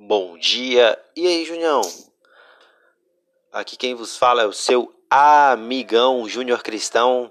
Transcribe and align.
bom 0.00 0.38
dia. 0.38 0.98
E 1.14 1.26
aí, 1.26 1.44
Junião? 1.44 1.82
Aqui 3.52 3.76
quem 3.76 3.94
vos 3.94 4.16
fala 4.16 4.42
é 4.42 4.46
o 4.46 4.52
seu 4.52 4.90
amigão 5.10 6.26
Júnior 6.26 6.62
Cristão 6.62 7.30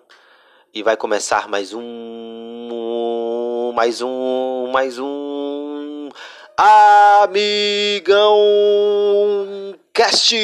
e 0.72 0.84
vai 0.84 0.96
começar 0.96 1.48
mais 1.48 1.74
um 1.74 3.72
mais 3.74 4.02
um 4.02 4.70
mais 4.72 5.00
um 5.00 6.10
amigão 6.58 8.38
cast. 9.92 10.36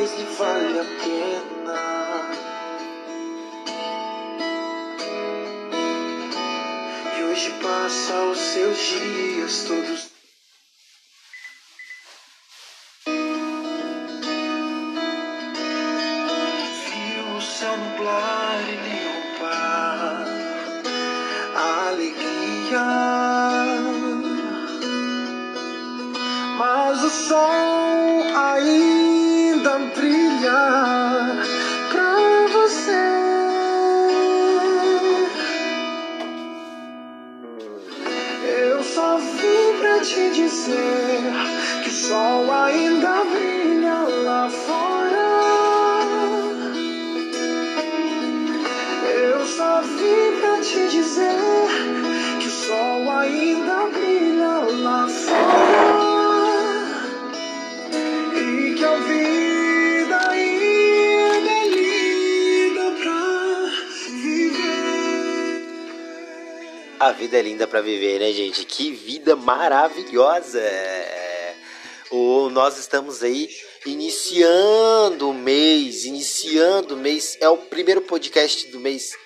Mais 0.00 0.18
lhe 0.18 0.24
vale 0.38 0.78
a 0.78 0.84
pena. 1.04 2.30
E 7.18 7.22
hoje 7.24 7.50
passa 7.62 8.14
os 8.32 8.38
seus 8.38 8.78
dias 8.78 9.64
todos 9.68 10.09
A 67.00 67.12
vida 67.12 67.38
é 67.38 67.40
linda 67.40 67.66
pra 67.66 67.80
viver, 67.80 68.20
né, 68.20 68.30
gente? 68.30 68.62
Que 68.66 68.92
vida 68.92 69.34
maravilhosa! 69.34 70.62
O, 72.10 72.50
nós 72.50 72.76
estamos 72.76 73.22
aí 73.22 73.48
iniciando 73.86 75.30
o 75.30 75.32
mês, 75.32 76.04
iniciando 76.04 76.94
o 76.94 76.98
mês. 76.98 77.38
É 77.40 77.48
o 77.48 77.56
primeiro 77.56 78.02
podcast 78.02 78.66
do 78.66 78.78
mês 78.78 79.16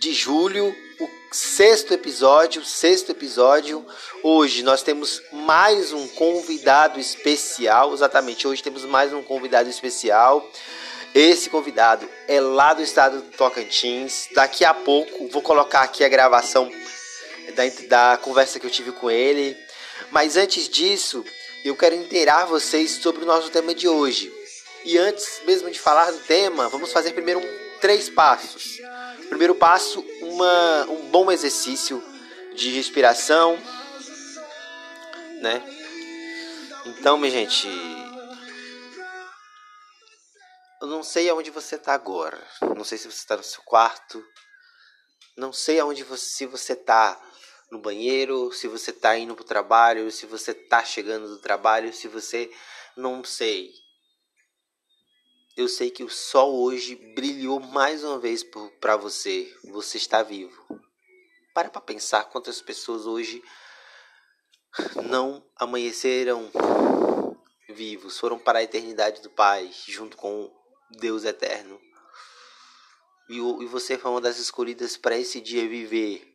de 0.00 0.12
julho, 0.12 0.74
o 0.98 1.08
sexto 1.30 1.94
episódio, 1.94 2.64
sexto 2.64 3.12
episódio. 3.12 3.86
Hoje 4.24 4.64
nós 4.64 4.82
temos 4.82 5.22
mais 5.30 5.92
um 5.92 6.08
convidado 6.08 6.98
especial, 6.98 7.94
exatamente, 7.94 8.48
hoje 8.48 8.60
temos 8.60 8.84
mais 8.84 9.12
um 9.12 9.22
convidado 9.22 9.70
especial. 9.70 10.44
Esse 11.14 11.48
convidado 11.48 12.08
é 12.28 12.40
lá 12.40 12.74
do 12.74 12.82
estado 12.82 13.22
do 13.22 13.36
Tocantins. 13.36 14.28
Daqui 14.34 14.64
a 14.64 14.74
pouco 14.74 15.28
vou 15.28 15.42
colocar 15.42 15.82
aqui 15.82 16.04
a 16.04 16.08
gravação 16.08 16.70
da, 17.54 17.62
da 17.88 18.16
conversa 18.18 18.60
que 18.60 18.66
eu 18.66 18.70
tive 18.70 18.92
com 18.92 19.10
ele. 19.10 19.56
Mas 20.10 20.36
antes 20.36 20.68
disso, 20.68 21.24
eu 21.64 21.74
quero 21.74 21.94
inteirar 21.94 22.44
vocês 22.44 22.92
sobre 22.92 23.22
o 23.22 23.26
nosso 23.26 23.50
tema 23.50 23.74
de 23.74 23.88
hoje. 23.88 24.32
E 24.84 24.96
antes 24.98 25.40
mesmo 25.44 25.70
de 25.70 25.80
falar 25.80 26.10
do 26.10 26.18
tema, 26.18 26.68
vamos 26.68 26.92
fazer 26.92 27.12
primeiro 27.12 27.40
um, 27.40 27.58
três 27.80 28.08
passos. 28.08 28.78
Primeiro 29.28 29.54
passo, 29.54 30.04
uma, 30.22 30.86
um 30.88 31.10
bom 31.10 31.32
exercício 31.32 32.02
de 32.54 32.70
respiração, 32.70 33.58
né? 35.40 35.62
Então, 36.86 37.18
minha 37.18 37.32
gente, 37.32 37.68
eu 40.80 40.86
não 40.88 41.02
sei 41.02 41.28
aonde 41.28 41.50
você 41.50 41.76
está 41.76 41.94
agora. 41.94 42.42
Não 42.76 42.84
sei 42.84 42.98
se 42.98 43.10
você 43.10 43.18
está 43.18 43.36
no 43.36 43.42
seu 43.42 43.62
quarto. 43.62 44.24
Não 45.36 45.52
sei 45.52 45.80
aonde 45.80 46.02
você, 46.04 46.24
se 46.24 46.46
você 46.46 46.72
está 46.72 47.20
no 47.70 47.78
banheiro, 47.78 48.52
se 48.52 48.68
você 48.68 48.90
está 48.90 49.16
indo 49.18 49.34
para 49.34 49.42
o 49.42 49.46
trabalho, 49.46 50.10
se 50.10 50.26
você 50.26 50.52
está 50.52 50.84
chegando 50.84 51.28
do 51.28 51.38
trabalho, 51.38 51.92
se 51.92 52.08
você 52.08 52.50
não 52.96 53.24
sei. 53.24 53.72
Eu 55.56 55.68
sei 55.68 55.90
que 55.90 56.04
o 56.04 56.10
sol 56.10 56.62
hoje 56.62 56.94
brilhou 57.14 57.60
mais 57.60 58.04
uma 58.04 58.18
vez 58.18 58.44
para 58.80 58.96
você. 58.96 59.54
Você 59.64 59.96
está 59.96 60.22
vivo. 60.22 60.80
Para 61.54 61.70
para 61.70 61.80
pensar 61.80 62.24
quantas 62.24 62.60
pessoas 62.60 63.06
hoje 63.06 63.42
não 65.08 65.42
amanheceram 65.56 66.50
vivos, 67.70 68.18
foram 68.18 68.38
para 68.38 68.58
a 68.58 68.62
eternidade 68.62 69.22
do 69.22 69.30
Pai, 69.30 69.70
junto 69.86 70.16
com 70.16 70.50
Deus 70.90 71.24
eterno. 71.24 71.80
E, 73.28 73.36
e 73.38 73.66
você 73.66 73.98
foi 73.98 74.10
uma 74.10 74.20
das 74.20 74.38
escolhidas 74.38 74.96
para 74.96 75.16
esse 75.16 75.40
dia 75.40 75.68
viver. 75.68 76.32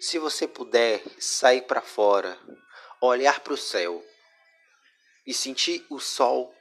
Se 0.00 0.18
você 0.18 0.46
puder 0.46 1.02
sair 1.18 1.62
para 1.62 1.82
fora, 1.82 2.38
olhar 3.00 3.40
para 3.40 3.52
o 3.52 3.58
céu 3.58 4.04
e 5.26 5.34
sentir 5.34 5.84
o 5.90 5.98
sol, 5.98 6.54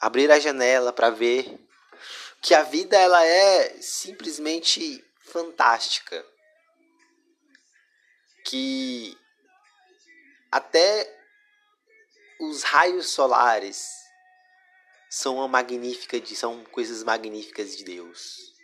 abrir 0.00 0.30
a 0.30 0.38
janela 0.38 0.92
para 0.92 1.10
ver 1.10 1.58
que 2.40 2.54
a 2.54 2.62
vida 2.62 2.96
ela 2.96 3.24
é 3.24 3.80
simplesmente 3.80 5.04
fantástica. 5.20 6.24
Que 8.44 9.16
até 10.50 11.17
os 12.40 12.62
raios 12.62 13.08
solares 13.08 13.98
são 15.10 15.36
uma 15.36 15.48
magnífica 15.48 16.20
de, 16.20 16.36
são 16.36 16.64
coisas 16.64 17.02
magníficas 17.02 17.76
de 17.76 17.84
Deus. 17.84 18.54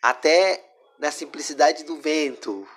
Até 0.00 0.64
na 0.98 1.10
simplicidade 1.10 1.84
do 1.84 2.00
vento, 2.00 2.68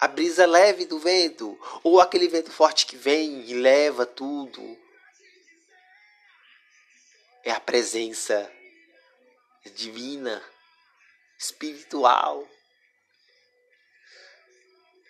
a 0.00 0.06
brisa 0.06 0.46
leve 0.46 0.84
do 0.84 0.98
vento, 0.98 1.58
ou 1.82 2.00
aquele 2.00 2.28
vento 2.28 2.50
forte 2.50 2.86
que 2.86 2.96
vem 2.96 3.40
e 3.48 3.54
leva 3.54 4.06
tudo. 4.06 4.78
É 7.44 7.50
a 7.50 7.60
presença 7.60 8.50
divina, 9.74 10.42
espiritual. 11.38 12.48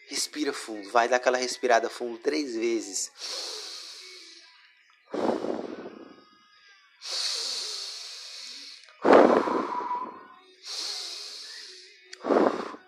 Respira 0.08 0.54
fundo, 0.54 0.90
vai 0.90 1.06
dar 1.06 1.16
aquela 1.16 1.36
respirada 1.36 1.90
fundo 1.90 2.18
três 2.18 2.54
vezes. 2.54 3.12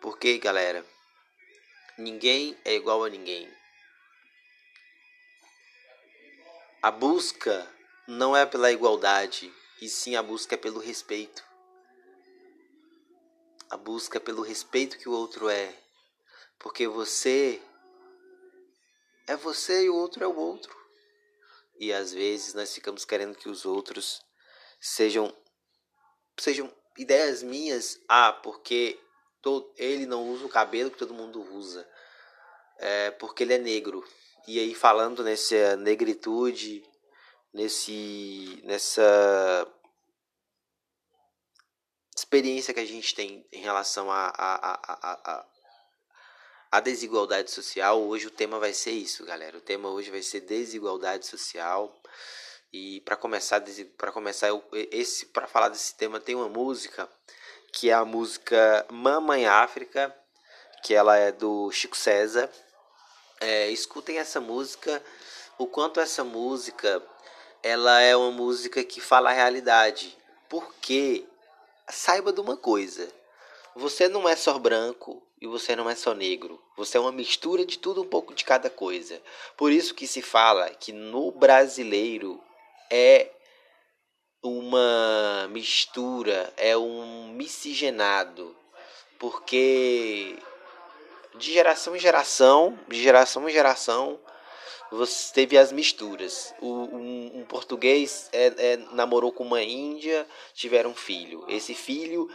Porque, 0.01 0.39
galera, 0.39 0.85
ninguém 1.99 2.57
é 2.65 2.75
igual 2.75 3.05
a 3.05 3.11
ninguém. 3.11 3.53
A 6.83 6.91
busca 6.91 7.69
não 8.09 8.35
é 8.35 8.47
pela 8.47 8.73
igualdade, 8.73 9.53
e 9.83 9.91
sim 9.91 10.17
a 10.17 10.23
busca 10.23 10.55
é 10.55 10.59
pelo 10.59 10.81
respeito. 10.81 11.45
A 13.69 13.77
busca 13.77 14.17
é 14.17 14.21
pelo 14.21 14.41
respeito 14.41 14.99
que 14.99 15.07
o 15.07 15.13
outro 15.13 15.51
é. 15.51 15.90
Porque 16.61 16.87
você 16.87 17.61
é 19.27 19.35
você 19.35 19.85
e 19.85 19.91
o 19.91 19.97
outro 19.97 20.23
é 20.23 20.27
o 20.27 20.37
outro. 20.37 20.77
E 21.79 21.93
às 21.93 22.13
vezes 22.13 22.53
nós 22.53 22.73
ficamos 22.73 23.05
querendo 23.07 23.35
que 23.35 23.49
os 23.49 23.65
outros 23.65 24.21
sejam 24.79 25.35
sejam 26.39 26.71
ideias 26.99 27.43
minhas. 27.43 27.99
Ah, 28.07 28.33
porque 28.33 29.01
todo, 29.41 29.73
ele 29.77 30.05
não 30.05 30.29
usa 30.29 30.45
o 30.45 30.51
cabelo 30.51 30.91
que 30.91 30.99
todo 30.99 31.15
mundo 31.15 31.41
usa. 31.55 31.89
É 32.77 33.11
porque 33.13 33.43
ele 33.43 33.55
é 33.55 33.59
negro. 33.59 34.07
E 34.47 34.59
aí 34.61 34.75
falando 34.75 35.25
nessa 35.25 35.77
negritude, 35.77 36.85
nesse 37.55 38.61
nessa 38.65 39.67
experiência 42.15 42.75
que 42.75 42.81
a 42.81 42.85
gente 42.85 43.15
tem 43.15 43.47
em 43.51 43.63
relação 43.63 44.11
a, 44.11 44.27
a, 44.27 44.55
a, 44.75 45.33
a, 45.33 45.47
a 46.71 46.79
desigualdade 46.79 47.51
social. 47.51 48.01
Hoje 48.01 48.29
o 48.29 48.31
tema 48.31 48.59
vai 48.61 48.73
ser 48.73 48.93
isso, 48.93 49.25
galera. 49.25 49.59
O 49.59 49.61
tema 49.61 49.89
hoje 49.89 50.11
vai 50.11 50.23
ser 50.23 50.41
desigualdade 50.41 51.27
social. 51.27 52.01
E 52.73 53.01
para 53.01 53.17
começar, 53.17 53.61
para 53.99 54.13
começar 54.13 54.49
esse 54.93 55.27
para 55.27 55.49
falar 55.49 55.71
desse 55.71 55.97
tema 55.97 56.21
tem 56.21 56.37
uma 56.37 56.49
música 56.49 57.09
que 57.73 57.91
é 57.91 57.93
a 57.93 58.05
música 58.05 58.87
Mamãe 58.89 59.47
África, 59.47 60.15
que 60.85 60.95
ela 60.95 61.17
é 61.17 61.33
do 61.33 61.71
Chico 61.73 61.97
César. 61.97 62.49
É, 63.41 63.69
escutem 63.71 64.19
essa 64.19 64.41
música, 64.41 65.03
o 65.59 65.67
quanto 65.67 65.99
essa 65.99 66.23
música 66.23 67.03
ela 67.63 68.01
é 68.01 68.15
uma 68.15 68.31
música 68.31 68.85
que 68.85 69.01
fala 69.01 69.31
a 69.31 69.33
realidade. 69.33 70.17
Porque 70.49 71.27
saiba 71.89 72.33
de 72.33 72.41
uma 72.41 72.57
coisa, 72.57 73.09
você 73.75 74.09
não 74.09 74.29
é 74.29 74.37
só 74.37 74.59
branco 74.59 75.23
e 75.41 75.47
você 75.47 75.75
não 75.75 75.89
é 75.89 75.95
só 75.95 76.15
negro. 76.15 76.61
Você 76.77 76.97
é 76.97 77.01
uma 77.01 77.13
mistura 77.13 77.65
de 77.65 77.79
tudo 77.79 78.03
um 78.03 78.07
pouco 78.07 78.35
de 78.35 78.45
cada 78.45 78.69
coisa. 78.69 79.21
Por 79.57 79.73
isso 79.73 79.95
que 79.95 80.07
se 80.07 80.21
fala 80.21 80.69
que 80.71 80.93
no 80.93 81.31
brasileiro 81.31 82.43
é 82.91 83.31
uma 84.43 85.49
mistura, 85.51 86.53
é 86.57 86.77
um 86.77 87.29
miscigenado, 87.29 88.57
porque 89.19 90.37
de 91.37 91.53
geração 91.53 91.95
em 91.95 91.99
geração, 91.99 92.79
de 92.89 93.03
geração 93.03 93.49
em 93.49 93.53
geração, 93.53 94.21
você 94.91 95.33
teve 95.33 95.57
as 95.57 95.71
misturas. 95.73 96.53
O, 96.61 96.67
um, 96.67 97.41
um 97.41 97.45
português 97.45 98.29
é, 98.33 98.47
é, 98.57 98.77
namorou 98.93 99.31
com 99.33 99.45
uma 99.45 99.63
índia, 99.63 100.27
tiveram 100.53 100.91
um 100.91 100.95
filho. 100.95 101.45
Esse 101.49 101.75
filho 101.75 102.29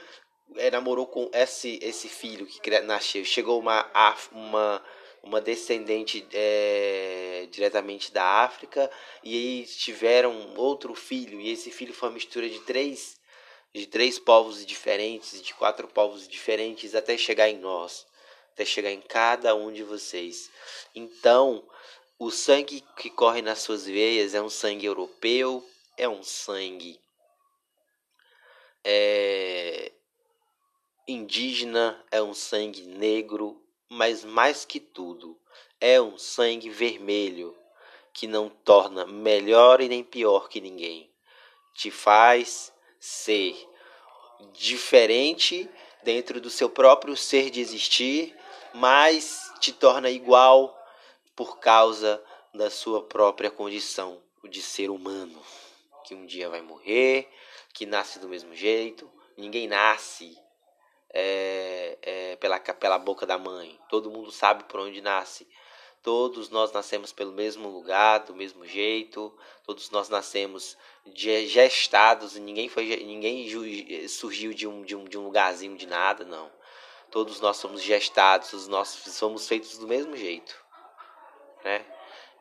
é, 0.56 0.71
namorou 0.71 1.07
com 1.07 1.30
esse, 1.33 1.80
esse 1.81 2.07
filho 2.07 2.45
que 2.45 2.80
nasceu. 2.81 3.24
Chegou 3.25 3.59
uma, 3.59 3.89
uma 4.31 4.83
uma 5.25 5.42
descendente 5.42 6.25
é, 6.31 7.47
diretamente 7.50 8.13
da 8.13 8.24
África 8.44 8.89
e 9.24 9.33
aí 9.33 9.65
tiveram 9.65 10.53
outro 10.56 10.94
filho 10.94 11.42
e 11.42 11.50
esse 11.50 11.71
filho 11.71 11.94
foi 11.94 12.09
uma 12.09 12.15
mistura 12.15 12.47
de 12.47 12.59
três 12.59 13.19
de 13.74 13.88
três 13.88 14.19
povos 14.19 14.63
diferentes 14.63 15.42
de 15.42 15.53
quatro 15.56 15.88
povos 15.88 16.27
diferentes 16.27 16.94
até 16.94 17.18
chegar 17.18 17.50
em 17.50 17.57
nós 17.57 18.06
até 18.53 18.63
chegar 18.63 18.91
em 18.91 19.01
cada 19.01 19.56
um 19.56 19.74
de 19.74 19.81
vocês 19.81 20.51
então 20.94 21.68
o 22.19 22.30
sangue 22.30 22.83
que 22.95 23.09
corre 23.09 23.41
nas 23.41 23.59
suas 23.59 23.88
veias 23.88 24.36
é 24.36 24.41
um 24.41 24.50
sangue 24.50 24.86
europeu 24.86 25.68
é 25.98 26.07
um 26.07 26.21
sangue 26.21 27.00
é, 28.83 29.91
indígena 31.07 32.04
é 32.12 32.22
um 32.22 32.34
sangue 32.34 32.84
negro 32.84 33.62
mas 33.90 34.24
mais 34.24 34.66
que 34.66 34.80
tudo, 34.80 35.40
é 35.80 36.02
um 36.02 36.18
sangue 36.18 36.69
vermelho 36.69 37.56
que 38.12 38.28
não 38.28 38.50
torna 38.50 39.06
melhor 39.06 39.81
e 39.81 39.88
nem 39.88 40.04
pior 40.04 40.50
que 40.50 40.62
ninguém. 40.62 41.10
Te 41.74 41.92
faz 41.92 42.74
ser 43.00 43.56
diferente 44.54 45.69
dentro 46.04 46.40
do 46.40 46.50
seu 46.50 46.69
próprio 46.69 47.16
ser 47.16 47.50
de 47.50 47.60
existir, 47.60 48.36
mas 48.74 49.51
te 49.60 49.72
torna 49.72 50.10
igual 50.10 50.78
por 51.36 51.60
causa 51.60 52.24
da 52.54 52.69
sua 52.69 53.04
própria 53.04 53.51
condição 53.51 54.22
de 54.44 54.62
ser 54.62 54.90
humano, 54.90 55.42
que 56.06 56.16
um 56.16 56.25
dia 56.25 56.50
vai 56.50 56.62
morrer, 56.62 57.30
que 57.74 57.86
nasce 57.86 58.19
do 58.19 58.30
mesmo 58.30 58.56
jeito. 58.56 59.12
Ninguém 59.38 59.68
nasce 59.68 60.38
é, 61.17 61.97
é, 62.01 62.35
pela, 62.35 62.59
pela 62.59 63.00
boca 63.00 63.25
da 63.25 63.38
mãe. 63.38 63.79
Todo 63.88 64.12
mundo 64.12 64.31
sabe 64.31 64.65
por 64.65 64.81
onde 64.81 65.00
nasce. 65.01 65.47
Todos 66.03 66.50
nós 66.50 66.71
nascemos 66.71 67.13
pelo 67.13 67.31
mesmo 67.31 67.69
lugar, 67.69 68.19
do 68.19 68.35
mesmo 68.35 68.65
jeito. 68.65 69.33
Todos 69.65 69.89
nós 69.89 70.09
nascemos 70.09 70.77
gestados. 71.15 72.35
Ninguém 72.35 72.67
foi, 72.67 72.97
ninguém 72.97 73.47
surgiu 74.09 74.53
de 74.53 74.67
um, 74.67 74.83
de 74.83 74.95
um, 74.95 75.06
de 75.06 75.17
um 75.17 75.23
lugarzinho 75.23 75.77
de 75.77 75.88
nada, 75.88 76.25
não. 76.25 76.51
Todos 77.09 77.39
nós 77.39 77.57
somos 77.57 77.81
gestados. 77.81 78.67
Nós 78.67 78.89
somos 78.89 79.47
feitos 79.47 79.77
do 79.77 79.88
mesmo 79.88 80.15
jeito, 80.17 80.53
né? 81.63 81.83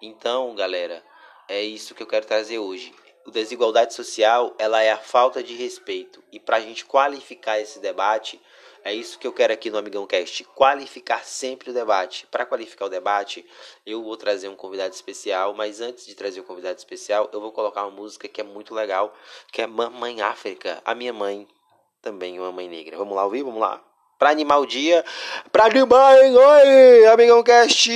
Então, 0.03 0.55
galera, 0.55 1.03
é 1.49 1.63
isso 1.63 1.95
que 1.95 2.03
eu 2.03 2.07
quero 2.07 2.27
trazer 2.27 2.59
hoje. 2.59 2.93
O 3.25 3.31
desigualdade 3.31 3.95
social, 3.95 4.55
ela 4.59 4.83
é 4.83 4.93
a 4.93 4.99
falta 4.99 5.43
de 5.43 5.55
respeito. 5.55 6.23
E 6.31 6.39
para 6.39 6.57
a 6.59 6.61
gente 6.61 6.85
qualificar 6.85 7.59
esse 7.59 7.79
debate, 7.79 8.39
é 8.85 8.93
isso 8.93 9.19
que 9.19 9.27
eu 9.27 9.33
quero 9.33 9.51
aqui 9.51 9.71
no 9.71 9.79
Amigão 9.79 10.07
Cast, 10.07 10.45
qualificar 10.55 11.25
sempre 11.25 11.71
o 11.71 11.73
debate. 11.73 12.27
Para 12.31 12.45
qualificar 12.45 12.85
o 12.85 12.91
debate, 12.91 13.45
eu 13.87 14.03
vou 14.03 14.15
trazer 14.15 14.49
um 14.49 14.55
convidado 14.55 14.95
especial, 14.95 15.55
mas 15.55 15.81
antes 15.81 16.05
de 16.05 16.15
trazer 16.15 16.41
o 16.41 16.43
um 16.43 16.47
convidado 16.47 16.77
especial, 16.77 17.31
eu 17.33 17.41
vou 17.41 17.51
colocar 17.51 17.83
uma 17.87 17.91
música 17.91 18.29
que 18.29 18.43
é 18.43 18.45
muito 18.45 18.75
legal, 18.75 19.15
que 19.51 19.63
é 19.63 19.67
Mamãe 19.67 20.21
África, 20.21 20.83
a 20.85 20.95
minha 20.95 21.15
mãe, 21.15 21.49
também 22.03 22.39
uma 22.39 22.53
mãe 22.53 22.69
negra. 22.69 22.99
Vamos 22.99 23.17
lá 23.17 23.25
ouvir? 23.25 23.43
Vamos 23.43 23.61
lá. 23.61 23.83
Para 24.19 24.31
animar 24.31 24.59
o 24.59 24.67
dia, 24.67 25.03
para 25.51 25.65
animar, 25.65 26.23
hein? 26.23 26.37
Oi, 26.37 27.07
Amigão 27.07 27.43
Cast. 27.43 27.91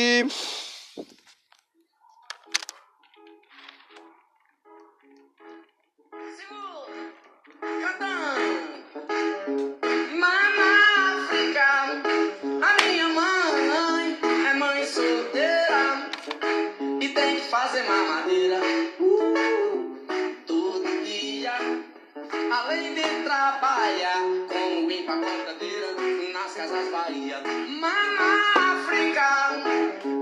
Além 22.79 22.95
vem 22.95 23.25
trabalhar 23.25 24.23
como 24.47 24.89
empacotadeira 24.89 25.97
nas 26.33 26.55
casas 26.55 26.89
Bahia. 26.93 27.43
Mamá 27.67 28.53
África, 28.55 29.27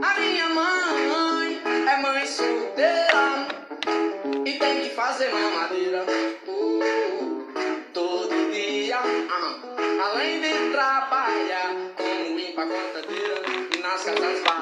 a 0.02 0.20
minha 0.20 0.48
mãe 0.48 1.60
é 1.86 1.96
mãe 2.00 2.26
solteira 2.26 3.46
e 4.42 4.52
tem 4.58 4.80
que 4.80 4.88
fazer 4.94 5.30
mamadeira. 5.34 6.06
Uh, 6.46 7.44
todo 7.92 8.50
dia, 8.50 9.00
ah, 9.00 10.10
além 10.10 10.40
de 10.40 10.70
trabalhar 10.72 11.74
como 11.94 12.40
empacotadeira 12.40 13.42
nas 13.82 14.02
casas 14.02 14.40
Bahia. 14.44 14.55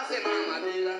fazer 0.00 0.20
mamadeira 0.20 0.96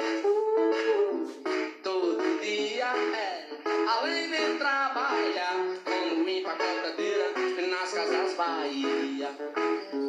todo 1.83 2.41
dia. 2.41 2.93
É. 3.17 3.49
Além 3.89 4.29
de 4.29 4.59
trabalhar, 4.59 5.55
quando 5.85 6.25
limpa 6.25 6.51
a 6.51 6.57
cadeira 6.57 7.33
nas 7.69 7.93
casas 7.93 8.35
Bahia. 8.35 9.31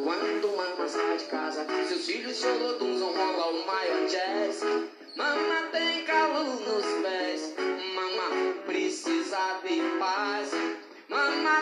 Quando 0.04 0.56
mama 0.56 0.88
sai 0.88 1.16
de 1.16 1.24
casa, 1.24 1.66
seus 1.88 2.06
filhos 2.06 2.38
choroduns 2.38 3.00
vão 3.00 3.14
rolar 3.14 3.48
o 3.48 3.66
maior 3.66 4.06
jazz. 4.06 4.60
Mama 5.16 5.68
tem 5.70 6.04
calor 6.04 6.44
nos 6.44 6.86
pés, 7.02 7.54
mama 7.94 8.54
precisa 8.66 9.60
de 9.64 9.80
paz. 9.98 10.50
Mama 11.12 11.52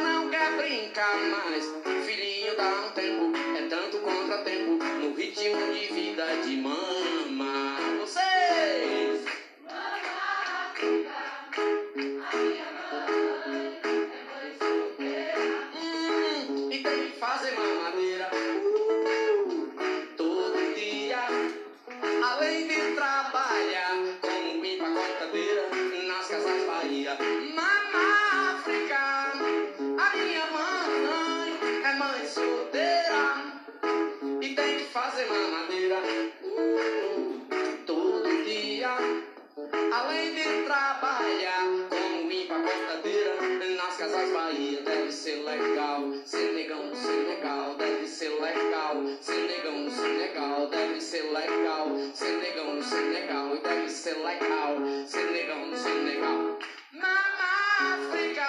casas 44.11 44.33
Bahia 44.33 44.83
deve 44.83 45.13
ser 45.13 45.37
legal. 45.45 46.03
Senegão 46.25 46.87
no 46.87 46.97
Senegal 46.97 47.75
deve 47.77 48.07
ser 48.07 48.31
legal. 48.41 48.97
Senegão 49.21 49.79
no 49.79 49.91
Senegal 49.91 50.67
deve 50.69 51.01
ser 51.01 51.23
legal. 51.33 51.89
Senegão 52.13 52.75
no 52.75 52.83
Senegal 52.83 53.55
e 53.55 53.61
deve 53.61 53.89
ser 53.89 54.15
legal. 54.19 54.77
Senegão 55.07 55.67
no 55.67 55.77
Senegal. 55.77 56.59
Mama 56.93 57.51
África, 57.79 58.49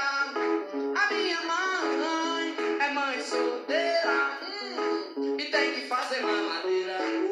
a 0.95 1.13
minha 1.13 1.41
mãe 1.41 2.55
é 2.79 2.93
mãe 2.93 3.21
solteira. 3.21 4.39
hum, 4.41 5.37
e 5.37 5.45
tem 5.45 5.73
que 5.73 5.81
fazer 5.87 6.21
mamadeira. 6.21 7.30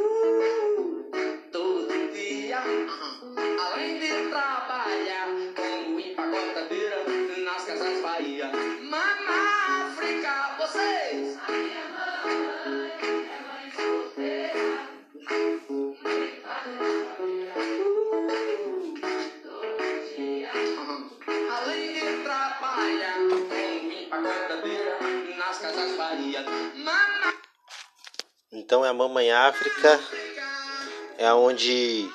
Então 28.51 28.85
é 28.85 28.89
a 28.89 28.93
Mamãe 28.93 29.31
África, 29.31 29.99
é 31.17 31.33
onde 31.33 32.09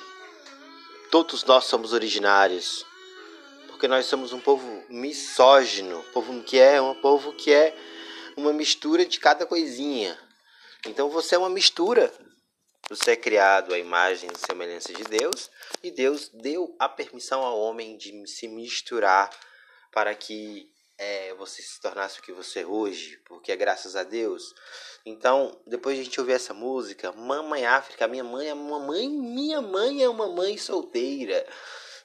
todos 1.10 1.44
nós 1.44 1.64
somos 1.64 1.92
originários. 1.92 2.84
Porque 3.68 3.88
nós 3.88 4.06
somos 4.06 4.32
um 4.32 4.40
povo 4.40 4.84
misógino, 4.88 6.02
povo 6.12 6.42
que 6.42 6.58
é 6.58 6.80
um 6.80 6.94
povo 6.94 7.32
que 7.32 7.52
é 7.52 7.76
uma 8.36 8.52
mistura 8.52 9.04
de 9.04 9.18
cada 9.18 9.44
coisinha. 9.44 10.18
Então 10.86 11.08
você 11.10 11.34
é 11.34 11.38
uma 11.38 11.50
mistura. 11.50 12.12
Você 12.88 13.12
é 13.12 13.16
criado 13.16 13.72
à 13.72 13.78
imagem 13.78 14.30
e 14.32 14.38
semelhança 14.38 14.92
de 14.92 15.04
Deus, 15.04 15.50
e 15.82 15.90
Deus 15.90 16.28
deu 16.28 16.76
a 16.78 16.86
permissão 16.86 17.42
ao 17.42 17.58
homem 17.58 17.96
de 17.96 18.26
se 18.26 18.46
misturar 18.46 19.30
para 19.90 20.14
que 20.14 20.70
é, 20.96 21.34
você 21.34 21.60
se 21.62 21.80
tornasse 21.80 22.20
o 22.20 22.22
que 22.22 22.32
você 22.32 22.60
é 22.60 22.66
hoje, 22.66 23.20
porque 23.24 23.50
é 23.50 23.56
graças 23.56 23.96
a 23.96 24.02
Deus. 24.02 24.54
Então, 25.04 25.60
depois 25.66 25.96
de 25.96 26.02
a 26.02 26.04
gente 26.04 26.20
ouvir 26.20 26.32
essa 26.32 26.54
música, 26.54 27.12
Mamãe 27.12 27.66
África, 27.66 28.06
minha 28.06 28.24
mãe 28.24 28.48
é 28.48 28.54
uma 28.54 28.78
mãe, 28.78 29.08
minha 29.08 29.60
mãe 29.60 30.02
é 30.02 30.08
uma 30.08 30.28
mãe 30.28 30.56
solteira, 30.56 31.46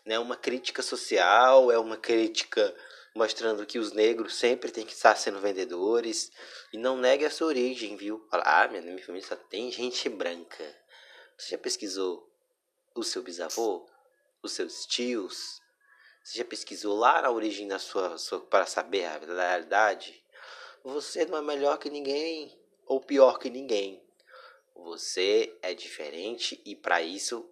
né? 0.06 0.18
Uma 0.18 0.36
crítica 0.36 0.82
social, 0.82 1.72
é 1.72 1.78
uma 1.78 1.98
crítica 1.98 2.76
mostrando 3.16 3.66
que 3.66 3.80
os 3.80 3.92
negros 3.92 4.36
sempre 4.36 4.72
têm 4.72 4.86
que 4.86 4.94
estar 4.94 5.16
sendo 5.16 5.40
vendedores 5.40 6.32
e 6.72 6.78
não 6.78 6.98
negue 6.98 7.26
a 7.26 7.32
sua 7.32 7.48
origem, 7.48 7.96
viu? 7.96 8.26
Fala, 8.30 8.44
ah, 8.46 8.68
minha, 8.68 8.82
minha 8.82 9.06
família 9.06 9.28
só 9.28 9.36
tem 9.36 9.72
gente 9.72 10.08
branca. 10.10 10.64
Você 11.38 11.52
já 11.52 11.58
pesquisou 11.58 12.30
o 12.96 13.04
seu 13.04 13.22
bisavô? 13.22 13.88
Os 14.42 14.54
seus 14.54 14.86
tios? 14.86 15.62
Você 16.30 16.38
já 16.38 16.46
pesquisou 16.46 16.96
lá 16.96 17.24
na 17.24 17.32
origem 17.32 17.68
da 17.68 17.80
sua, 17.80 18.16
sua 18.20 18.40
para 18.40 18.68
saber 18.68 19.04
a 19.04 19.18
realidade? 19.18 20.24
Você 20.84 21.26
não 21.26 21.40
é 21.40 21.42
melhor 21.42 21.80
que 21.80 21.90
ninguém 21.90 22.56
ou 22.86 23.02
pior 23.02 23.40
que 23.40 23.50
ninguém. 23.50 24.00
Você 24.76 25.58
é 25.60 25.74
diferente 25.74 26.62
e 26.64 26.76
para 26.76 27.02
isso 27.02 27.52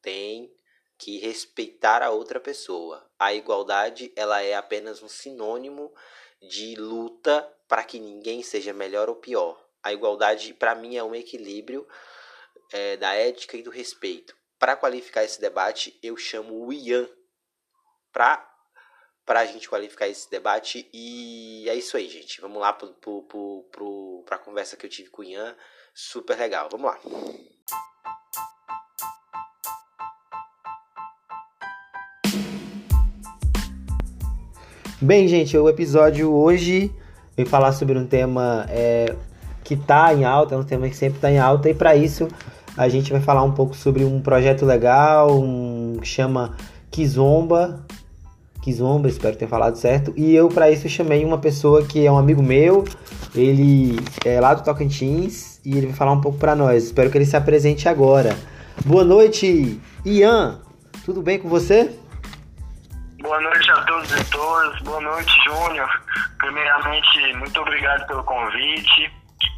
tem 0.00 0.50
que 0.96 1.18
respeitar 1.18 2.02
a 2.02 2.08
outra 2.08 2.40
pessoa. 2.40 3.06
A 3.18 3.34
igualdade 3.34 4.10
ela 4.16 4.40
é 4.40 4.54
apenas 4.54 5.02
um 5.02 5.08
sinônimo 5.08 5.92
de 6.40 6.74
luta 6.74 7.46
para 7.68 7.84
que 7.84 8.00
ninguém 8.00 8.42
seja 8.42 8.72
melhor 8.72 9.10
ou 9.10 9.16
pior. 9.16 9.62
A 9.82 9.92
igualdade 9.92 10.54
para 10.54 10.74
mim 10.74 10.96
é 10.96 11.04
um 11.04 11.14
equilíbrio 11.14 11.86
é, 12.72 12.96
da 12.96 13.12
ética 13.12 13.58
e 13.58 13.62
do 13.62 13.68
respeito. 13.68 14.34
Para 14.58 14.74
qualificar 14.74 15.22
esse 15.22 15.38
debate, 15.38 15.98
eu 16.02 16.16
chamo 16.16 16.64
o 16.64 16.72
Ian 16.72 17.06
para 18.16 18.42
para 19.26 19.40
a 19.40 19.44
gente 19.44 19.68
qualificar 19.68 20.08
esse 20.08 20.30
debate 20.30 20.88
e 20.94 21.66
é 21.68 21.74
isso 21.74 21.98
aí, 21.98 22.08
gente. 22.08 22.40
Vamos 22.40 22.58
lá 22.58 22.72
para 22.72 24.36
a 24.36 24.38
conversa 24.38 24.74
que 24.74 24.86
eu 24.86 24.90
tive 24.90 25.10
com 25.10 25.20
o 25.20 25.24
Ian, 25.24 25.54
super 25.92 26.38
legal. 26.38 26.68
Vamos 26.70 26.86
lá. 26.86 26.98
Bem, 35.02 35.28
gente, 35.28 35.58
o 35.58 35.68
episódio 35.68 36.32
hoje 36.32 36.90
vai 37.36 37.44
falar 37.44 37.72
sobre 37.72 37.98
um 37.98 38.06
tema 38.06 38.64
é, 38.70 39.14
que 39.62 39.74
está 39.74 40.14
em 40.14 40.24
alta, 40.24 40.54
é 40.54 40.58
um 40.58 40.64
tema 40.64 40.88
que 40.88 40.96
sempre 40.96 41.18
está 41.18 41.30
em 41.30 41.38
alta, 41.38 41.68
e 41.68 41.74
para 41.74 41.94
isso 41.94 42.28
a 42.78 42.88
gente 42.88 43.12
vai 43.12 43.20
falar 43.20 43.42
um 43.42 43.52
pouco 43.52 43.74
sobre 43.74 44.04
um 44.04 44.22
projeto 44.22 44.64
legal, 44.64 45.38
um 45.38 45.98
que 46.00 46.08
chama 46.08 46.56
Kizomba. 46.90 47.85
Kizomba, 48.66 49.06
espero 49.06 49.36
ter 49.36 49.46
falado 49.46 49.76
certo. 49.76 50.12
E 50.16 50.34
eu, 50.34 50.48
para 50.48 50.68
isso, 50.68 50.88
chamei 50.88 51.24
uma 51.24 51.38
pessoa 51.38 51.86
que 51.86 52.04
é 52.04 52.10
um 52.10 52.18
amigo 52.18 52.42
meu, 52.42 52.84
ele 53.32 53.96
é 54.24 54.40
lá 54.40 54.54
do 54.54 54.64
Tocantins, 54.64 55.64
e 55.64 55.78
ele 55.78 55.86
vai 55.86 55.94
falar 55.94 56.10
um 56.10 56.20
pouco 56.20 56.36
para 56.36 56.56
nós. 56.56 56.82
Espero 56.82 57.08
que 57.08 57.16
ele 57.16 57.24
se 57.24 57.36
apresente 57.36 57.88
agora. 57.88 58.36
Boa 58.84 59.04
noite, 59.04 59.80
Ian. 60.04 60.60
Tudo 61.04 61.22
bem 61.22 61.38
com 61.38 61.48
você? 61.48 61.96
Boa 63.22 63.40
noite 63.40 63.70
a 63.70 63.82
todos 63.84 64.10
e 64.10 64.24
todas. 64.32 64.80
Boa 64.80 65.00
noite, 65.00 65.32
Júnior. 65.44 65.88
Primeiramente, 66.38 67.34
muito 67.34 67.60
obrigado 67.60 68.04
pelo 68.08 68.24
convite. 68.24 69.12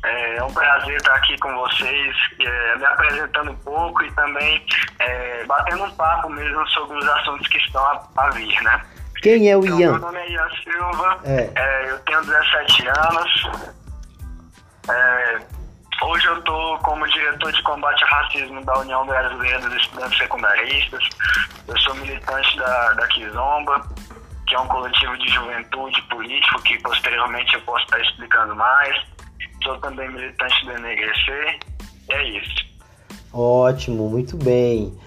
É 0.04 0.44
um 0.44 0.52
prazer 0.52 0.96
estar 0.96 1.14
aqui 1.14 1.36
com 1.38 1.50
vocês, 1.54 2.16
é, 2.40 2.76
me 2.76 2.84
apresentando 2.84 3.52
um 3.52 3.56
pouco 3.56 4.04
e 4.04 4.12
também 4.12 4.62
é, 4.98 5.44
batendo 5.46 5.84
um 5.84 5.90
papo 5.92 6.28
mesmo 6.28 6.66
sobre 6.68 6.98
os 6.98 7.08
assuntos 7.08 7.48
que 7.48 7.56
estão 7.56 7.82
a, 7.82 8.06
a 8.18 8.30
vir, 8.30 8.62
né? 8.62 8.84
Quem 9.22 9.50
é 9.50 9.56
o 9.56 9.64
Então, 9.64 9.80
Ian? 9.80 9.90
meu 9.92 10.00
nome 10.00 10.18
é 10.18 10.30
Ian 10.30 10.48
Silva, 10.62 11.20
É. 11.24 11.50
é, 11.54 11.90
eu 11.90 11.98
tenho 12.00 12.20
17 12.24 12.86
anos. 12.88 13.42
É, 14.88 15.38
hoje 16.02 16.26
eu 16.26 16.38
estou 16.38 16.78
como 16.78 17.06
diretor 17.08 17.52
de 17.52 17.62
combate 17.62 18.02
ao 18.04 18.10
racismo 18.10 18.64
da 18.64 18.78
União 18.78 19.04
Brasileira 19.06 19.58
dos 19.60 19.74
Estudantes 19.74 20.18
Secundaristas. 20.18 21.08
Eu 21.66 21.78
sou 21.80 21.94
militante 21.96 22.56
da, 22.58 22.92
da 22.94 23.06
Kizomba, 23.08 23.86
que 24.46 24.54
é 24.54 24.60
um 24.60 24.68
coletivo 24.68 25.16
de 25.18 25.28
juventude 25.28 26.00
político 26.02 26.62
que 26.62 26.78
posteriormente 26.82 27.54
eu 27.54 27.60
posso 27.62 27.84
estar 27.84 28.00
explicando 28.00 28.54
mais. 28.54 28.96
Sou 29.62 29.76
também 29.78 30.08
militante 30.10 30.64
do 30.64 30.72
NGC. 30.72 31.58
É 32.10 32.22
isso. 32.30 32.68
Ótimo, 33.34 34.08
muito 34.08 34.36
bem. 34.38 34.98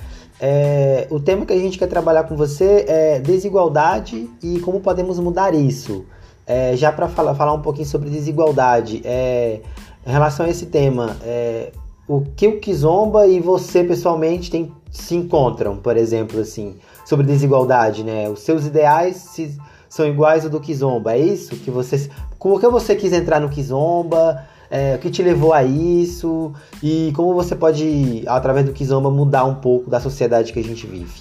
É, 0.43 1.05
o 1.11 1.19
tema 1.19 1.45
que 1.45 1.53
a 1.53 1.59
gente 1.59 1.77
quer 1.77 1.85
trabalhar 1.85 2.23
com 2.23 2.35
você 2.35 2.83
é 2.87 3.19
desigualdade 3.19 4.27
e 4.41 4.59
como 4.61 4.79
podemos 4.79 5.19
mudar 5.19 5.53
isso. 5.53 6.03
É, 6.47 6.75
já 6.75 6.91
para 6.91 7.07
falar, 7.07 7.35
falar 7.35 7.53
um 7.53 7.61
pouquinho 7.61 7.85
sobre 7.85 8.09
desigualdade, 8.09 9.03
é, 9.05 9.59
em 10.05 10.11
relação 10.11 10.47
a 10.47 10.49
esse 10.49 10.65
tema, 10.65 11.15
é, 11.23 11.71
o 12.07 12.21
que 12.35 12.47
o 12.47 12.59
Kizomba 12.59 13.27
e 13.27 13.39
você 13.39 13.83
pessoalmente 13.83 14.49
tem, 14.49 14.73
se 14.91 15.15
encontram, 15.15 15.77
por 15.77 15.95
exemplo, 15.95 16.39
assim, 16.41 16.75
sobre 17.05 17.25
desigualdade, 17.25 18.03
né? 18.03 18.27
Os 18.27 18.39
seus 18.39 18.65
ideais 18.65 19.17
se- 19.17 19.55
são 19.87 20.07
iguais 20.07 20.43
ao 20.43 20.49
do 20.49 20.59
Kizomba, 20.59 21.13
é 21.13 21.19
isso 21.19 21.55
que 21.57 21.69
você, 21.69 22.09
como 22.39 22.59
que 22.59 22.67
você 22.67 22.95
quis 22.95 23.13
entrar 23.13 23.39
no 23.39 23.47
Kizomba? 23.47 24.43
É, 24.71 24.95
o 24.95 24.99
que 24.99 25.11
te 25.11 25.21
levou 25.21 25.53
a 25.53 25.63
isso 25.63 26.53
e 26.81 27.11
como 27.13 27.33
você 27.33 27.53
pode, 27.55 28.23
através 28.25 28.65
do 28.65 28.71
Kizomba, 28.71 29.11
mudar 29.11 29.43
um 29.43 29.55
pouco 29.55 29.89
da 29.89 29.99
sociedade 29.99 30.53
que 30.53 30.59
a 30.59 30.63
gente 30.63 30.87
vive. 30.87 31.11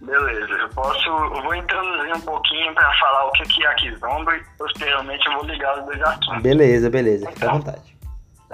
Beleza, 0.00 0.52
eu 0.52 0.68
posso. 0.70 1.08
Eu 1.08 1.42
vou 1.42 1.54
introduzir 1.54 2.14
um 2.16 2.20
pouquinho 2.20 2.72
para 2.74 2.92
falar 2.98 3.26
o 3.26 3.32
que 3.32 3.64
é 3.64 3.66
a 3.66 3.74
Kizomba 3.74 4.36
e 4.36 4.40
posteriormente 4.56 5.26
eu 5.26 5.32
vou 5.34 5.44
ligar 5.44 5.78
os 5.80 5.84
dois 5.86 6.00
assuntos. 6.02 6.42
Beleza, 6.42 6.88
beleza, 6.88 7.28
fica 7.32 7.50
à 7.50 7.52
vontade. 7.52 7.96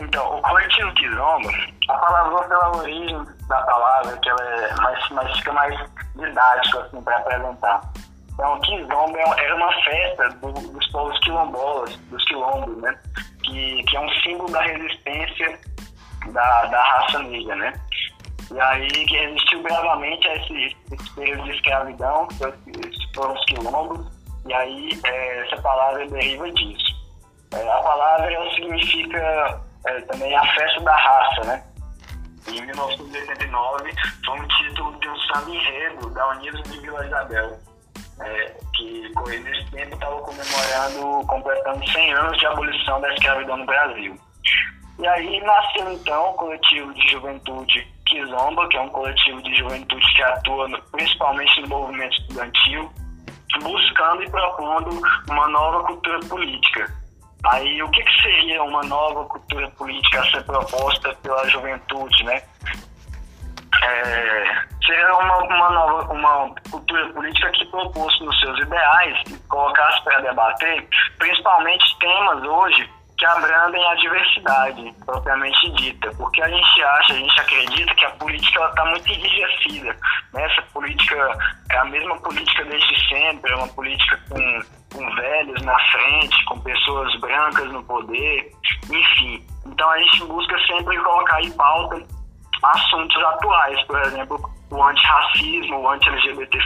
Então, 0.00 0.38
o 0.38 0.42
coletivo 0.42 0.92
Kizomba, 0.94 1.50
a 1.88 1.94
palavra 1.98 2.48
pela 2.48 2.76
origem 2.78 3.24
da 3.48 3.60
palavra, 3.62 4.16
que 4.18 4.28
ela 4.28 4.42
é 4.42 4.74
mais, 4.76 5.08
mais 5.10 5.36
fica 5.38 5.52
mais 5.52 5.90
didático 6.16 6.78
assim 6.78 7.00
para 7.02 7.16
apresentar. 7.18 7.92
Então, 8.34 8.60
Kizomba 8.60 9.18
é- 9.18 9.44
era 9.44 9.56
uma 9.56 9.72
festa 9.84 10.28
do- 10.42 10.52
dos 10.52 10.86
povos 10.88 11.18
quilombolas, 11.20 11.96
dos 12.10 12.24
quilombos, 12.24 12.76
né? 12.82 12.94
Que, 13.46 13.82
que 13.84 13.96
é 13.96 14.00
um 14.00 14.08
símbolo 14.22 14.50
da 14.50 14.62
resistência 14.62 15.58
da, 16.32 16.66
da 16.66 16.82
raça 16.82 17.20
negra, 17.20 17.56
né? 17.56 17.72
E 18.50 18.60
aí 18.60 18.88
que 18.88 19.16
resistiu 19.16 19.62
bravamente 19.62 20.26
a 20.28 20.36
esse, 20.36 20.76
esse 20.92 21.14
período 21.14 21.44
de 21.44 21.50
escravidão, 21.52 22.28
que 22.28 23.14
foram 23.14 23.34
os 23.34 23.44
quilombos, 23.46 24.06
e 24.46 24.52
aí 24.52 25.00
é, 25.04 25.40
essa 25.42 25.60
palavra 25.62 26.06
deriva 26.08 26.50
disso. 26.52 26.96
É, 27.52 27.68
a 27.68 27.82
palavra 27.82 28.50
significa 28.54 29.60
é, 29.86 30.00
também 30.02 30.36
a 30.36 30.54
festa 30.54 30.80
da 30.80 30.96
raça, 30.96 31.40
né? 31.44 31.64
Em 32.48 32.60
1989 32.66 33.92
foi 34.24 34.40
um 34.40 34.48
título 34.48 35.00
de 35.00 35.08
um 35.08 35.16
samba 35.18 35.50
enredo 35.50 36.10
da 36.10 36.28
Unidos 36.28 36.62
de 36.62 36.78
Vila 36.78 37.04
Isabel, 37.04 37.58
é, 38.20 38.54
que 38.76 39.05
Nesse 39.26 39.70
tempo 39.70 39.94
estava 39.94 40.20
comemorando, 40.20 41.26
completando 41.26 41.90
100 41.90 42.12
anos 42.14 42.38
de 42.38 42.46
abolição 42.46 43.00
da 43.00 43.12
escravidão 43.12 43.56
no 43.56 43.66
Brasil. 43.66 44.16
E 44.98 45.06
aí 45.06 45.40
nasceu 45.40 45.92
então 45.92 46.30
o 46.30 46.34
coletivo 46.34 46.94
de 46.94 47.08
juventude 47.08 47.86
Kizomba, 48.06 48.68
que 48.68 48.76
é 48.76 48.80
um 48.80 48.88
coletivo 48.88 49.42
de 49.42 49.54
juventude 49.56 50.14
que 50.14 50.22
atua 50.22 50.68
no, 50.68 50.80
principalmente 50.84 51.60
no 51.62 51.68
movimento 51.68 52.16
estudantil, 52.20 52.90
buscando 53.62 54.22
e 54.22 54.30
propondo 54.30 55.00
uma 55.28 55.48
nova 55.48 55.84
cultura 55.84 56.20
política. 56.20 56.94
Aí 57.46 57.82
o 57.82 57.90
que, 57.90 58.02
que 58.02 58.22
seria 58.22 58.62
uma 58.62 58.82
nova 58.84 59.24
cultura 59.26 59.68
política 59.72 60.20
a 60.20 60.30
ser 60.30 60.44
proposta 60.44 61.14
pela 61.22 61.48
juventude, 61.48 62.24
né? 62.24 62.42
É, 63.86 64.66
seria 64.84 65.14
uma, 65.16 65.38
uma 65.44 65.70
nova 65.70 66.12
uma 66.12 66.54
cultura 66.70 67.08
política 67.12 67.50
que 67.52 67.64
propôs 67.66 68.20
nos 68.20 68.40
seus 68.40 68.58
ideais 68.58 69.22
e 69.28 69.38
colocasse 69.48 70.02
para 70.02 70.20
debater 70.20 70.88
principalmente 71.18 71.98
temas 72.00 72.42
hoje 72.42 72.90
que 73.16 73.24
abrandem 73.24 73.82
a 73.86 73.94
diversidade 73.94 74.94
propriamente 75.04 75.70
dita, 75.72 76.10
porque 76.18 76.42
a 76.42 76.48
gente 76.48 76.82
acha, 76.82 77.12
a 77.14 77.16
gente 77.16 77.40
acredita 77.40 77.94
que 77.94 78.04
a 78.04 78.10
política 78.10 78.66
está 78.66 78.84
muito 78.84 79.08
enrijecida. 79.10 79.96
Né? 80.34 80.44
Essa 80.44 80.62
política 80.72 81.38
é 81.70 81.78
a 81.78 81.84
mesma 81.86 82.16
política 82.20 82.64
desde 82.64 83.08
sempre, 83.08 83.52
é 83.52 83.56
uma 83.56 83.68
política 83.68 84.20
com, 84.28 84.60
com 84.92 85.14
velhos 85.14 85.62
na 85.62 85.78
frente, 85.90 86.44
com 86.44 86.60
pessoas 86.60 87.20
brancas 87.20 87.72
no 87.72 87.82
poder, 87.84 88.52
enfim. 88.90 89.46
Então 89.64 89.88
a 89.90 89.98
gente 89.98 90.24
busca 90.24 90.58
sempre 90.66 90.98
colocar 90.98 91.40
em 91.40 91.50
pauta 91.52 92.15
assuntos 92.62 93.24
atuais, 93.24 93.82
por 93.84 94.00
exemplo, 94.02 94.50
o 94.70 94.82
antirracismo, 94.82 95.80
o 95.80 95.88
anti-LGBT, 95.90 96.58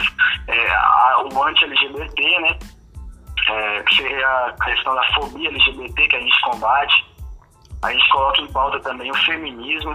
é, 0.47 1.17
o 1.33 1.43
anti-LGBT, 1.43 2.39
né? 2.39 2.57
é, 3.47 3.83
que 3.83 3.95
seria 3.95 4.27
a 4.27 4.53
questão 4.63 4.95
da 4.95 5.03
fobia 5.13 5.49
LGBT 5.49 6.07
que 6.07 6.15
a 6.15 6.19
gente 6.19 6.41
combate. 6.41 7.11
A 7.83 7.91
gente 7.91 8.09
coloca 8.09 8.41
em 8.41 8.51
pauta 8.51 8.79
também 8.81 9.11
o 9.11 9.25
feminismo. 9.25 9.93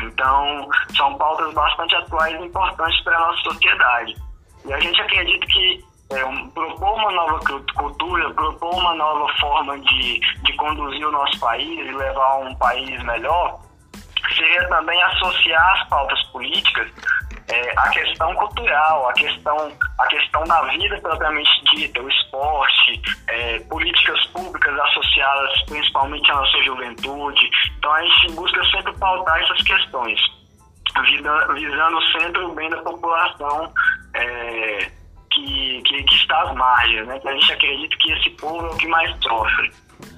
Então, 0.00 0.68
são 0.96 1.14
pautas 1.16 1.52
bastante 1.54 1.94
atuais 1.96 2.34
e 2.40 2.44
importantes 2.44 3.02
para 3.02 3.16
a 3.16 3.20
nossa 3.20 3.42
sociedade. 3.42 4.16
E 4.64 4.72
a 4.72 4.80
gente 4.80 5.00
acredita 5.00 5.46
que 5.46 5.84
é, 6.10 6.24
um, 6.24 6.48
propor 6.50 6.94
uma 6.94 7.12
nova 7.12 7.40
cultura, 7.74 8.32
propor 8.34 8.74
uma 8.74 8.94
nova 8.94 9.26
forma 9.40 9.78
de, 9.80 10.20
de 10.42 10.52
conduzir 10.54 11.06
o 11.06 11.12
nosso 11.12 11.38
país 11.40 11.78
e 11.78 11.92
levar 11.92 12.38
um 12.38 12.54
país 12.56 13.02
melhor, 13.04 13.58
seria 14.34 14.68
também 14.68 15.00
associar 15.02 15.72
as 15.72 15.88
pautas 15.88 16.22
políticas 16.24 16.90
é, 17.48 17.72
a 17.76 17.88
questão 17.90 18.34
cultural, 18.34 19.08
a 19.08 19.12
questão, 19.12 19.72
a 19.98 20.06
questão 20.06 20.44
da 20.44 20.62
vida 20.62 20.98
propriamente 21.00 21.50
dita, 21.72 22.02
o 22.02 22.08
esporte, 22.08 23.00
é, 23.28 23.60
políticas 23.60 24.24
públicas 24.26 24.78
associadas 24.78 25.62
principalmente 25.66 26.30
à 26.30 26.34
nossa 26.34 26.62
juventude. 26.62 27.50
Então 27.78 27.92
a 27.92 28.02
gente 28.02 28.32
busca 28.32 28.64
sempre 28.70 28.92
pautar 28.98 29.40
essas 29.42 29.62
questões, 29.62 30.20
visando 31.54 32.02
sempre 32.12 32.42
o 32.42 32.54
bem 32.54 32.68
da 32.68 32.82
população 32.82 33.72
é, 34.14 34.90
que, 35.32 35.82
que, 35.82 36.02
que, 36.02 36.14
está 36.16 36.42
às 36.42 36.54
margens, 36.54 37.06
né? 37.06 37.18
que 37.20 37.28
a 37.28 37.32
gente 37.32 37.52
acredita 37.52 37.96
que 37.98 38.12
esse 38.12 38.30
povo 38.30 38.66
é 38.66 38.70
o 38.70 38.76
que 38.76 38.88
mais 38.88 39.16
sofre. 39.22 39.70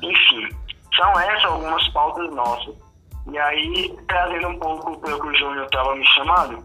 Enfim, 0.02 0.48
são 0.96 1.20
essas 1.20 1.44
algumas 1.44 1.86
pautas 1.88 2.34
nossas. 2.34 2.87
E 3.30 3.38
aí, 3.38 3.96
trazendo 4.08 4.48
um 4.48 4.58
pouco 4.58 4.98
pelo 5.00 5.20
que 5.20 5.26
o 5.26 5.34
Júnior 5.34 5.64
estava 5.66 5.94
me 5.94 6.06
chamando, 6.08 6.62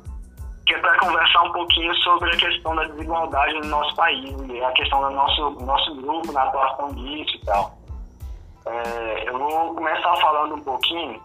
que 0.66 0.74
é 0.74 0.80
para 0.80 0.98
conversar 0.98 1.44
um 1.44 1.52
pouquinho 1.52 1.94
sobre 1.96 2.30
a 2.30 2.38
questão 2.38 2.76
da 2.76 2.86
desigualdade 2.86 3.54
no 3.56 3.66
nosso 3.66 3.96
país, 3.96 4.34
a 4.64 4.72
questão 4.72 5.02
do 5.02 5.12
nosso, 5.12 5.50
nosso 5.66 5.96
grupo 5.96 6.32
na 6.32 6.44
atuação 6.44 6.94
disso 6.94 7.36
e 7.36 7.46
tal. 7.46 7.78
É, 8.66 9.30
eu 9.30 9.38
vou 9.38 9.76
começar 9.76 10.16
falando 10.18 10.56
um 10.56 10.64
pouquinho 10.64 11.22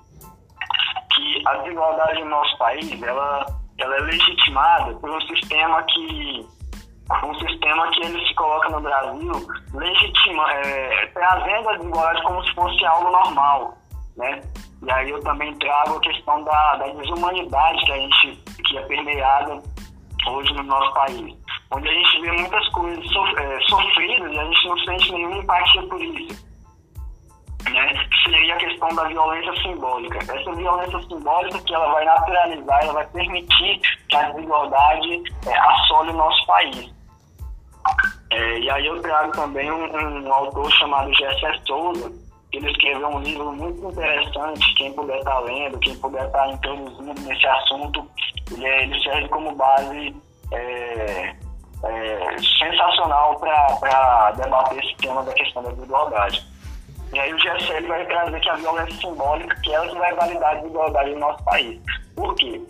que 1.14 1.42
a 1.46 1.55
desigualdade 1.59 2.20
no 2.24 2.31
nosso 2.31 2.59
país, 2.59 3.03
ela, 3.03 3.46
ela 3.79 3.96
é 3.96 4.01
legitimada 4.01 4.94
por 4.94 5.09
um 5.09 5.20
sistema 5.20 5.83
que 5.85 6.46
um 7.24 7.35
sistema 7.37 7.88
que 7.92 8.05
ele 8.05 8.27
se 8.27 8.35
coloca 8.35 8.68
no 8.68 8.81
Brasil 8.81 9.33
legitima, 9.72 10.53
é, 10.53 11.07
trazendo 11.14 11.68
a 11.70 11.77
desigualdade 11.77 12.22
como 12.22 12.44
se 12.44 12.55
fosse 12.55 12.85
algo 12.85 13.11
normal, 13.11 13.77
né? 14.18 14.42
E 14.83 14.90
aí 14.90 15.11
eu 15.11 15.20
também 15.20 15.54
trago 15.54 15.96
a 15.96 16.00
questão 16.00 16.44
da, 16.44 16.76
da 16.76 16.88
desumanidade 16.88 17.85
que 17.85 17.92
a 17.92 17.96
gente 17.96 18.42
que 18.66 18.76
é 18.76 18.83
permeada 18.83 19.62
hoje 20.26 20.52
no 20.52 20.64
nosso 20.64 20.92
país, 20.92 21.35
onde 21.70 21.88
a 21.88 21.92
gente 21.92 22.20
vê 22.20 22.33
muitas 22.33 22.68
coisas 22.68 23.04
é, 23.38 23.61
sofridas 23.68 24.33
e 24.33 24.38
a 24.38 24.44
gente 24.44 24.68
não 24.68 24.78
sente 24.81 25.12
nenhuma 25.12 25.38
empatia 25.38 25.83
por 25.85 26.02
isso. 26.02 26.48
Né? 27.70 28.09
Seria 28.24 28.54
a 28.54 28.59
questão 28.59 28.88
da 28.94 29.04
violência 29.04 29.62
simbólica. 29.62 30.18
Essa 30.18 30.52
violência 30.52 31.00
simbólica 31.02 31.59
que 31.61 31.74
ela 31.74 31.92
vai 31.92 32.04
naturalizar, 32.04 32.83
ela 32.83 32.92
vai 32.92 33.07
permitir 33.09 33.81
que 34.09 34.16
a 34.16 34.31
desigualdade 34.31 35.22
é, 35.46 35.59
assole 35.59 36.11
o 36.11 36.16
nosso 36.16 36.46
país. 36.46 36.92
É, 38.31 38.59
e 38.59 38.70
aí 38.70 38.87
eu 38.87 39.00
trago 39.00 39.33
também 39.33 39.70
um, 39.70 40.26
um 40.26 40.33
autor 40.33 40.70
chamado 40.72 41.12
Gessé 41.14 41.59
Souza, 41.66 42.12
ele 42.52 42.70
escreveu 42.70 43.08
um 43.08 43.20
livro 43.20 43.52
muito 43.52 43.84
interessante, 43.87 44.74
quem 44.74 44.92
puder 44.94 45.18
estar 45.18 45.34
tá 45.34 45.40
lendo, 45.40 45.78
quem 45.80 45.96
puder 45.96 46.26
estar 46.26 46.46
tá 46.46 46.52
introduzindo 46.52 47.20
nesse 47.20 47.46
assunto, 47.46 48.08
ele, 48.52 48.66
é, 48.66 48.82
ele 48.84 49.02
serve 49.02 49.28
como 49.28 49.54
base 49.54 50.16
é, 50.52 51.37
é, 51.84 52.37
sensacional 52.58 53.38
para 53.38 54.32
debater 54.32 54.82
esse 54.82 54.96
tema 54.96 55.22
da 55.22 55.32
questão 55.34 55.62
da 55.62 55.70
desigualdade. 55.70 56.46
E 57.12 57.18
aí 57.18 57.32
o 57.32 57.38
GSL 57.38 57.87
vai 57.87 58.04
trazer 58.06 58.40
que 58.40 58.50
a 58.50 58.56
violência 58.56 59.00
simbólica, 59.00 59.56
que 59.62 59.70
é 59.70 59.74
ela 59.74 59.88
que 59.88 59.98
vai 59.98 60.14
validar 60.14 60.50
a 60.50 60.54
desigualdade 60.56 61.11
no 61.11 61.20
nosso 61.20 61.44
país. 61.44 61.80
Por 62.14 62.34
quê? 62.34 62.61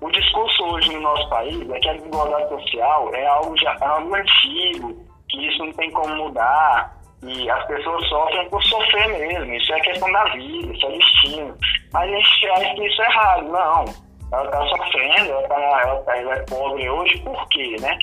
O 0.00 0.10
discurso 0.10 0.64
hoje 0.64 0.92
no 0.92 1.00
nosso 1.00 1.28
país 1.28 1.70
é 1.70 1.78
que 1.80 1.88
a 1.88 1.94
desigualdade 1.94 2.48
social 2.48 3.14
é 3.14 3.26
algo, 3.26 3.56
já, 3.58 3.76
é 3.80 3.84
algo 3.84 4.14
antigo, 4.14 5.06
que 5.28 5.48
isso 5.48 5.64
não 5.64 5.72
tem 5.72 5.90
como 5.90 6.14
mudar, 6.16 6.97
e 7.22 7.50
as 7.50 7.66
pessoas 7.66 8.08
sofrem 8.08 8.48
por 8.48 8.62
sofrer 8.64 9.08
mesmo. 9.08 9.52
Isso 9.54 9.72
é 9.72 9.80
questão 9.80 10.10
da 10.12 10.24
vida, 10.24 10.72
isso 10.72 10.86
é 10.86 10.92
destino. 10.92 11.56
Mas 11.92 12.10
a 12.10 12.16
gente 12.16 12.50
acha 12.50 12.74
que 12.74 12.86
isso 12.86 13.02
é 13.02 13.06
errado. 13.06 13.48
Não. 13.48 13.84
Ela 14.32 14.44
está 14.44 14.66
sofrendo, 14.66 15.30
ela, 15.30 15.48
tá, 15.48 15.54
ela, 15.54 15.96
tá, 16.02 16.16
ela, 16.16 16.34
é 16.34 16.42
pobre 16.42 16.88
hoje, 16.88 17.18
por 17.20 17.48
quê, 17.48 17.76
né? 17.80 17.98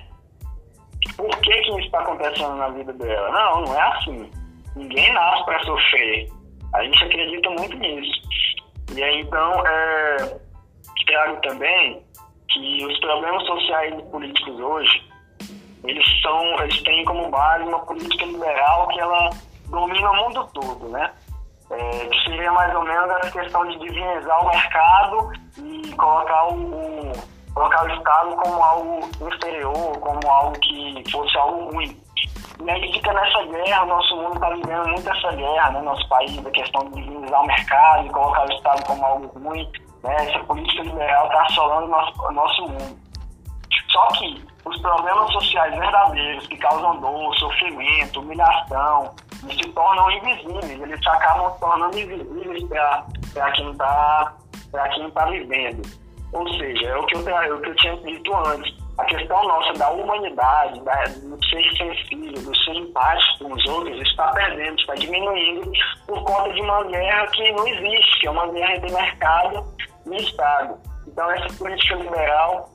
Por 1.15 1.30
que, 1.41 1.51
que 1.51 1.69
isso 1.69 1.80
está 1.82 1.99
acontecendo 1.99 2.56
na 2.56 2.69
vida 2.69 2.91
dela? 2.93 3.30
Não, 3.32 3.62
não 3.62 3.75
é 3.75 3.82
assim. 3.82 4.32
Ninguém 4.75 5.13
nasce 5.13 5.45
para 5.45 5.63
sofrer. 5.63 6.28
A 6.73 6.84
gente 6.84 7.04
acredita 7.06 7.49
muito 7.51 7.78
nisso. 7.78 8.21
E 8.95 9.04
aí, 9.04 9.21
então, 9.21 9.67
é, 9.67 10.39
trago 11.06 11.41
também 11.41 12.04
que 12.49 12.86
os 12.86 12.99
problemas 12.99 13.45
sociais 13.45 13.93
e 13.97 14.04
políticos 14.12 14.60
hoje 14.60 15.04
eles 15.88 16.21
são, 16.21 16.60
eles 16.60 16.82
têm 16.84 17.06
como 17.06 17.30
base 17.30 17.63
uma 17.63 17.80
política 17.80 18.26
liberal 18.26 18.88
que 18.88 19.00
ela 19.00 19.30
domina 19.69 20.12
o 20.12 20.15
mundo 20.15 20.50
todo, 20.54 20.89
né? 20.89 21.12
É, 21.71 22.06
que 22.06 22.24
seria 22.26 22.52
mais 22.52 22.74
ou 22.76 22.84
menos 22.84 23.10
a 23.10 23.32
questão 23.32 23.67
de 23.67 23.80
divinizar 23.80 24.43
o 24.43 24.50
mercado 24.50 25.32
e 25.58 25.95
colocar 25.95 26.48
o, 26.50 27.12
colocar 27.56 27.86
o 27.86 27.89
Estado 27.89 28.36
como 28.36 28.63
algo 28.63 29.10
inferior, 29.21 30.00
como 30.00 30.30
algo 30.30 30.60
que 30.60 31.04
fosse 31.12 31.36
algo 31.38 31.71
ruim. 31.71 32.00
E 32.63 32.69
aí 32.69 32.93
fica 32.93 33.12
nessa 33.13 33.43
guerra, 33.43 33.84
o 33.84 33.88
nosso 33.88 34.15
mundo 34.15 34.36
está 34.36 34.50
vivendo 34.50 34.88
muito 34.88 35.10
essa 35.10 35.32
guerra, 35.32 35.71
né? 35.71 35.82
Nosso 35.82 36.08
país, 36.08 36.45
a 36.45 36.52
questão 36.52 36.89
de 36.89 37.02
divinizar 37.02 37.41
o 37.41 37.48
mercado 37.48 38.06
e 38.06 38.10
colocar 38.10 38.45
o 38.45 38.54
Estado 38.54 38.86
como 38.86 39.06
algo 39.06 39.39
ruim. 39.39 39.69
Né? 40.04 40.15
Essa 40.30 40.39
política 40.45 40.84
liberal 40.84 41.26
está 41.28 41.41
assolando 41.43 41.88
o 41.88 41.89
nosso, 41.89 42.32
nosso 42.32 42.62
mundo. 42.63 43.06
Só 43.91 44.08
que 44.08 44.55
os 44.65 44.82
problemas 44.82 45.32
sociais 45.32 45.78
verdadeiros 45.78 46.47
que 46.47 46.58
causam 46.58 46.99
dor, 46.99 47.36
sofrimento, 47.36 48.19
humilhação, 48.19 49.13
se 49.49 49.69
tornam 49.69 50.12
invisíveis, 50.12 50.82
eles 50.82 50.99
se 50.99 51.10
acabam 51.10 51.54
tornando 51.60 51.97
invisíveis 51.97 52.63
para 53.34 53.51
quem 53.51 53.71
está 53.71 54.34
quem 54.93 55.10
tá 55.12 55.25
vivendo. 55.25 55.82
Ou 56.34 56.47
seja, 56.56 56.88
é 56.88 56.97
o, 56.97 57.06
que 57.06 57.15
eu, 57.15 57.30
é 57.30 57.54
o 57.54 57.62
que 57.62 57.69
eu 57.69 57.75
tinha 57.75 57.95
dito 57.97 58.36
antes, 58.36 58.75
a 58.97 59.06
questão 59.06 59.41
nossa 59.47 59.73
da 59.73 59.89
humanidade, 59.91 60.82
da, 60.82 61.04
do 61.04 61.45
ser 61.45 61.63
sensível, 61.78 62.41
do 62.43 62.56
ser 62.58 62.75
empático 62.75 63.45
com 63.45 63.54
os 63.54 63.65
outros, 63.67 64.01
está 64.01 64.32
perdendo, 64.32 64.78
está 64.80 64.95
diminuindo 64.95 65.71
por 66.08 66.21
conta 66.23 66.51
de 66.51 66.62
uma 66.62 66.84
guerra 66.86 67.28
que 67.28 67.51
não 67.54 67.67
existe, 67.67 68.19
que 68.19 68.28
é 68.28 68.32
uma 68.32 68.47
guerra 68.47 68.75
entre 68.75 68.91
mercado 68.91 69.65
e 70.08 70.15
Estado. 70.17 70.78
Então, 71.08 71.32
essa 71.32 71.58
política 71.58 71.95
liberal 71.95 72.69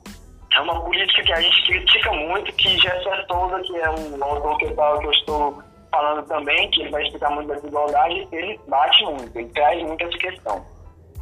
é 0.53 0.61
uma 0.61 0.81
política 0.81 1.23
que 1.23 1.33
a 1.33 1.41
gente 1.41 1.65
critica 1.65 2.11
muito, 2.11 2.51
que 2.53 2.69
Jessé 2.77 3.25
Souza, 3.29 3.59
que 3.61 3.75
é 3.77 3.89
o 3.89 4.23
autor 4.23 4.57
que 4.57 4.65
eu, 4.65 5.11
estou 5.11 5.63
falando 5.89 6.25
também, 6.27 6.69
que 6.71 6.81
ele 6.81 6.89
vai 6.89 7.03
explicar 7.03 7.31
muito 7.31 7.47
da 7.47 7.55
desigualdade, 7.55 8.27
ele 8.31 8.59
bate 8.67 9.05
muito, 9.05 9.37
ele 9.37 9.47
traz 9.49 9.81
muito 9.83 10.03
essa 10.03 10.17
questão. 10.17 10.61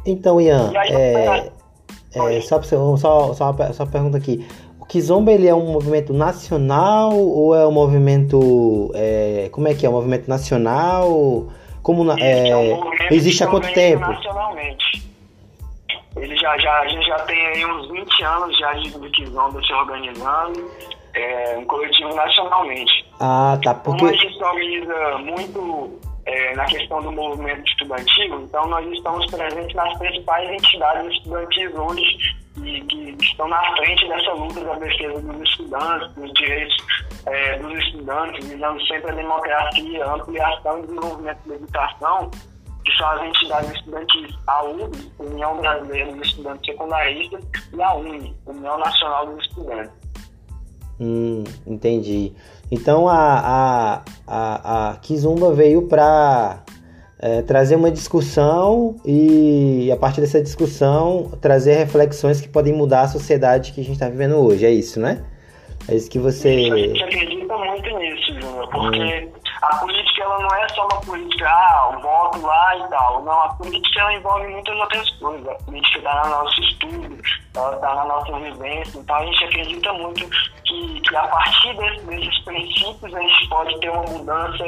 Então, 0.06 0.40
Ian, 0.40 0.72
aí, 0.76 0.90
é, 0.92 1.52
é, 2.14 2.40
só, 2.40 2.60
só, 2.62 2.96
só, 2.96 3.50
uma, 3.50 3.72
só 3.72 3.84
uma 3.84 3.90
pergunta 3.90 4.16
aqui. 4.16 4.46
O 4.80 4.86
Kizomba 4.86 5.30
ele 5.30 5.46
é 5.46 5.54
um 5.54 5.72
movimento 5.72 6.12
nacional 6.12 7.16
ou 7.16 7.54
é 7.54 7.66
um 7.66 7.72
movimento. 7.72 8.90
É, 8.94 9.48
como 9.52 9.68
é 9.68 9.74
que 9.74 9.86
é? 9.86 9.88
Um 9.88 9.92
movimento 9.92 10.26
nacional? 10.26 11.48
Como 11.82 12.02
na, 12.02 12.18
é, 12.18 12.48
é 12.48 12.56
um 12.56 12.76
movimento 12.76 13.14
existe 13.14 13.44
há 13.44 13.46
quanto 13.46 13.72
tempo? 13.72 14.00
Nacionalmente. 14.00 15.09
Ele 16.20 16.36
já, 16.36 16.56
já, 16.58 16.80
a 16.80 16.86
gente 16.86 17.06
já 17.06 17.18
tem 17.20 17.46
aí 17.46 17.64
uns 17.64 17.88
20 17.90 18.24
anos 18.24 18.58
já 18.58 18.72
de, 18.74 18.90
de 18.90 19.10
Kizomba 19.10 19.62
se 19.62 19.72
organizando, 19.72 20.70
é, 21.14 21.56
um 21.58 21.64
coletivo 21.64 22.14
nacionalmente. 22.14 23.04
Ah, 23.18 23.58
tá. 23.62 23.74
Como 23.74 23.96
a 23.96 23.98
Porque. 23.98 24.18
gente 24.18 24.36
se 24.36 24.44
organiza 24.44 25.18
muito 25.18 25.98
é, 26.26 26.54
na 26.54 26.64
questão 26.66 27.02
do 27.02 27.10
movimento 27.10 27.66
estudantil, 27.66 28.40
então 28.42 28.66
nós 28.68 28.86
estamos 28.92 29.26
presentes 29.26 29.74
nas 29.74 29.98
principais 29.98 30.50
entidades 30.50 31.12
estudantis 31.12 31.74
hoje 31.74 32.40
e 32.62 32.80
que 32.82 33.16
estão 33.20 33.48
na 33.48 33.76
frente 33.76 34.06
dessa 34.08 34.32
luta 34.32 34.60
da 34.60 34.74
defesa 34.74 35.20
dos 35.20 35.48
estudantes, 35.48 36.14
dos 36.14 36.32
direitos 36.34 36.76
é, 37.26 37.58
dos 37.58 37.78
estudantes, 37.78 38.46
visando 38.46 38.86
sempre 38.86 39.10
a 39.10 39.14
democracia, 39.14 40.04
a 40.04 40.14
ampliação 40.14 40.78
e 40.78 40.82
desenvolvimento 40.82 41.48
da 41.48 41.54
educação, 41.54 42.30
que 42.90 42.96
são 42.98 43.08
as 43.10 43.22
entidades 43.22 43.70
estudantis, 43.72 44.36
a 44.46 44.64
UB, 44.64 45.12
União 45.18 45.56
Brasileira 45.58 46.12
dos 46.12 46.26
Estudantes 46.26 46.66
Secundaristas, 46.66 47.44
e 47.72 47.82
a 47.82 47.94
UNE, 47.94 48.36
União 48.46 48.78
Nacional 48.78 49.26
dos 49.26 49.46
Estudantes. 49.46 49.92
Hum, 51.00 51.44
entendi. 51.66 52.32
Então 52.70 53.08
a, 53.08 53.14
a, 53.16 54.02
a, 54.26 54.90
a 54.90 54.96
Kizumba 54.96 55.52
veio 55.52 55.88
para 55.88 56.62
trazer 57.46 57.76
uma 57.76 57.90
discussão 57.90 58.96
e, 59.04 59.90
a 59.92 59.96
partir 59.96 60.22
dessa 60.22 60.42
discussão, 60.42 61.30
trazer 61.40 61.74
reflexões 61.74 62.40
que 62.40 62.48
podem 62.48 62.72
mudar 62.72 63.02
a 63.02 63.08
sociedade 63.08 63.72
que 63.72 63.80
a 63.80 63.84
gente 63.84 63.94
está 63.94 64.08
vivendo 64.08 64.36
hoje. 64.36 64.64
É 64.64 64.70
isso, 64.70 64.98
né? 64.98 65.22
É 65.88 65.94
isso 65.94 66.10
que 66.10 66.18
Isso, 66.18 66.28
a 66.28 66.30
você. 66.30 66.54
gente 66.54 67.02
acredita 67.02 67.56
muito 67.58 67.98
nisso, 67.98 68.40
Júnior, 68.40 68.68
porque 68.70 69.28
a 69.62 69.76
política 69.76 70.22
ela 70.22 70.38
não 70.40 70.48
é 70.56 70.68
só 70.70 70.86
uma 70.86 71.00
política, 71.02 71.48
ah, 71.48 71.94
o 71.96 72.00
voto 72.00 72.40
lá 72.46 72.76
e 72.76 72.88
tal. 72.88 73.22
Não, 73.24 73.40
a 73.42 73.48
política 73.54 74.00
ela 74.00 74.14
envolve 74.14 74.46
muitas 74.48 74.76
outras 74.78 75.10
coisas. 75.18 75.48
A 75.48 75.54
política 75.64 75.98
está 75.98 76.24
no 76.24 76.30
nosso 76.30 76.60
estudo, 76.62 77.22
ela 77.54 77.74
está 77.74 77.94
na 77.94 78.04
nossa 78.06 78.38
vivência. 78.38 78.98
Então 78.98 79.16
a 79.16 79.24
gente 79.26 79.44
acredita 79.44 79.92
muito 79.92 80.28
que, 80.64 81.00
que 81.00 81.16
a 81.16 81.28
partir 81.28 81.76
desse- 81.76 82.06
desses 82.06 82.38
princípios 82.44 83.14
a 83.14 83.20
gente 83.20 83.48
pode 83.48 83.80
ter 83.80 83.90
uma 83.90 84.02
mudança, 84.04 84.66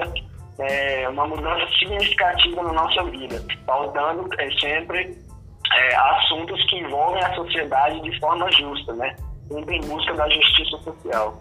é, 0.58 1.08
uma 1.08 1.26
mudança 1.26 1.66
significativa 1.78 2.62
na 2.62 2.72
nossa 2.72 3.02
vida, 3.04 3.42
pautando 3.66 4.28
é, 4.38 4.50
sempre 4.58 5.16
é, 5.74 5.94
assuntos 5.94 6.62
que 6.68 6.76
envolvem 6.80 7.22
a 7.22 7.34
sociedade 7.34 8.00
de 8.02 8.20
forma 8.20 8.50
justa, 8.52 8.92
né? 8.94 9.16
Sempre 9.48 9.76
em 9.76 9.80
busca 9.80 10.14
da 10.14 10.28
justiça 10.28 10.76
social. 10.78 11.34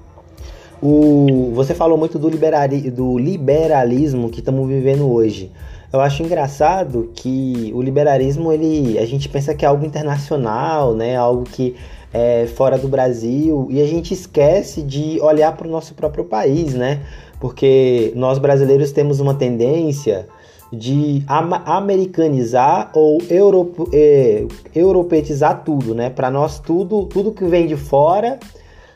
O, 0.81 1.51
você 1.53 1.75
falou 1.75 1.95
muito 1.95 2.17
do, 2.17 2.29
do 2.29 3.17
liberalismo 3.19 4.29
que 4.29 4.39
estamos 4.39 4.67
vivendo 4.67 5.11
hoje. 5.11 5.51
Eu 5.93 6.01
acho 6.01 6.23
engraçado 6.23 7.11
que 7.13 7.71
o 7.75 7.81
liberalismo, 7.81 8.51
ele, 8.51 8.97
a 8.97 9.05
gente 9.05 9.29
pensa 9.29 9.53
que 9.53 9.63
é 9.63 9.67
algo 9.67 9.85
internacional, 9.85 10.95
né? 10.95 11.15
Algo 11.15 11.43
que 11.43 11.75
é 12.13 12.47
fora 12.55 12.77
do 12.77 12.87
Brasil 12.87 13.67
e 13.69 13.81
a 13.81 13.85
gente 13.85 14.13
esquece 14.13 14.81
de 14.81 15.19
olhar 15.21 15.55
para 15.55 15.67
o 15.67 15.71
nosso 15.71 15.93
próprio 15.93 16.23
país, 16.23 16.73
né? 16.73 17.01
Porque 17.39 18.11
nós 18.15 18.39
brasileiros 18.39 18.91
temos 18.91 19.19
uma 19.19 19.35
tendência 19.35 20.27
de 20.73 21.23
americanizar 21.27 22.89
ou 22.93 23.17
europe, 23.29 23.83
eh, 23.93 24.45
europeizar 24.73 25.63
tudo, 25.63 25.93
né? 25.93 26.09
Para 26.09 26.31
nós 26.31 26.59
tudo, 26.59 27.05
tudo 27.05 27.31
que 27.31 27.43
vem 27.45 27.67
de 27.67 27.75
fora 27.75 28.39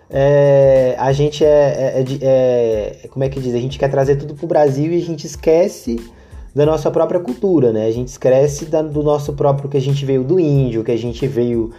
é, 0.10 0.96
a 0.98 1.12
gente 1.12 1.44
é, 1.44 1.48
é- 1.48 2.06
é 2.22 3.02
é- 3.04 3.08
Como 3.10 3.24
é 3.24 3.30
que 3.30 3.40
diz? 3.40 3.54
A 3.54 3.60
gente 3.60 3.78
quer 3.80 3.90
trazer 3.90 4.16
tudo 4.18 4.36
pro 4.36 4.48
Brasil 4.48 4.92
e 4.94 4.98
a 4.98 5.06
gente 5.06 5.26
esquece 5.26 6.00
da 6.54 6.66
nossa 6.66 6.90
própria 6.92 7.20
cultura, 7.20 7.72
né? 7.74 7.86
A 7.88 7.92
gente 7.92 8.08
esquece 8.10 8.66
da- 8.66 8.82
do 8.82 9.04
nosso 9.04 9.34
próprio 9.34 9.70
que 9.70 9.78
a 9.78 9.82
gente 9.82 10.06
veio 10.06 10.24
do 10.24 10.40
índio, 10.40 10.84
que 10.84 10.92
a 10.92 10.98
gente 10.98 11.26
veio. 11.28 11.72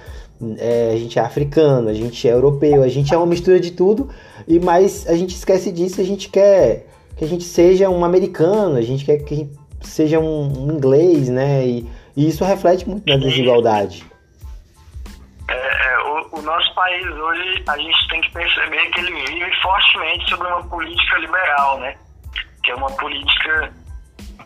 é, 0.59 0.91
a 0.93 0.97
gente 0.99 1.19
é 1.19 1.23
africano, 1.23 1.89
a 1.89 1.95
gente 1.95 2.29
é 2.29 2.33
europeu, 2.33 2.83
a 2.83 2.89
gente 2.89 3.15
é 3.15 3.17
uma 3.17 3.25
mistura 3.25 3.59
de 3.59 3.71
tudo, 3.71 4.11
e 4.47 4.61
mas 4.61 5.07
a 5.09 5.15
gente 5.17 5.35
esquece 5.35 5.73
disso, 5.73 5.99
a 5.99 6.05
gente 6.05 6.29
quer 6.29 6.87
que 7.17 7.25
a 7.25 7.27
gente 7.27 7.43
seja 7.45 7.89
um 7.89 8.05
americano, 8.05 8.77
a 8.77 8.83
gente 8.83 9.03
quer 9.03 9.17
que 9.17 9.33
a 9.33 9.37
gente 9.39 9.53
seja 9.81 10.21
um, 10.21 10.67
um 10.69 10.73
inglês, 10.77 11.31
né? 11.31 11.67
E, 11.67 11.87
e 12.15 12.29
isso 12.29 12.45
reflete 12.45 12.87
muito 12.87 13.09
na 13.09 13.17
desigualdade. 13.17 14.05
É, 15.49 15.55
é, 15.55 15.96
o, 16.39 16.43
nosso 16.43 16.75
país 16.75 17.07
hoje, 17.07 17.65
a 17.69 17.79
gente 17.79 18.09
tem 18.09 18.21
que 18.21 18.33
perceber 18.33 18.91
que 18.91 19.01
ele 19.01 19.27
vive 19.27 19.63
fortemente 19.63 20.29
sobre 20.31 20.49
uma 20.49 20.63
política 20.69 21.19
liberal, 21.19 21.79
né? 21.79 21.97
Que 22.63 22.71
é 22.73 22.75
uma 22.75 22.91
política 22.97 23.73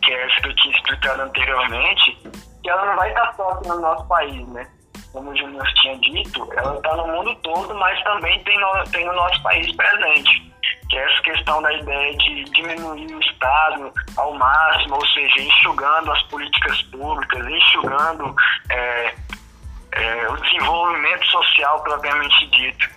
que 0.03 0.13
é 0.13 0.27
essa 0.27 0.41
que 0.41 0.49
eu 0.49 0.57
tinha 0.57 0.77
explicado 0.77 1.23
anteriormente, 1.23 2.19
que 2.63 2.71
ela 2.71 2.87
não 2.87 2.97
vai 2.97 3.11
estar 3.11 3.35
só 3.35 3.51
aqui 3.51 3.69
no 3.69 3.81
nosso 3.81 4.07
país, 4.07 4.49
né? 4.49 4.67
Como 5.13 5.31
o 5.31 5.37
Júnior 5.37 5.67
tinha 5.75 5.99
dito, 5.99 6.49
ela 6.57 6.77
está 6.77 6.97
no 6.97 7.07
mundo 7.09 7.35
todo, 7.43 7.75
mas 7.75 8.03
também 8.05 8.43
tem 8.45 8.59
no, 8.61 8.85
tem 8.91 9.05
no 9.05 9.13
nosso 9.15 9.43
país 9.43 9.75
presente. 9.75 10.51
Que 10.89 10.99
é 10.99 11.05
essa 11.05 11.23
questão 11.23 11.63
da 11.63 11.73
ideia 11.73 12.17
de 12.17 12.45
diminuir 12.45 13.15
o 13.15 13.21
Estado 13.21 13.93
ao 14.17 14.35
máximo, 14.35 14.97
ou 14.97 15.07
seja, 15.07 15.41
enxugando 15.41 16.13
as 16.13 16.23
políticas 16.25 16.83
públicas, 16.83 17.47
enxugando 17.47 18.35
é, 18.71 19.15
é, 19.93 20.29
o 20.29 20.37
desenvolvimento 20.37 21.27
social 21.27 21.83
propriamente 21.83 22.47
dito. 22.51 22.89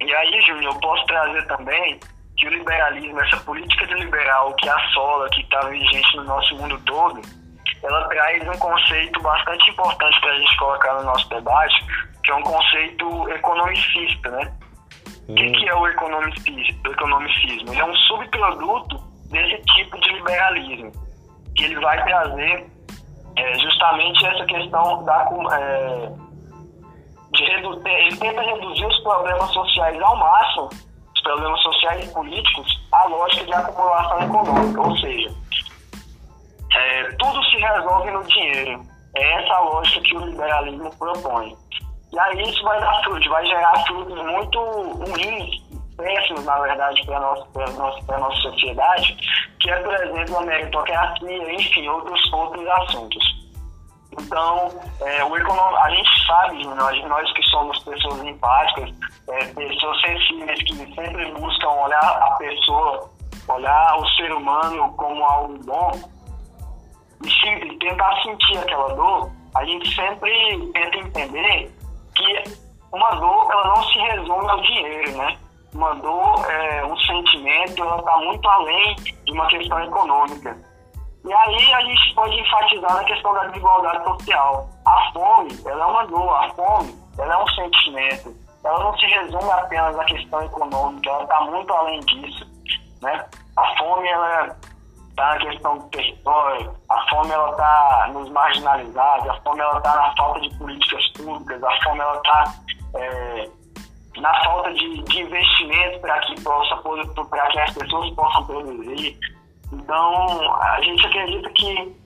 E 0.00 0.14
aí, 0.14 0.42
Júnior, 0.42 0.74
eu 0.74 0.80
posso 0.80 1.04
trazer 1.06 1.46
também 1.46 2.00
que 2.36 2.46
o 2.46 2.50
liberalismo, 2.50 3.20
essa 3.20 3.36
política 3.38 3.86
de 3.86 3.94
liberal 3.94 4.54
que 4.54 4.68
assola, 4.68 5.28
que 5.30 5.42
está 5.42 5.60
vigente 5.68 6.16
no 6.16 6.24
nosso 6.24 6.56
mundo 6.56 6.80
todo, 6.86 7.20
ela 7.82 8.08
traz 8.08 8.48
um 8.48 8.58
conceito 8.58 9.20
bastante 9.20 9.70
importante 9.70 10.20
para 10.20 10.32
a 10.32 10.38
gente 10.38 10.56
colocar 10.56 10.94
no 10.94 11.04
nosso 11.04 11.28
debate, 11.28 11.74
que 12.24 12.30
é 12.30 12.34
um 12.34 12.42
conceito 12.42 13.30
economicista, 13.30 14.30
né? 14.30 14.52
O 15.28 15.34
que, 15.34 15.50
que 15.52 15.68
é 15.68 15.74
o 15.74 15.86
economicismo? 15.86 16.80
o 16.86 16.92
economicismo? 16.92 17.72
Ele 17.72 17.80
é 17.80 17.84
um 17.84 17.94
subproduto 17.94 18.96
desse 19.30 19.62
tipo 19.74 19.98
de 20.00 20.12
liberalismo, 20.14 20.92
que 21.54 21.64
ele 21.64 21.78
vai 21.80 22.02
trazer 22.04 22.66
é, 23.40 23.58
justamente 23.58 24.26
essa 24.26 24.44
questão 24.44 25.02
da 25.04 25.28
é, 25.52 26.12
de 27.32 27.44
reduzir, 27.44 27.88
ele 27.88 28.16
tenta 28.16 28.42
reduzir 28.42 28.86
os 28.86 28.98
problemas 29.02 29.50
sociais 29.50 30.00
ao 30.02 30.16
máximo, 30.16 30.68
os 31.14 31.22
problemas 31.22 31.60
sociais 31.62 32.04
e 32.04 32.12
políticos, 32.12 32.88
à 32.92 33.06
lógica 33.06 33.46
de 33.46 33.54
acumulação 33.54 34.22
econômica, 34.22 34.80
ou 34.80 34.96
seja, 34.98 35.34
é, 36.74 37.04
tudo 37.18 37.42
se 37.44 37.56
resolve 37.56 38.10
no 38.10 38.24
dinheiro. 38.24 38.82
É 39.16 39.42
essa 39.42 39.54
a 39.54 39.60
lógica 39.60 40.00
que 40.02 40.16
o 40.16 40.26
liberalismo 40.26 40.96
propõe. 40.98 41.56
E 42.12 42.18
aí 42.18 42.42
isso 42.42 42.62
vai 42.62 42.78
dar 42.80 43.02
frutos, 43.04 43.26
vai 43.28 43.46
gerar 43.46 43.86
frutos 43.86 44.22
muito 44.24 44.60
ruins, 44.60 45.69
péssimos, 46.00 46.44
na 46.44 46.58
verdade, 46.60 47.04
para 47.06 47.16
a 47.16 47.20
nossa, 47.20 47.72
nossa, 47.76 48.18
nossa 48.18 48.36
sociedade, 48.42 49.16
que 49.60 49.70
é, 49.70 49.76
por 49.80 49.94
exemplo, 49.94 50.38
a 50.38 50.42
meritocracia, 50.42 51.54
enfim, 51.54 51.88
outros, 51.88 52.32
outros 52.32 52.66
assuntos. 52.66 53.40
Então, 54.12 54.68
é, 55.02 55.24
o 55.24 55.36
econom... 55.36 55.76
a 55.76 55.90
gente 55.90 56.26
sabe, 56.26 56.64
nós, 56.66 57.04
nós 57.04 57.32
que 57.32 57.42
somos 57.44 57.78
pessoas 57.84 58.22
empáticas, 58.24 58.90
é, 59.28 59.44
pessoas 59.54 60.00
sensíveis 60.00 60.62
que 60.64 60.74
sempre 60.94 61.32
buscam 61.32 61.68
olhar 61.68 62.00
a 62.00 62.30
pessoa, 62.32 63.10
olhar 63.48 63.96
o 63.98 64.08
ser 64.16 64.32
humano 64.32 64.92
como 64.96 65.24
algo 65.24 65.58
bom, 65.64 65.92
e 67.24 67.30
se- 67.30 67.78
tentar 67.78 68.22
sentir 68.22 68.58
aquela 68.58 68.94
dor, 68.94 69.30
a 69.54 69.64
gente 69.64 69.94
sempre 69.94 70.70
tenta 70.72 70.96
entender 70.96 71.72
que 72.14 72.44
uma 72.92 73.10
dor 73.12 73.48
ela 73.52 73.68
não 73.68 73.82
se 73.84 73.98
resume 73.98 74.50
ao 74.50 74.60
dinheiro, 74.62 75.16
né? 75.16 75.38
Uma 75.74 75.94
dor, 75.94 76.50
é, 76.50 76.84
um 76.84 76.96
sentimento, 76.96 77.82
ela 77.82 77.98
está 77.98 78.16
muito 78.18 78.48
além 78.48 78.96
de 78.96 79.32
uma 79.32 79.46
questão 79.46 79.82
econômica. 79.82 80.56
E 81.24 81.32
aí 81.32 81.72
a 81.74 81.80
gente 81.82 82.14
pode 82.14 82.40
enfatizar 82.40 82.94
na 82.94 83.04
questão 83.04 83.32
da 83.34 83.44
desigualdade 83.46 84.04
social. 84.04 84.68
A 84.86 85.12
fome, 85.12 85.50
ela 85.66 85.84
é 85.84 85.86
uma 85.86 86.06
dor, 86.06 86.34
a 86.34 86.50
fome, 86.54 86.94
ela 87.18 87.34
é 87.34 87.36
um 87.36 87.48
sentimento. 87.48 88.34
Ela 88.64 88.78
não 88.84 88.98
se 88.98 89.06
resume 89.06 89.50
apenas 89.52 89.98
à 89.98 90.04
questão 90.04 90.42
econômica, 90.42 91.10
ela 91.10 91.22
está 91.22 91.40
muito 91.42 91.72
além 91.72 92.00
disso, 92.00 92.46
né? 93.00 93.24
A 93.56 93.76
fome, 93.76 94.08
ela 94.08 94.56
está 95.08 95.34
na 95.34 95.38
questão 95.38 95.78
do 95.78 95.84
território, 95.88 96.74
a 96.88 97.08
fome, 97.08 97.30
ela 97.30 97.50
está 97.50 98.10
nos 98.12 98.30
marginalizados, 98.30 99.28
a 99.28 99.34
fome, 99.42 99.60
ela 99.60 99.78
está 99.78 99.96
na 99.96 100.16
falta 100.16 100.40
de 100.40 100.58
políticas 100.58 101.08
públicas, 101.12 101.62
a 101.62 101.84
fome, 101.84 102.00
ela 102.00 102.16
está 102.16 102.54
na 104.20 104.44
falta 104.44 104.72
de, 104.74 105.02
de 105.02 105.20
investimento 105.20 106.00
para 106.00 106.18
que, 106.20 106.40
possa, 106.42 106.76
para 106.76 107.46
que 107.48 107.60
as 107.60 107.72
pessoas 107.72 108.10
possam 108.14 108.46
produzir. 108.46 109.18
Então, 109.72 110.54
a 110.62 110.80
gente 110.82 111.06
acredita 111.06 111.50
que 111.50 111.96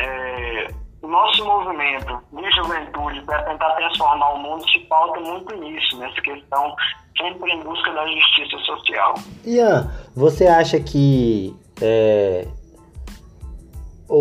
é, 0.00 0.68
o 1.02 1.08
nosso 1.08 1.44
movimento 1.44 2.20
de 2.32 2.50
juventude 2.52 3.20
para 3.22 3.42
tentar 3.42 3.70
transformar 3.72 4.30
o 4.30 4.38
mundo 4.38 4.68
se 4.70 4.78
pauta 4.80 5.20
muito 5.20 5.54
nisso, 5.56 5.98
nessa 5.98 6.20
questão 6.20 6.74
sempre 7.16 7.52
em 7.52 7.62
busca 7.62 7.92
da 7.92 8.06
justiça 8.06 8.58
social. 8.58 9.14
Ian, 9.44 9.90
você 10.14 10.46
acha 10.46 10.80
que 10.80 11.54
é, 11.80 12.46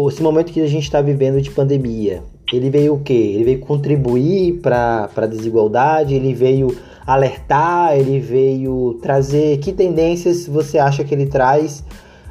esse 0.07 0.21
momento 0.21 0.53
que 0.53 0.61
a 0.61 0.67
gente 0.67 0.83
está 0.83 1.01
vivendo 1.01 1.41
de 1.41 1.51
pandemia, 1.51 2.23
ele 2.51 2.69
veio 2.69 2.95
o 2.95 3.03
quê? 3.03 3.13
Ele 3.13 3.43
veio 3.43 3.59
contribuir 3.61 4.61
para 4.61 5.09
a 5.15 5.25
desigualdade, 5.25 6.13
ele 6.13 6.33
veio 6.33 6.67
alertar, 7.05 7.97
ele 7.97 8.19
veio 8.19 8.99
trazer. 9.01 9.57
Que 9.59 9.71
tendências 9.71 10.47
você 10.47 10.77
acha 10.77 11.03
que 11.03 11.13
ele 11.13 11.27
traz? 11.27 11.83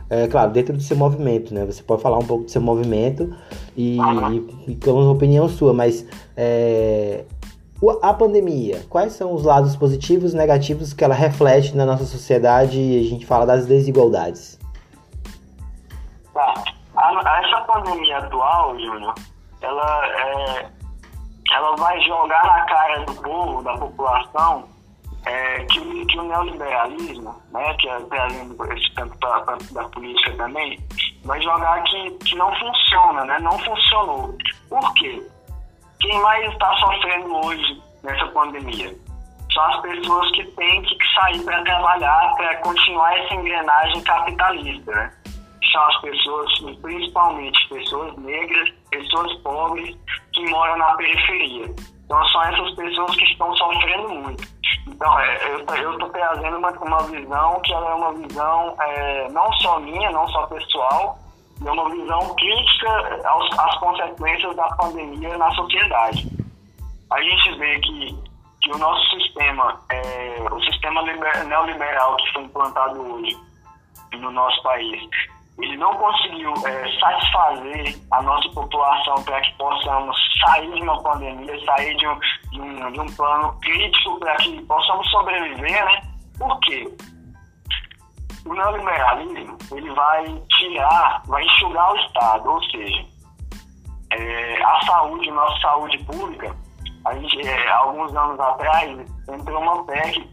É, 0.08 0.26
claro, 0.26 0.50
dentro 0.50 0.74
do 0.74 0.82
seu 0.82 0.96
movimento, 0.96 1.54
né? 1.54 1.64
Você 1.64 1.82
pode 1.82 2.02
falar 2.02 2.18
um 2.18 2.26
pouco 2.26 2.44
do 2.44 2.50
seu 2.50 2.60
movimento 2.60 3.34
e, 3.74 3.96
e, 3.96 4.90
uma 4.90 5.10
opinião 5.10 5.48
sua, 5.48 5.72
mas 5.72 6.06
é, 6.36 7.24
a 8.00 8.12
pandemia, 8.12 8.82
quais 8.88 9.14
são 9.14 9.34
os 9.34 9.42
lados 9.42 9.74
positivos 9.74 10.34
e 10.34 10.36
negativos 10.36 10.92
que 10.92 11.02
ela 11.02 11.14
reflete 11.14 11.76
na 11.76 11.84
nossa 11.86 12.04
sociedade 12.04 12.78
e 12.78 13.00
a 13.00 13.08
gente 13.08 13.26
fala 13.26 13.44
das 13.44 13.66
desigualdades? 13.66 14.58
Tá. 16.32 16.54
A, 16.94 17.42
essa 17.44 17.60
pandemia 17.62 18.18
atual, 18.18 18.78
Júnior, 18.78 19.14
ela, 19.60 20.06
é, 20.06 20.66
ela 21.54 21.76
vai 21.76 22.00
jogar 22.00 22.44
na 22.44 22.64
cara 22.66 23.04
do 23.04 23.14
povo, 23.22 23.62
da 23.62 23.76
população, 23.76 24.68
é, 25.24 25.64
que, 25.66 26.06
que, 26.06 26.18
o 26.18 26.22
neoliberalismo, 26.24 27.40
né, 27.52 27.74
que 27.74 27.88
é 27.88 27.98
esse 28.74 28.94
tanto 28.94 29.16
da 29.72 29.84
política 29.90 30.36
também, 30.36 30.78
vai 31.24 31.40
jogar 31.40 31.82
que, 31.84 32.10
que 32.24 32.34
não 32.36 32.52
funciona, 32.56 33.24
né, 33.24 33.38
não 33.40 33.58
funcionou. 33.58 34.36
Por 34.68 34.94
quê? 34.94 35.22
Quem 36.00 36.20
mais 36.20 36.52
está 36.52 36.74
sofrendo 36.76 37.46
hoje 37.46 37.82
nessa 38.02 38.26
pandemia? 38.28 38.96
São 39.52 39.64
as 39.64 39.80
pessoas 39.82 40.30
que 40.32 40.44
têm 40.52 40.82
que 40.82 40.96
sair 41.14 41.44
para 41.44 41.62
trabalhar, 41.62 42.34
para 42.36 42.56
continuar 42.56 43.16
essa 43.18 43.34
engrenagem 43.34 44.02
capitalista, 44.02 44.90
né? 44.90 45.12
São 45.70 45.82
as 45.84 46.00
pessoas, 46.00 46.58
principalmente 46.82 47.68
pessoas 47.68 48.16
negras, 48.18 48.70
pessoas 48.90 49.32
pobres 49.42 49.96
que 50.32 50.44
moram 50.50 50.76
na 50.76 50.94
periferia. 50.96 51.66
Então 52.04 52.24
são 52.26 52.42
essas 52.42 52.74
pessoas 52.74 53.16
que 53.16 53.24
estão 53.24 53.54
sofrendo 53.56 54.08
muito. 54.08 54.48
Então, 54.86 55.18
é, 55.20 55.54
eu 55.54 55.92
estou 55.92 56.10
trazendo 56.10 56.58
uma, 56.58 56.70
uma 56.70 57.02
visão 57.04 57.60
que 57.60 57.72
ela 57.72 57.90
é 57.90 57.94
uma 57.94 58.12
visão 58.14 58.76
é, 58.80 59.28
não 59.30 59.52
só 59.54 59.80
minha, 59.80 60.10
não 60.10 60.26
só 60.28 60.46
pessoal, 60.46 61.18
é 61.64 61.70
uma 61.70 61.88
visão 61.90 62.34
crítica 62.34 63.20
aos, 63.24 63.58
às 63.58 63.78
consequências 63.78 64.56
da 64.56 64.68
pandemia 64.76 65.38
na 65.38 65.50
sociedade. 65.52 66.28
A 67.10 67.22
gente 67.22 67.58
vê 67.58 67.78
que, 67.80 68.18
que 68.62 68.72
o 68.72 68.78
nosso 68.78 69.08
sistema, 69.10 69.80
é, 69.90 70.36
o 70.50 70.60
sistema 70.62 71.02
liber, 71.02 71.44
neoliberal 71.46 72.16
que 72.16 72.32
foi 72.32 72.42
implantado 72.42 73.00
hoje 73.00 73.36
no 74.14 74.30
nosso 74.30 74.62
país, 74.62 75.10
ele 75.58 75.76
não 75.76 75.94
conseguiu 75.96 76.52
é, 76.66 76.98
satisfazer 76.98 78.00
a 78.10 78.22
nossa 78.22 78.48
população 78.50 79.22
para 79.24 79.40
que 79.42 79.52
possamos 79.58 80.16
sair 80.44 80.72
de 80.72 80.82
uma 80.82 81.00
pandemia, 81.02 81.64
sair 81.64 81.94
de 81.96 82.06
um, 82.06 82.18
de 82.50 82.60
um, 82.60 82.92
de 82.92 83.00
um 83.00 83.06
plano 83.14 83.58
crítico 83.60 84.18
para 84.18 84.34
que 84.36 84.62
possamos 84.62 85.08
sobreviver, 85.10 85.84
né? 85.84 86.02
Por 86.38 86.58
quê? 86.60 86.96
O 88.46 88.54
neoliberalismo, 88.54 89.56
ele 89.72 89.90
vai 89.90 90.24
tirar, 90.48 91.22
vai 91.26 91.44
enxugar 91.44 91.92
o 91.92 91.96
Estado, 91.96 92.50
ou 92.50 92.62
seja, 92.64 93.04
é, 94.10 94.62
a 94.62 94.80
saúde, 94.86 95.30
nossa 95.30 95.60
saúde 95.60 95.98
pública, 96.04 96.56
a 97.04 97.14
gente, 97.14 97.46
é, 97.46 97.70
alguns 97.70 98.14
anos 98.16 98.40
atrás, 98.40 98.98
entrou 99.28 99.60
uma 99.60 99.84
PEC 99.84 100.28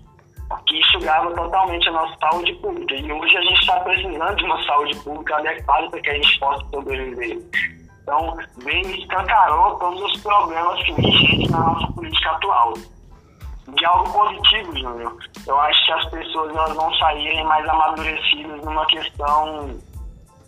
que 0.65 0.79
enxugava 0.79 1.31
totalmente 1.35 1.87
a 1.89 1.91
nossa 1.91 2.15
saúde 2.19 2.53
pública. 2.55 2.95
E 2.95 3.11
hoje 3.11 3.37
a 3.37 3.41
gente 3.41 3.59
está 3.61 3.79
precisando 3.81 4.35
de 4.35 4.43
uma 4.45 4.63
saúde 4.63 4.95
pública 4.99 5.37
adequada 5.37 5.89
para 5.89 6.01
que 6.01 6.09
a 6.09 6.13
gente 6.13 6.39
possa 6.39 6.65
sobreviver. 6.69 7.39
Então, 8.01 8.37
vem 8.63 8.81
escancarou 8.99 9.77
todos 9.77 10.01
os 10.01 10.21
problemas 10.21 10.81
que 10.83 10.93
vigentes 10.93 11.51
na 11.51 11.59
nossa 11.59 11.93
política 11.93 12.31
atual. 12.31 12.73
De 13.67 13.85
algo 13.85 14.11
positivo, 14.11 14.75
Júnior, 14.79 15.15
eu 15.45 15.59
acho 15.59 15.85
que 15.85 15.91
as 15.91 16.05
pessoas 16.09 16.55
elas 16.55 16.75
vão 16.75 16.91
saírem 16.95 17.43
mais 17.43 17.67
amadurecidas 17.69 18.65
numa 18.65 18.85
questão, 18.87 19.79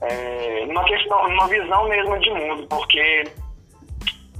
é, 0.02 0.66
numa 0.66 0.84
questão, 0.86 1.30
numa 1.30 1.48
visão 1.48 1.88
mesmo 1.88 2.20
de 2.20 2.30
mundo, 2.32 2.68
porque 2.68 3.32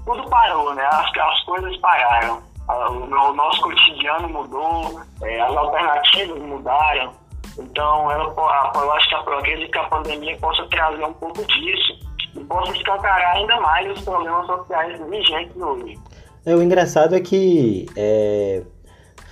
tudo 0.04 0.28
parou, 0.32 0.74
né? 0.74 0.84
As, 0.92 1.16
as 1.16 1.44
coisas 1.44 1.78
pararam 1.78 2.51
o 2.90 3.34
nosso 3.34 3.62
cotidiano 3.62 4.30
mudou, 4.30 5.02
é, 5.22 5.42
as 5.42 5.56
alternativas 5.56 6.42
mudaram. 6.42 7.14
Então, 7.58 8.12
eu 8.12 8.92
acho 8.94 9.10
que 9.10 9.16
que 9.68 9.78
a 9.78 9.84
pandemia 9.84 10.38
possa 10.38 10.66
trazer 10.68 11.04
um 11.04 11.14
pouco 11.14 11.46
disso 11.46 12.00
e 12.36 12.40
possa 12.46 12.72
escancarar 12.72 13.36
ainda 13.36 13.60
mais 13.60 13.92
os 13.92 14.02
problemas 14.04 14.46
sociais 14.46 15.00
vigentes 15.10 15.56
hoje. 15.58 16.00
É, 16.46 16.56
o 16.56 16.62
engraçado 16.62 17.16
é 17.16 17.20
que 17.20 17.86
é, 17.96 18.64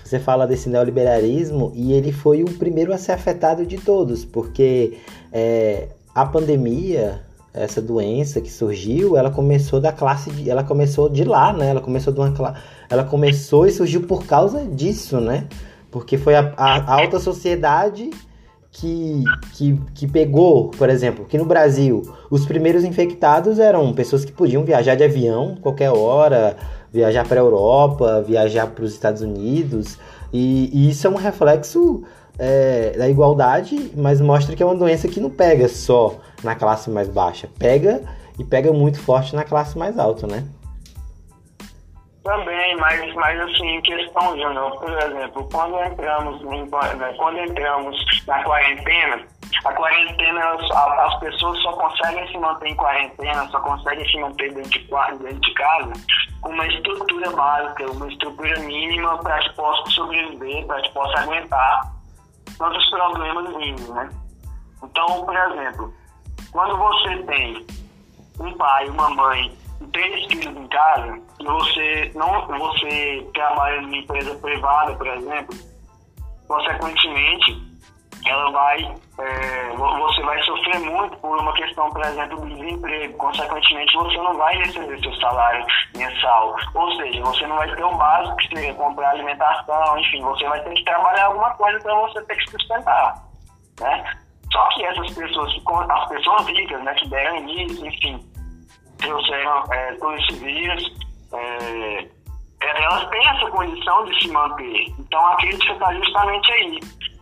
você 0.03 0.19
fala 0.19 0.45
desse 0.45 0.69
neoliberalismo 0.69 1.71
e 1.73 1.93
ele 1.93 2.11
foi 2.11 2.43
o 2.43 2.57
primeiro 2.57 2.93
a 2.93 2.97
ser 2.97 3.13
afetado 3.13 3.65
de 3.65 3.77
todos, 3.79 4.25
porque 4.25 4.99
é, 5.31 5.89
a 6.13 6.25
pandemia 6.25 7.25
essa 7.59 7.81
doença 7.81 8.39
que 8.39 8.51
surgiu, 8.51 9.17
ela 9.17 9.29
começou 9.29 9.81
da 9.81 9.91
classe 9.91 10.31
de, 10.31 10.49
ela 10.49 10.63
começou 10.63 11.09
de 11.09 11.25
lá, 11.25 11.51
né? 11.51 11.69
Ela 11.69 11.81
começou 11.81 12.13
de 12.13 12.19
uma 12.19 12.55
ela 12.89 13.03
começou 13.03 13.67
e 13.67 13.71
surgiu 13.71 14.01
por 14.03 14.25
causa 14.25 14.65
disso, 14.65 15.19
né? 15.19 15.45
Porque 15.91 16.17
foi 16.17 16.35
a, 16.35 16.53
a 16.55 16.93
alta 16.93 17.19
sociedade 17.19 18.09
que, 18.71 19.23
que, 19.53 19.77
que 19.93 20.07
pegou, 20.07 20.69
por 20.69 20.89
exemplo, 20.89 21.25
que 21.25 21.37
no 21.37 21.45
Brasil 21.45 22.01
os 22.31 22.45
primeiros 22.45 22.83
infectados 22.85 23.59
eram 23.59 23.91
pessoas 23.93 24.23
que 24.23 24.31
podiam 24.31 24.63
viajar 24.63 24.95
de 24.95 25.03
avião 25.03 25.57
qualquer 25.61 25.91
hora, 25.91 26.55
viajar 26.93 27.27
para 27.27 27.41
a 27.41 27.43
Europa, 27.43 28.23
viajar 28.25 28.67
para 28.67 28.85
os 28.85 28.93
Estados 28.93 29.21
Unidos, 29.21 29.97
e, 30.31 30.69
e 30.71 30.89
isso 30.89 31.05
é 31.05 31.09
um 31.09 31.15
reflexo 31.15 32.03
é, 32.37 32.95
da 32.97 33.09
igualdade, 33.09 33.91
mas 33.97 34.21
mostra 34.21 34.55
que 34.55 34.63
é 34.63 34.65
uma 34.65 34.75
doença 34.75 35.07
que 35.09 35.19
não 35.19 35.29
pega 35.29 35.67
só 35.67 36.19
na 36.43 36.55
classe 36.55 36.89
mais 36.89 37.09
baixa, 37.09 37.49
pega 37.59 38.01
e 38.37 38.43
pega 38.43 38.71
muito 38.71 39.01
forte 39.01 39.35
na 39.35 39.43
classe 39.43 39.77
mais 39.77 39.97
alta, 39.99 40.25
né? 40.27 40.47
Também, 42.23 42.75
mas, 42.77 43.13
mas 43.15 43.39
assim, 43.39 43.67
em 43.77 43.81
questão, 43.81 44.37
Júnior, 44.37 44.77
por 44.79 44.91
exemplo, 45.01 45.49
quando 45.51 45.79
entramos, 45.79 46.41
né, 46.43 47.13
quando 47.17 47.39
entramos 47.39 47.97
na 48.27 48.43
quarentena, 48.43 49.25
a 49.65 49.73
quarentena, 49.73 50.41
as 51.05 51.19
pessoas 51.19 51.59
só 51.61 51.73
conseguem 51.73 52.27
se 52.27 52.37
manter 52.37 52.67
em 52.67 52.75
quarentena, 52.75 53.47
só 53.49 53.59
conseguem 53.61 54.07
se 54.09 54.19
manter 54.19 54.53
dentro 54.53 54.69
de, 54.69 54.87
dentro 55.23 55.39
de 55.39 55.53
casa 55.53 55.93
com 56.41 56.49
uma 56.49 56.67
estrutura 56.67 57.31
básica, 57.31 57.91
uma 57.91 58.07
estrutura 58.07 58.59
mínima 58.59 59.17
para 59.17 59.39
que 59.39 59.55
possa 59.55 59.89
sobreviver, 59.91 60.65
para 60.67 60.81
que 60.81 60.93
possa 60.93 61.21
aguentar 61.21 61.93
tantos 62.57 62.89
problemas 62.89 63.55
vindo, 63.55 63.93
né? 63.93 64.09
Então, 64.83 65.25
por 65.25 65.35
exemplo, 65.35 65.93
quando 66.51 66.77
você 66.77 67.17
tem 67.23 67.65
um 68.39 68.53
pai, 68.57 68.87
uma 68.89 69.09
mãe 69.09 69.59
três 69.91 70.25
filhos 70.25 70.55
em 70.55 70.67
casa, 70.67 71.19
e 71.39 71.45
você 71.45 72.11
não 72.15 72.47
você 72.47 73.27
trabalha 73.33 73.81
numa 73.81 73.97
empresa 73.97 74.35
privada, 74.35 74.93
por 74.95 75.07
exemplo, 75.07 75.55
consequentemente, 76.47 77.69
ela 78.25 78.51
vai, 78.51 78.95
é, 79.19 79.69
você 79.75 80.21
vai 80.23 80.41
sofrer 80.43 80.79
muito 80.79 81.17
por 81.17 81.39
uma 81.39 81.53
questão, 81.53 81.89
por 81.89 82.03
exemplo, 82.05 82.41
do 82.41 82.55
desemprego. 82.55 83.17
Consequentemente, 83.17 83.95
você 83.95 84.17
não 84.17 84.37
vai 84.37 84.57
receber 84.57 84.99
seu 84.99 85.13
salário 85.15 85.65
mensal. 85.95 86.55
Ou 86.75 86.91
seja, 86.97 87.21
você 87.21 87.47
não 87.47 87.55
vai 87.55 87.73
ter 87.73 87.83
o 87.83 87.95
básico 87.95 88.35
que 88.37 88.47
seria 88.49 88.73
comprar 88.73 89.11
alimentação, 89.11 89.97
enfim, 89.99 90.21
você 90.21 90.47
vai 90.47 90.61
ter 90.63 90.73
que 90.73 90.83
trabalhar 90.83 91.25
alguma 91.25 91.51
coisa 91.51 91.79
para 91.79 91.95
você 91.95 92.21
ter 92.23 92.35
que 92.35 92.51
sustentar. 92.51 93.23
Né? 93.79 94.19
Só 94.51 94.67
que 94.69 94.83
essas 94.83 95.11
pessoas, 95.11 95.53
as 95.89 96.09
pessoas 96.09 96.47
ricas, 96.47 96.83
né, 96.83 96.93
que 96.95 97.07
deram 97.09 97.37
início, 97.37 97.85
enfim, 97.85 98.19
trouxeram 98.97 99.63
é, 99.71 99.93
todo 99.95 100.15
esse 100.15 100.33
vírus, 100.39 100.83
é, 101.33 102.07
é, 102.61 102.83
elas 102.83 103.09
têm 103.09 103.27
essa 103.27 103.49
condição 103.51 104.05
de 104.05 104.21
se 104.21 104.31
manter. 104.31 104.85
Então 104.99 105.25
a 105.25 105.35
crítica 105.37 105.73
está 105.73 105.93
justamente 105.93 106.51
aí, 106.51 106.79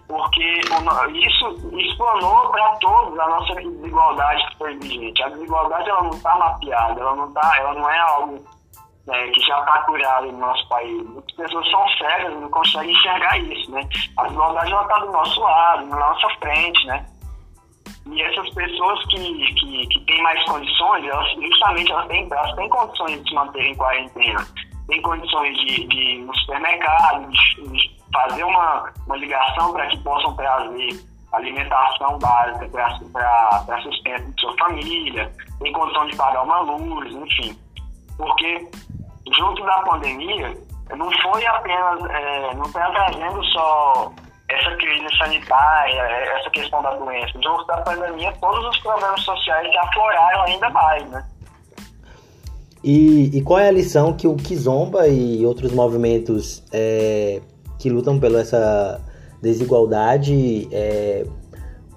porque 0.08 0.62
isso 1.14 1.72
explanou 1.78 2.50
para 2.50 2.76
todos 2.78 3.20
a 3.20 3.28
nossa 3.28 3.56
desigualdade 3.56 4.46
que 4.50 4.58
foi 4.58 4.78
vigente. 4.78 5.24
A 5.24 5.30
desigualdade 5.30 5.90
ela 5.90 6.04
não 6.04 6.12
está 6.12 6.36
mapeada, 6.36 7.00
ela 7.00 7.16
não, 7.16 7.32
tá, 7.34 7.58
ela 7.60 7.74
não 7.74 7.90
é 7.90 8.00
algo 8.00 8.46
né, 9.06 9.28
que 9.30 9.42
já 9.42 9.60
está 9.60 9.82
curado 9.84 10.32
no 10.32 10.38
nosso 10.38 10.68
país. 10.70 11.04
Muitas 11.04 11.36
pessoas 11.36 11.70
são 11.70 11.88
cegas 11.90 12.34
não 12.34 12.50
conseguem 12.50 12.92
enxergar 12.92 13.38
isso. 13.38 13.72
Né? 13.72 13.82
A 14.18 14.24
desigualdade 14.24 14.74
está 14.74 15.00
do 15.00 15.12
nosso 15.12 15.40
lado, 15.42 15.86
na 15.88 15.98
nossa 15.98 16.30
frente. 16.40 16.88
Né? 16.88 17.06
E 18.12 18.22
essas 18.22 18.50
pessoas 18.52 19.04
que, 19.08 19.54
que, 19.54 19.88
que 19.88 20.06
têm 20.06 20.22
mais 20.24 20.44
condições, 20.46 21.06
elas, 21.06 21.32
justamente 21.34 21.92
elas 21.92 22.08
têm, 22.08 22.28
elas 22.32 22.56
têm 22.56 22.70
condições 22.70 23.24
de 23.24 23.30
se 23.30 23.36
manter 23.36 23.62
em 23.64 23.76
quarentena, 23.76 24.48
têm 24.88 25.02
condições 25.02 25.58
de, 25.58 25.82
ir 25.84 26.20
no 26.20 26.36
supermercado, 26.40 27.30
de, 27.30 27.70
de 27.70 27.98
fazer 28.14 28.44
uma, 28.44 28.92
uma 29.06 29.18
ligação 29.18 29.74
para 29.74 29.88
que 29.88 29.98
possam 30.04 30.36
trazer 30.36 31.06
alimentação 31.34 32.18
básica 32.20 32.68
para 32.70 33.82
sustento 33.82 34.32
de 34.32 34.42
sua 34.42 34.58
família, 34.58 35.32
tem 35.60 35.74
condição 35.74 36.08
de 36.08 36.16
pagar 36.16 36.44
uma 36.44 36.62
luz, 36.62 37.14
enfim. 37.14 37.58
Porque 38.18 38.70
junto 39.36 39.64
da 39.66 39.82
pandemia, 39.82 40.54
não 40.96 41.12
foi 41.22 41.46
apenas, 41.46 42.10
é, 42.10 42.54
não 42.56 42.64
está 42.64 42.90
trazendo 42.92 43.44
só 43.46 44.12
essa 44.50 44.76
crise 44.78 45.18
sanitária, 45.18 46.02
essa 46.38 46.50
questão 46.50 46.82
da 46.82 46.96
doença. 46.96 47.34
Junto 47.34 47.66
da 47.66 47.78
pandemia, 47.78 48.34
todos 48.40 48.66
os 48.66 48.80
problemas 48.80 49.22
sociais 49.22 49.70
se 49.70 49.78
afloraram 49.78 50.44
ainda 50.44 50.70
mais, 50.70 51.10
né? 51.10 51.26
E, 52.84 53.38
e 53.38 53.42
qual 53.42 53.60
é 53.60 53.68
a 53.68 53.72
lição 53.72 54.16
que 54.16 54.28
o 54.28 54.36
Kizomba 54.36 55.08
e 55.08 55.46
outros 55.46 55.72
movimentos 55.74 56.64
é, 56.72 57.42
que 57.80 57.90
lutam 57.90 58.20
pela 58.20 58.40
essa 58.40 59.02
desigualdade 59.42 60.70
é, 60.72 61.26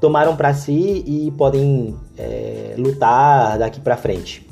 tomaram 0.01 0.37
para 0.37 0.53
si 0.55 1.05
e 1.07 1.31
podem 1.33 1.97
é, 2.19 2.75
lutar 2.77 3.59
daqui 3.59 3.81
para 3.81 3.97
frente? 3.97 4.49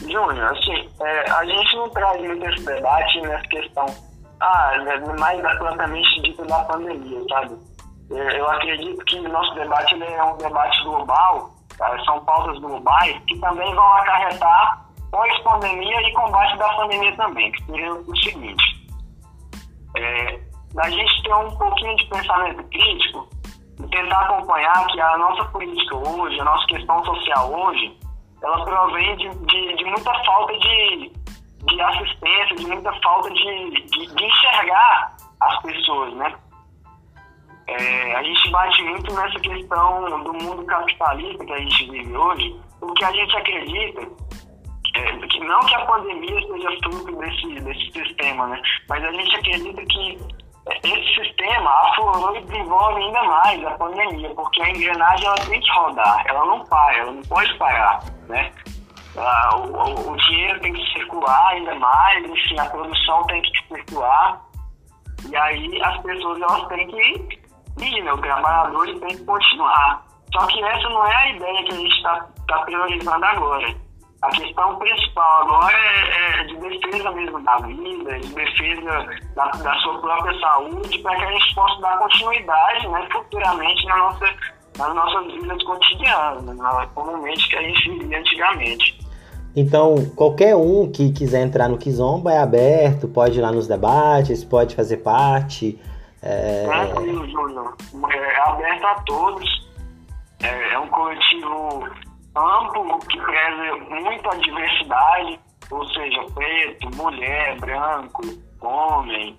Júnior, 0.00 0.52
assim, 0.52 0.88
é, 1.02 1.30
a 1.30 1.44
gente 1.44 1.76
não 1.76 1.88
traz 1.90 2.20
muito 2.20 2.44
esse 2.48 2.64
debate 2.64 3.20
nessa 3.20 3.46
questão, 3.46 3.86
ah, 4.40 4.72
mais 5.18 5.40
propriamente 5.58 6.22
dito 6.22 6.44
da 6.46 6.64
pandemia, 6.64 7.20
sabe? 7.28 7.58
Eu 8.10 8.50
acredito 8.50 9.04
que 9.04 9.20
o 9.20 9.28
nosso 9.28 9.54
debate 9.54 10.02
é 10.02 10.24
um 10.24 10.36
debate 10.36 10.82
global, 10.82 11.50
tá? 11.78 12.04
são 12.04 12.24
pautas 12.24 12.58
globais, 12.58 13.16
que 13.28 13.38
também 13.38 13.72
vão 13.74 13.92
acarretar 13.94 14.86
pós-pandemia 15.10 16.00
e 16.02 16.12
combate 16.14 16.56
da 16.56 16.68
pandemia 16.74 17.16
também, 17.16 17.52
que 17.52 17.64
seria 17.66 17.92
o 17.92 18.16
seguinte, 18.16 18.88
é, 19.96 20.40
da 20.74 20.88
gente 20.88 21.22
ter 21.22 21.34
um 21.34 21.50
pouquinho 21.56 21.96
de 21.96 22.06
pensamento 22.06 22.62
crítico 22.64 23.28
e 23.78 23.88
tentar 23.88 24.20
acompanhar 24.20 24.86
que 24.86 25.00
a 25.00 25.18
nossa 25.18 25.44
política 25.46 25.96
hoje, 25.96 26.40
a 26.40 26.44
nossa 26.44 26.66
questão 26.66 27.04
social 27.04 27.52
hoje, 27.52 27.96
ela 28.42 28.64
provém 28.64 29.16
de, 29.16 29.28
de, 29.28 29.76
de 29.76 29.84
muita 29.84 30.12
falta 30.24 30.52
de, 30.58 31.12
de 31.66 31.80
assistência, 31.80 32.56
de 32.56 32.66
muita 32.66 32.92
falta 33.00 33.30
de, 33.30 33.70
de, 33.70 34.14
de 34.14 34.24
enxergar 34.24 35.16
as 35.40 35.62
pessoas, 35.62 36.14
né? 36.14 36.34
É, 37.66 38.16
a 38.16 38.22
gente 38.22 38.50
bate 38.50 38.82
muito 38.82 39.14
nessa 39.14 39.38
questão 39.38 40.22
do 40.24 40.32
mundo 40.32 40.64
capitalista 40.64 41.44
que 41.44 41.52
a 41.52 41.58
gente 41.58 41.90
vive 41.90 42.16
hoje, 42.16 42.60
porque 42.80 43.04
a 43.04 43.12
gente 43.12 43.36
acredita 43.36 44.00
é, 44.96 45.26
que 45.26 45.40
não 45.40 45.60
que 45.60 45.74
a 45.76 45.86
pandemia 45.86 46.40
seja 46.42 46.68
fruto 46.82 47.16
desse, 47.16 47.54
desse 47.60 47.92
sistema, 47.92 48.48
né? 48.48 48.60
Mas 48.88 49.04
a 49.04 49.12
gente 49.12 49.36
acredita 49.36 49.82
que 49.86 50.18
esse 50.84 51.14
sistema 51.14 51.70
aflorou 51.70 52.36
e 52.36 52.42
desenvolve 52.42 53.02
ainda 53.02 53.22
mais 53.22 53.64
a 53.64 53.70
pandemia, 53.72 54.30
porque 54.34 54.62
a 54.62 54.70
engrenagem 54.70 55.26
ela 55.26 55.36
tem 55.36 55.60
que 55.60 55.72
rodar, 55.72 56.24
ela 56.26 56.44
não 56.46 56.64
para, 56.64 56.96
ela 56.96 57.12
não 57.12 57.22
pode 57.22 57.56
parar, 57.56 58.00
né? 58.28 58.52
Ah, 59.16 59.56
o, 59.56 60.12
o, 60.12 60.16
dinheiro 60.16 60.60
tem 60.60 60.72
que 60.72 60.92
circular 60.92 61.48
ainda 61.48 61.74
mais, 61.74 62.24
enfim, 62.24 62.58
a 62.58 62.66
produção 62.66 63.24
tem 63.24 63.42
que 63.42 63.68
circular, 63.68 64.40
e 65.28 65.36
aí 65.36 65.82
as 65.82 66.00
pessoas 66.02 66.40
elas 66.40 66.68
têm 66.68 66.86
que 66.86 67.82
ir, 67.84 68.02
né? 68.02 68.12
O 68.12 68.18
trabalhador 68.18 68.86
tem 68.86 69.16
que 69.16 69.24
continuar. 69.24 70.04
Só 70.32 70.46
que 70.46 70.62
essa 70.62 70.88
não 70.88 71.06
é 71.06 71.16
a 71.16 71.30
ideia 71.30 71.64
que 71.64 71.72
a 71.72 71.76
gente 71.76 71.96
está 71.96 72.28
tá 72.46 72.58
priorizando 72.60 73.24
agora 73.24 73.74
a 74.22 74.28
questão 74.30 74.78
principal 74.78 75.42
agora 75.42 75.76
é, 75.76 76.40
é, 76.40 76.44
de 76.44 76.56
defesa 76.56 77.10
mesmo 77.12 77.42
da 77.42 77.56
vida, 77.58 78.18
de 78.18 78.34
defesa 78.34 79.06
da, 79.34 79.46
da 79.46 79.74
sua 79.76 79.98
própria 79.98 80.38
saúde, 80.40 80.98
para 80.98 81.16
que 81.16 81.24
a 81.24 81.32
gente 81.32 81.54
possa 81.54 81.80
dar 81.80 81.98
continuidade 81.98 82.88
né, 82.88 83.08
futuramente 83.10 83.86
na 83.86 83.96
nossa, 83.96 84.26
nas 84.80 84.94
nossas 84.94 85.32
vidas 85.34 85.62
cotidianas, 85.62 86.56
né, 86.56 86.88
comumente 86.94 87.48
que 87.48 87.56
a 87.56 87.62
gente 87.62 87.90
vivia 87.90 88.18
antigamente. 88.18 88.98
Então, 89.54 89.96
qualquer 90.16 90.56
um 90.56 90.90
que 90.90 91.12
quiser 91.12 91.42
entrar 91.42 91.68
no 91.68 91.76
Kizomba 91.76 92.32
é 92.32 92.38
aberto, 92.38 93.08
pode 93.08 93.38
ir 93.38 93.42
lá 93.42 93.50
nos 93.50 93.66
debates, 93.66 94.44
pode 94.44 94.74
fazer 94.74 94.98
parte. 94.98 95.78
É... 96.22 96.66
Tranquilo, 96.66 97.28
Júnior. 97.28 97.76
É 98.12 98.48
aberto 98.48 98.84
a 98.84 98.94
todos. 99.02 99.68
É, 100.42 100.72
é 100.72 100.78
um 100.78 100.86
coletivo 100.86 101.84
amplo, 102.36 102.98
que 103.00 103.20
preza 103.20 103.76
muito 103.90 104.30
a 104.30 104.36
diversidade, 104.36 105.40
ou 105.70 105.84
seja, 105.88 106.24
preto, 106.32 106.96
mulher, 106.96 107.58
branco, 107.58 108.22
homem, 108.60 109.36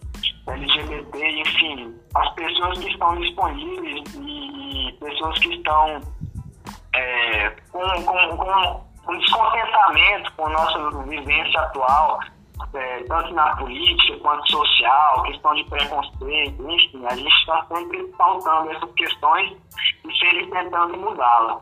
LGBT, 0.48 1.42
enfim, 1.42 1.96
as 2.16 2.30
pessoas 2.34 2.78
que 2.80 2.90
estão 2.92 3.16
disponíveis 3.18 4.04
e 4.16 4.61
pessoas 4.94 5.38
que 5.40 5.54
estão 5.54 6.02
é, 6.96 7.50
com, 7.72 7.80
com, 8.04 8.38
com, 8.38 8.82
com 9.06 9.18
descontentamento 9.18 10.32
com 10.34 10.48
a 10.48 10.50
nossa 10.50 11.04
vivência 11.04 11.60
atual, 11.60 12.20
é, 12.74 13.04
tanto 13.04 13.34
na 13.34 13.56
política 13.58 14.18
quanto 14.20 14.50
social, 14.50 15.24
questão 15.24 15.56
de 15.56 15.64
preconceito, 15.66 16.70
enfim, 16.70 17.06
a 17.06 17.16
gente 17.16 17.34
está 17.34 17.66
sempre 17.74 18.04
pautando 18.18 18.72
essas 18.72 18.92
questões 18.94 19.58
e 20.08 20.20
sempre 20.20 20.48
tentando 20.48 20.98
mudá-las. 20.98 21.62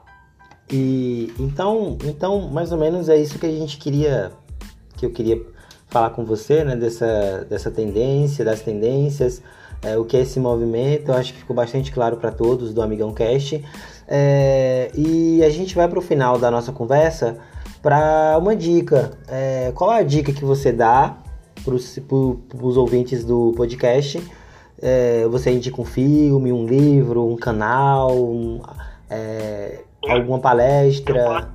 E 0.71 1.33
então, 1.39 1.97
então, 2.03 2.41
mais 2.49 2.71
ou 2.71 2.77
menos 2.77 3.09
é 3.09 3.17
isso 3.17 3.39
que 3.39 3.45
a 3.45 3.51
gente 3.51 3.77
queria, 3.77 4.31
que 4.97 5.05
eu 5.05 5.11
queria 5.11 5.41
falar 5.89 6.11
com 6.11 6.23
você, 6.23 6.63
né? 6.63 6.75
Dessa, 6.75 7.45
dessa 7.45 7.71
tendência, 7.71 8.45
das 8.45 8.61
tendências, 8.61 9.43
é, 9.81 9.97
o 9.97 10.05
que 10.05 10.17
é 10.17 10.21
esse 10.21 10.39
movimento. 10.39 11.11
Eu 11.11 11.15
acho 11.15 11.33
que 11.33 11.39
ficou 11.39 11.55
bastante 11.55 11.91
claro 11.91 12.17
para 12.17 12.31
todos 12.31 12.73
do 12.73 12.81
Amigão 12.81 13.13
Cast. 13.13 13.63
É, 14.07 14.91
e 14.95 15.43
a 15.43 15.49
gente 15.49 15.75
vai 15.75 15.87
para 15.87 15.99
o 15.99 16.01
final 16.01 16.37
da 16.37 16.49
nossa 16.49 16.71
conversa 16.71 17.39
para 17.81 18.37
uma 18.37 18.55
dica. 18.55 19.17
É, 19.27 19.71
qual 19.75 19.93
é 19.93 19.99
a 19.99 20.03
dica 20.03 20.33
que 20.33 20.43
você 20.43 20.71
dá 20.71 21.17
para 21.63 21.73
os 21.73 22.77
ouvintes 22.77 23.23
do 23.23 23.53
podcast? 23.55 24.21
É, 24.81 25.27
você 25.27 25.51
indica 25.51 25.81
um 25.81 25.85
filme, 25.85 26.51
um 26.51 26.65
livro, 26.65 27.27
um 27.27 27.35
canal, 27.35 28.11
um, 28.15 28.61
é, 29.09 29.83
Alguma 30.07 30.39
palestra? 30.39 31.51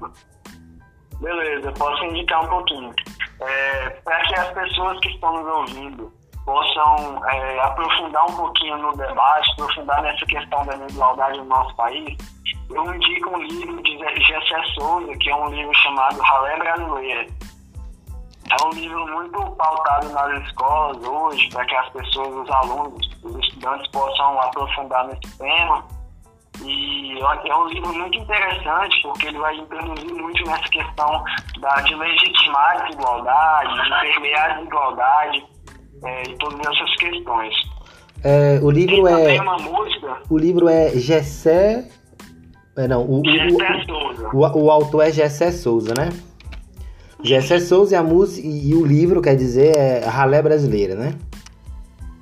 Beleza, 1.19 1.73
posso 1.73 2.05
indicar 2.05 2.45
um 2.45 2.49
pouquinho. 2.49 2.93
É, 3.41 3.91
Para 4.05 4.21
que 4.23 4.35
as 4.35 4.49
pessoas 4.53 4.99
que 5.01 5.09
estão 5.09 5.43
nos 5.43 5.47
ouvindo 5.57 6.13
possam 6.45 7.27
é, 7.29 7.61
aprofundar 7.61 8.25
um 8.31 8.37
pouquinho 8.37 8.77
no 8.79 8.97
debate, 8.97 9.51
aprofundar 9.53 10.03
nessa 10.03 10.25
questão 10.27 10.65
da 10.67 10.75
desigualdade 10.75 11.39
no 11.39 11.45
nosso 11.45 11.75
país, 11.77 12.17
eu 12.71 12.95
indico 12.95 13.31
um 13.31 13.43
livro 13.43 13.83
de 13.83 13.99
Gessé 13.99 14.63
Souza, 14.75 15.13
que 15.19 15.31
é 15.31 15.37
um 15.37 15.49
livro 15.49 15.75
chamado 15.75 16.21
Ralé 16.21 16.57
Brasileira. 16.59 17.27
É 18.51 18.67
um 18.67 18.71
livro 18.71 19.07
muito 19.07 19.51
pautado 19.53 20.11
nas 20.11 20.43
escolas 20.45 21.03
hoje, 21.03 21.49
para 21.51 21.65
que 21.65 21.75
as 21.75 21.89
pessoas, 21.91 22.35
os 22.35 22.51
alunos, 22.51 23.11
os 23.23 23.37
estudantes 23.37 23.91
possam 23.91 24.41
aprofundar 24.41 25.07
nesse 25.07 25.39
tema 25.39 25.85
e 26.63 27.19
é 27.21 27.57
um 27.57 27.67
livro 27.69 27.93
muito 27.95 28.19
interessante, 28.19 29.03
porque 29.03 29.27
ele 29.27 29.39
vai 29.39 29.57
introduzir 29.57 30.13
muito 30.13 30.45
nessa 30.47 30.69
questão 30.69 31.25
da, 31.59 31.75
de 31.81 31.95
legitimar 31.95 32.77
a 32.77 32.85
desigualdade, 32.85 33.83
de 33.83 34.01
permear 34.01 34.51
a 34.51 34.55
desigualdade 34.55 35.54
é, 36.05 36.23
e 36.29 36.39
todas 36.39 36.61
essas 36.61 36.97
questões. 36.97 37.55
É, 38.23 38.59
o 38.63 38.71
livro 38.71 39.07
é. 39.07 39.39
O 40.31 40.39
livro 40.39 40.69
é 40.69 40.91
Gessé. 40.91 41.89
É, 42.77 42.89
não, 42.89 43.05
o, 43.09 43.23
Gessé 43.25 43.85
Souza. 43.87 44.31
O, 44.33 44.39
o, 44.39 44.65
o 44.65 44.71
autor 44.71 45.03
é 45.03 45.13
Gessé 45.13 45.53
Souza, 45.53 45.95
né? 45.97 46.11
Gessé 47.23 47.61
Souza 47.61 47.95
e 47.95 47.99
a 47.99 48.03
música 48.03 48.47
e 48.47 48.75
o 48.75 48.85
livro, 48.85 49.23
quer 49.23 49.37
dizer, 49.37 49.77
é 49.77 50.05
Ralé 50.07 50.43
Brasileira, 50.43 50.95
né? 50.95 51.15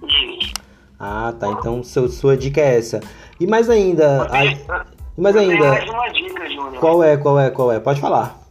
Isso. 0.04 0.52
Ah, 0.98 1.34
tá. 1.38 1.48
Então 1.48 1.82
seu, 1.82 2.08
sua 2.08 2.36
dica 2.36 2.60
é 2.60 2.78
essa. 2.78 3.00
E 3.40 3.46
mais 3.46 3.68
ainda. 3.68 4.22
A... 4.22 4.84
Mais 5.16 5.36
ainda. 5.36 5.68
mais 5.68 5.88
uma 5.88 6.08
dica, 6.08 6.48
Júnior. 6.48 6.78
Qual 6.78 7.02
é, 7.02 7.16
qual 7.16 7.40
é, 7.40 7.50
qual 7.50 7.72
é? 7.72 7.80
Pode 7.80 8.00
falar. 8.00 8.41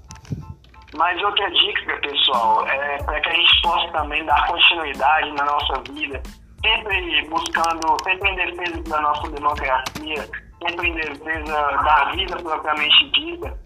Mais 1.01 1.19
outra 1.23 1.49
dica, 1.49 1.97
pessoal, 1.97 2.63
é 2.67 2.97
para 3.01 3.19
que 3.21 3.29
a 3.29 3.33
gente 3.33 3.61
possa 3.63 3.87
também 3.91 4.23
dar 4.23 4.45
continuidade 4.45 5.31
na 5.31 5.45
nossa 5.45 5.81
vida, 5.91 6.21
sempre 6.63 7.27
buscando, 7.27 7.97
sempre 8.03 8.29
em 8.29 8.35
defesa 8.35 8.83
da 8.83 9.01
nossa 9.01 9.31
democracia, 9.31 10.29
sempre 10.61 10.89
em 10.89 10.93
defesa 10.93 11.71
da 11.83 12.11
vida 12.11 12.37
propriamente 12.37 13.09
dita. 13.13 13.59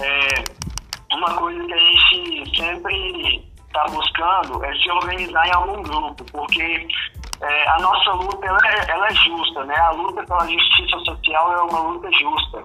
É, 0.00 1.14
uma 1.14 1.32
coisa 1.36 1.64
que 1.64 1.72
a 1.72 1.78
gente 1.78 2.56
sempre 2.56 3.48
está 3.68 3.84
buscando 3.84 4.64
é 4.64 4.74
se 4.74 4.90
organizar 4.90 5.46
em 5.46 5.54
algum 5.54 5.82
grupo, 5.82 6.24
porque 6.32 6.88
é, 7.40 7.68
a 7.68 7.78
nossa 7.78 8.10
luta 8.14 8.44
ela 8.44 8.60
é, 8.66 8.90
ela 8.90 9.06
é 9.06 9.14
justa, 9.14 9.64
né? 9.64 9.76
A 9.76 9.92
luta 9.92 10.24
pela 10.24 10.44
justiça 10.44 10.98
social 11.04 11.52
é 11.52 11.62
uma 11.62 11.82
luta 11.82 12.10
justa, 12.10 12.64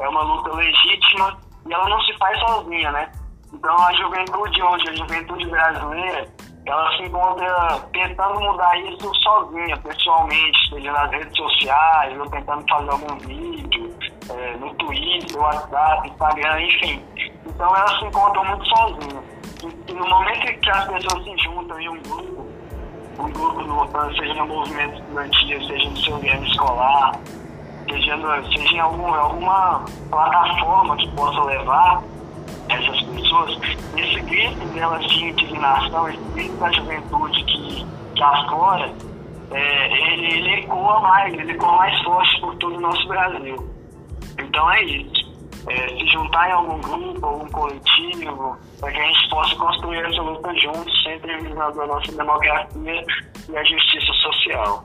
é 0.00 0.08
uma 0.08 0.22
luta 0.22 0.54
legítima 0.54 1.36
e 1.68 1.74
ela 1.74 1.86
não 1.90 2.00
se 2.00 2.16
faz 2.16 2.40
sozinha, 2.40 2.90
né? 2.90 3.12
Então 3.52 3.76
a 3.78 3.92
juventude 3.94 4.62
hoje, 4.62 4.88
a 4.90 4.94
juventude 4.94 5.46
brasileira, 5.46 6.28
ela 6.66 6.96
se 6.96 7.02
encontra 7.04 7.80
tentando 7.92 8.40
mudar 8.40 8.76
isso 8.80 9.14
sozinha, 9.22 9.76
pessoalmente, 9.78 10.68
seja 10.68 10.92
nas 10.92 11.10
redes 11.12 11.36
sociais, 11.36 12.18
ou 12.18 12.28
tentando 12.28 12.64
fazer 12.68 12.90
algum 12.90 13.18
vídeo, 13.18 13.94
é, 14.30 14.56
no 14.56 14.74
Twitter, 14.74 15.38
WhatsApp, 15.38 16.08
Instagram, 16.08 16.60
enfim. 16.62 17.02
Então 17.46 17.76
elas 17.76 17.98
se 17.98 18.04
encontram 18.06 18.44
muito 18.44 18.66
sozinhas. 18.66 19.24
E, 19.62 19.90
e 19.90 19.94
no 19.94 20.08
momento 20.08 20.60
que 20.60 20.70
as 20.70 20.84
pessoas 20.86 21.24
se 21.24 21.38
juntam 21.38 21.80
em 21.80 21.88
um 21.88 22.02
grupo, 22.02 22.46
um 23.18 23.30
grupo, 23.30 23.62
no, 23.62 24.16
seja 24.16 24.34
no 24.34 24.46
movimento 24.46 24.94
estudantil, 24.96 25.66
seja 25.66 25.88
no 25.88 25.96
seu 25.98 26.18
grêmio 26.18 26.48
escolar, 26.48 27.12
seja, 27.88 28.16
seja 28.52 28.74
em 28.74 28.80
algum, 28.80 29.14
alguma 29.14 29.84
plataforma 30.10 30.96
que 30.96 31.08
possa 31.12 31.42
levar 31.44 32.02
essas 32.68 32.95
pessoas, 33.26 33.58
esse 33.96 34.20
grito 34.20 34.66
delas 34.74 35.04
de 35.06 35.24
indignação, 35.24 36.08
esse 36.08 36.18
grito 36.34 36.56
da 36.56 36.72
juventude 36.72 37.44
que, 37.44 37.86
que 38.14 38.22
aflora, 38.22 38.92
é, 39.50 40.12
ele, 40.12 40.26
ele 40.34 40.54
ecoa 40.60 41.00
mais, 41.00 41.34
ele 41.34 41.52
ecoa 41.52 41.76
mais 41.76 42.02
forte 42.02 42.40
por 42.40 42.54
todo 42.56 42.76
o 42.76 42.80
nosso 42.80 43.06
Brasil. 43.08 43.56
Então 44.38 44.70
é 44.72 44.84
isso. 44.84 45.26
É, 45.68 45.88
se 45.88 46.06
juntar 46.06 46.48
em 46.48 46.52
algum 46.52 46.80
grupo, 46.80 47.26
algum 47.26 47.48
coletivo, 47.48 48.56
para 48.78 48.92
que 48.92 49.00
a 49.00 49.04
gente 49.04 49.28
possa 49.28 49.56
construir 49.56 49.98
essa 49.98 50.22
luta 50.22 50.54
juntos, 50.54 51.02
sempre 51.02 51.36
visando 51.38 51.82
a 51.82 51.86
nossa 51.86 52.12
democracia 52.12 53.04
e 53.48 53.56
a 53.56 53.64
justiça 53.64 54.12
social. 54.22 54.84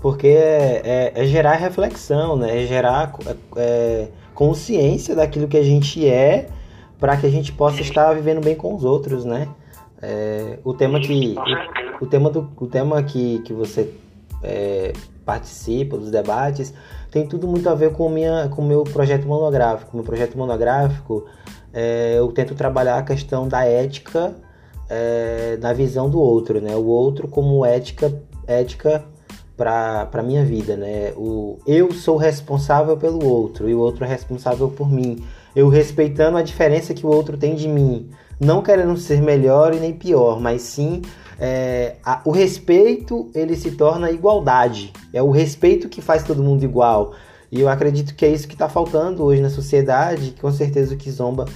Porque 0.00 0.28
é, 0.28 0.82
é, 0.84 1.22
é 1.22 1.24
gerar 1.24 1.54
reflexão, 1.54 2.36
né? 2.36 2.62
é 2.62 2.66
gerar 2.66 3.12
é, 3.56 4.08
consciência 4.32 5.16
daquilo 5.16 5.48
que 5.48 5.56
a 5.56 5.64
gente 5.64 6.08
é 6.08 6.48
para 7.00 7.16
que 7.16 7.26
a 7.26 7.30
gente 7.30 7.50
possa 7.52 7.80
estar 7.80 8.12
vivendo 8.12 8.44
bem 8.44 8.54
com 8.54 8.74
os 8.74 8.84
outros, 8.84 9.24
né? 9.24 9.48
É, 10.02 10.58
o 10.62 10.72
tema 10.74 11.00
que 11.00 11.34
o, 12.00 12.06
tema 12.06 12.30
do 12.30 12.50
o 12.56 12.66
tema 12.66 13.02
que, 13.02 13.40
que 13.40 13.52
você 13.52 13.92
é, 14.42 14.92
participa 15.24 15.96
dos 15.96 16.10
debates 16.10 16.72
tem 17.10 17.26
tudo 17.26 17.46
muito 17.46 17.68
a 17.68 17.74
ver 17.74 17.92
com 17.92 18.08
minha 18.08 18.48
com 18.48 18.62
meu 18.62 18.84
projeto 18.84 19.26
monográfico. 19.26 19.96
Meu 19.96 20.04
projeto 20.04 20.36
monográfico 20.36 21.26
é, 21.72 22.16
eu 22.18 22.30
tento 22.32 22.54
trabalhar 22.54 22.98
a 22.98 23.02
questão 23.02 23.48
da 23.48 23.64
ética 23.64 24.34
é, 24.88 25.58
na 25.60 25.72
visão 25.72 26.08
do 26.08 26.20
outro, 26.20 26.60
né? 26.60 26.74
O 26.76 26.86
outro 26.86 27.28
como 27.28 27.64
ética 27.64 28.12
ética 28.46 29.04
para 29.56 30.06
para 30.06 30.22
minha 30.22 30.44
vida, 30.44 30.76
né? 30.76 31.12
O 31.16 31.58
eu 31.66 31.92
sou 31.92 32.16
responsável 32.16 32.96
pelo 32.96 33.24
outro 33.26 33.68
e 33.68 33.74
o 33.74 33.78
outro 33.78 34.04
é 34.04 34.08
responsável 34.08 34.68
por 34.70 34.90
mim 34.90 35.22
eu 35.54 35.68
respeitando 35.68 36.36
a 36.36 36.42
diferença 36.42 36.94
que 36.94 37.04
o 37.04 37.08
outro 37.08 37.36
tem 37.36 37.54
de 37.54 37.68
mim, 37.68 38.10
não 38.38 38.62
querendo 38.62 38.96
ser 38.96 39.20
melhor 39.20 39.74
e 39.74 39.80
nem 39.80 39.92
pior, 39.92 40.40
mas 40.40 40.62
sim 40.62 41.02
é, 41.40 41.96
a, 42.04 42.20
o 42.24 42.30
respeito 42.30 43.30
ele 43.34 43.56
se 43.56 43.70
torna 43.70 44.10
igualdade. 44.10 44.92
É 45.12 45.22
o 45.22 45.30
respeito 45.30 45.88
que 45.88 46.02
faz 46.02 46.22
todo 46.22 46.42
mundo 46.42 46.62
igual. 46.62 47.14
E 47.50 47.60
eu 47.60 47.68
acredito 47.68 48.14
que 48.14 48.26
é 48.26 48.28
isso 48.28 48.46
que 48.46 48.54
está 48.54 48.68
faltando 48.68 49.24
hoje 49.24 49.40
na 49.40 49.48
sociedade. 49.48 50.34
Com 50.40 50.52
certeza 50.52 50.94
o 50.94 50.96
Kizomba 50.98 51.46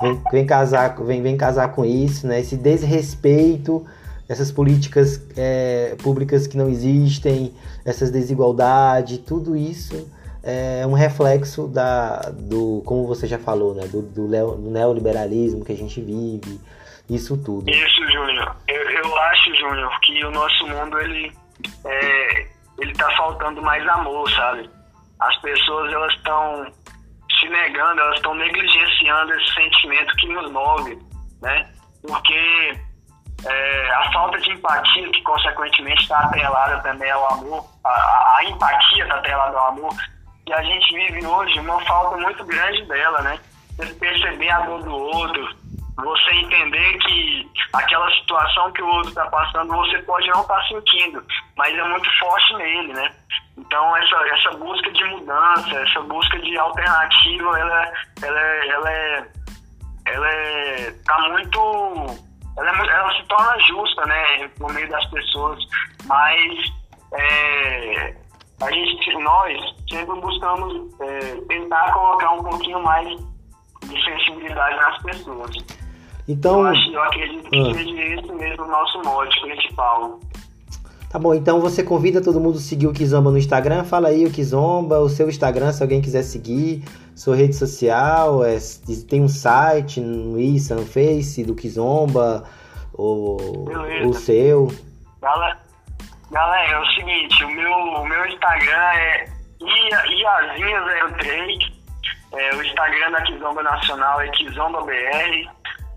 vem, 0.00 0.20
vem, 0.30 0.46
casar, 0.46 0.94
vem, 1.02 1.22
vem 1.22 1.36
casar 1.36 1.72
com 1.72 1.84
isso, 1.84 2.26
né? 2.26 2.40
Esse 2.40 2.54
desrespeito, 2.54 3.84
essas 4.28 4.52
políticas 4.52 5.20
é, 5.36 5.96
públicas 6.02 6.46
que 6.46 6.56
não 6.56 6.68
existem, 6.68 7.52
essas 7.84 8.10
desigualdades, 8.10 9.18
tudo 9.18 9.56
isso 9.56 10.06
é 10.42 10.86
um 10.86 10.92
reflexo 10.92 11.68
da, 11.68 12.20
do, 12.32 12.82
como 12.86 13.06
você 13.06 13.26
já 13.26 13.38
falou, 13.38 13.74
né, 13.74 13.86
do, 13.86 14.02
do, 14.02 14.26
do 14.26 14.70
neoliberalismo 14.70 15.64
que 15.64 15.72
a 15.72 15.76
gente 15.76 16.00
vive, 16.00 16.60
isso 17.08 17.36
tudo. 17.42 17.68
Isso, 17.68 18.10
Júnior. 18.10 18.56
Eu, 18.68 18.90
eu 18.90 19.18
acho, 19.18 19.54
Júnior, 19.56 20.00
que 20.00 20.24
o 20.24 20.30
nosso 20.30 20.66
mundo 20.66 20.98
ele 21.00 21.32
é, 21.84 22.46
ele 22.78 22.92
tá 22.94 23.10
faltando 23.16 23.60
mais 23.62 23.86
amor, 23.88 24.30
sabe? 24.30 24.68
As 25.20 25.36
pessoas 25.38 25.92
elas 25.92 26.12
estão 26.14 26.66
se 27.38 27.48
negando, 27.48 28.00
elas 28.00 28.16
estão 28.16 28.34
negligenciando 28.34 29.34
esse 29.34 29.54
sentimento 29.54 30.16
que 30.16 30.28
nos 30.28 30.50
move, 30.50 30.98
né? 31.42 31.68
Porque 32.06 32.78
é, 33.44 33.90
a 33.92 34.12
falta 34.12 34.38
de 34.38 34.52
empatia, 34.52 35.10
que 35.10 35.22
consequentemente 35.22 36.02
está 36.02 36.20
atrelada 36.20 36.80
também 36.82 37.10
ao 37.10 37.32
amor, 37.32 37.66
a, 37.84 38.36
a 38.38 38.44
empatia 38.44 39.02
está 39.02 39.16
atrelada 39.16 39.58
ao 39.58 39.68
amor, 39.68 39.94
que 40.50 40.54
a 40.54 40.62
gente 40.64 40.92
vive 40.92 41.24
hoje 41.24 41.60
uma 41.60 41.80
falta 41.84 42.16
muito 42.16 42.44
grande 42.44 42.84
dela, 42.86 43.22
né? 43.22 43.38
Você 43.76 43.94
perceber 43.94 44.50
a 44.50 44.60
dor 44.66 44.82
do 44.82 44.92
outro, 44.92 45.48
você 45.96 46.30
entender 46.32 46.98
que 46.98 47.48
aquela 47.72 48.10
situação 48.16 48.72
que 48.72 48.82
o 48.82 48.86
outro 48.88 49.10
está 49.10 49.26
passando 49.26 49.68
você 49.68 50.02
pode 50.02 50.26
não 50.26 50.40
estar 50.40 50.56
tá 50.56 50.66
sentindo, 50.66 51.24
mas 51.56 51.72
é 51.72 51.84
muito 51.84 52.18
forte 52.18 52.54
nele, 52.54 52.92
né? 52.92 53.14
Então 53.58 53.96
essa, 53.96 54.16
essa 54.26 54.50
busca 54.56 54.90
de 54.90 55.04
mudança, 55.04 55.70
essa 55.70 56.00
busca 56.00 56.36
de 56.40 56.58
alternativa, 56.58 57.58
ela, 57.60 57.92
ela, 58.20 58.40
ela 58.40 58.92
é, 58.92 59.28
ela 60.06 60.28
é, 60.28 60.94
tá 61.06 61.28
muito, 61.28 61.60
ela, 62.58 62.70
é, 62.70 62.88
ela 62.88 63.14
se 63.14 63.22
torna 63.28 63.60
justa, 63.68 64.04
né, 64.04 64.50
no 64.58 64.66
meio 64.72 64.88
das 64.88 65.06
pessoas, 65.10 65.60
mas 66.06 66.72
é, 67.12 68.19
a 68.60 68.70
gente, 68.70 69.12
nós, 69.22 69.74
sempre 69.88 70.20
buscamos 70.20 70.94
é, 71.00 71.18
tentar 71.48 71.92
colocar 71.92 72.32
um 72.32 72.42
pouquinho 72.42 72.82
mais 72.82 73.08
de 73.08 74.04
sensibilidade 74.04 74.76
nas 74.76 75.02
pessoas. 75.02 75.50
Então, 76.28 76.60
eu, 76.60 76.66
acho, 76.66 76.90
eu 76.90 77.02
acredito 77.02 77.50
que 77.50 77.58
ah. 77.58 77.74
seja 77.74 78.02
esse 78.02 78.32
mesmo 78.32 78.64
o 78.64 78.68
nosso 78.68 79.02
mote 79.02 79.40
principal. 79.40 80.20
Tá 81.08 81.18
bom, 81.18 81.34
então 81.34 81.60
você 81.60 81.82
convida 81.82 82.22
todo 82.22 82.38
mundo 82.38 82.58
a 82.58 82.60
seguir 82.60 82.86
o 82.86 82.92
Kizomba 82.92 83.32
no 83.32 83.38
Instagram. 83.38 83.82
Fala 83.82 84.08
aí 84.08 84.24
o 84.24 84.30
Kizomba, 84.30 85.00
o 85.00 85.08
seu 85.08 85.28
Instagram, 85.28 85.72
se 85.72 85.82
alguém 85.82 86.00
quiser 86.00 86.22
seguir, 86.22 86.84
sua 87.16 87.34
rede 87.34 87.56
social, 87.56 88.44
é, 88.44 88.58
tem 89.08 89.20
um 89.20 89.28
site 89.28 90.00
no 90.00 90.40
Insta, 90.40 90.76
no 90.76 90.86
Face 90.86 91.42
do 91.42 91.54
Kizomba, 91.56 92.44
ou 92.94 93.66
o 94.06 94.12
seu. 94.12 94.68
Galera, 95.20 95.58
Galera, 96.30 96.72
é 96.72 96.78
o 96.78 96.86
seguinte, 96.86 97.44
o 97.44 97.50
meu, 97.50 97.72
o 97.72 98.06
meu 98.06 98.26
Instagram 98.26 98.92
é 98.94 99.24
Iazinha03, 99.60 101.72
é, 102.32 102.54
o 102.54 102.62
Instagram 102.62 103.10
da 103.10 103.22
Kizomba 103.22 103.62
Nacional 103.62 104.20
é 104.20 104.28
KizombaBR, 104.28 105.50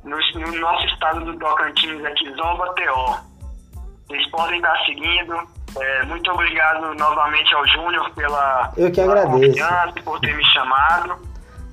no, 0.04 0.18
no 0.18 0.60
nosso 0.60 0.86
estado 0.88 1.24
do 1.24 1.38
Tocantins 1.38 2.04
é 2.04 2.12
Kizomba 2.12 2.74
TO. 2.74 3.16
Vocês 4.08 4.28
podem 4.32 4.58
estar 4.58 4.76
seguindo. 4.86 5.36
É, 5.80 6.04
muito 6.04 6.30
obrigado 6.32 6.94
novamente 6.96 7.54
ao 7.56 7.66
Júnior 7.68 8.10
pela, 8.14 8.74
Eu 8.76 8.92
que 8.92 9.02
agradeço. 9.02 10.04
por 10.04 10.20
ter 10.20 10.36
me 10.36 10.46
chamado. 10.48 11.18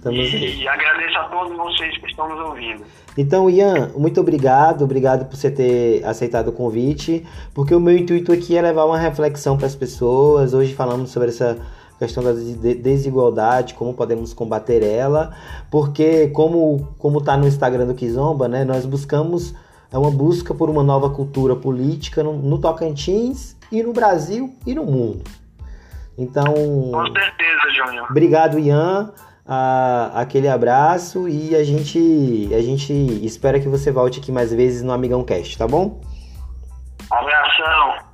e, 0.06 0.62
e 0.62 0.68
agradeço 0.68 1.18
a 1.18 1.24
todos 1.24 1.56
vocês 1.56 1.98
que 1.98 2.06
estão 2.06 2.28
nos 2.28 2.38
ouvindo. 2.40 2.86
Então, 3.16 3.50
Ian, 3.50 3.90
muito 3.96 4.20
obrigado, 4.20 4.82
obrigado 4.84 5.26
por 5.26 5.36
você 5.36 5.50
ter 5.50 6.04
aceitado 6.04 6.48
o 6.48 6.52
convite, 6.52 7.26
porque 7.52 7.74
o 7.74 7.80
meu 7.80 7.96
intuito 7.96 8.32
aqui 8.32 8.56
é 8.56 8.62
levar 8.62 8.84
uma 8.84 8.98
reflexão 8.98 9.56
para 9.56 9.66
as 9.66 9.74
pessoas. 9.74 10.54
Hoje 10.54 10.74
falamos 10.74 11.10
sobre 11.10 11.28
essa 11.28 11.58
questão 11.98 12.22
da 12.22 12.32
desigualdade, 12.32 13.74
como 13.74 13.92
podemos 13.92 14.32
combater 14.32 14.82
ela, 14.82 15.34
porque 15.70 16.28
como 16.28 16.88
como 16.98 17.18
está 17.18 17.36
no 17.36 17.46
Instagram 17.46 17.86
do 17.86 17.94
Kizomba, 17.94 18.48
né, 18.48 18.64
nós 18.64 18.86
buscamos 18.86 19.54
é 19.92 19.98
uma 19.98 20.10
busca 20.10 20.54
por 20.54 20.70
uma 20.70 20.84
nova 20.84 21.10
cultura 21.10 21.56
política 21.56 22.22
no, 22.22 22.32
no 22.32 22.58
Tocantins 22.58 23.56
e 23.72 23.82
no 23.82 23.92
Brasil 23.92 24.54
e 24.64 24.72
no 24.72 24.84
mundo. 24.84 25.24
Então, 26.16 26.44
com 26.44 27.06
certeza, 27.06 27.70
Júnior. 27.74 28.06
Obrigado, 28.08 28.58
Ian 28.58 29.12
a, 29.52 30.12
aquele 30.14 30.46
abraço 30.46 31.28
e 31.28 31.56
a 31.56 31.64
gente, 31.64 32.48
a 32.54 32.62
gente 32.62 32.92
espera 33.26 33.58
que 33.58 33.68
você 33.68 33.90
volte 33.90 34.20
aqui 34.20 34.30
mais 34.30 34.54
vezes 34.54 34.80
no 34.80 34.92
Amigão 34.92 35.24
Cast, 35.24 35.58
tá 35.58 35.66
bom? 35.66 36.00
Abração! 37.10 38.09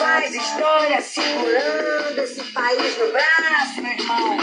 Faz 0.00 0.34
história 0.34 1.00
segurando 1.00 2.18
esse 2.18 2.42
país 2.52 2.98
no 2.98 3.12
braço, 3.12 3.82
meu 3.82 3.92
irmão. 3.92 4.38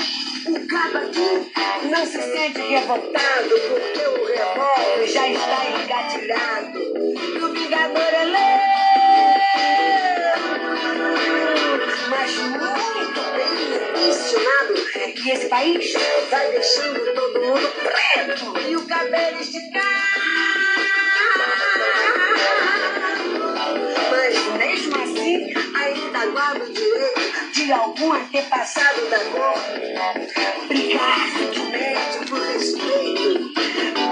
O 0.47 0.67
cabo 0.67 0.97
aqui 0.97 1.51
não 1.89 2.05
se 2.05 2.21
sente 2.21 2.61
revoltado 2.61 3.49
porque 3.69 4.07
o 4.07 4.25
revólver 4.25 5.07
já 5.07 5.27
está 5.29 5.65
engatilhado. 5.83 6.79
E 6.79 7.43
o 7.43 7.53
vingador 7.53 8.13
é 8.13 8.25
mas 12.49 12.95
muito 12.95 13.21
bem 13.35 13.53
intencionado. 13.91 14.73
E 15.25 15.31
esse 15.31 15.47
país 15.47 15.93
vai 16.29 16.51
deixando 16.51 16.99
todo 17.13 17.41
mundo 17.41 17.71
preto 17.83 18.59
e 18.67 18.75
o 18.75 18.85
cabelo 18.85 19.41
esticado. 19.41 19.85
Mas 24.11 24.57
mesmo 24.57 24.95
assim, 25.03 25.53
ainda 25.75 26.25
guardo 26.27 26.63
o 26.63 26.73
direito 26.73 27.51
de 27.53 27.71
algum 27.71 28.13
antepassado 28.13 29.09
da 29.09 29.19
cor 29.19 30.67
brigar 30.67 31.29
gentilmente 31.31 32.29
por 32.29 32.39
respeito, 32.39 33.53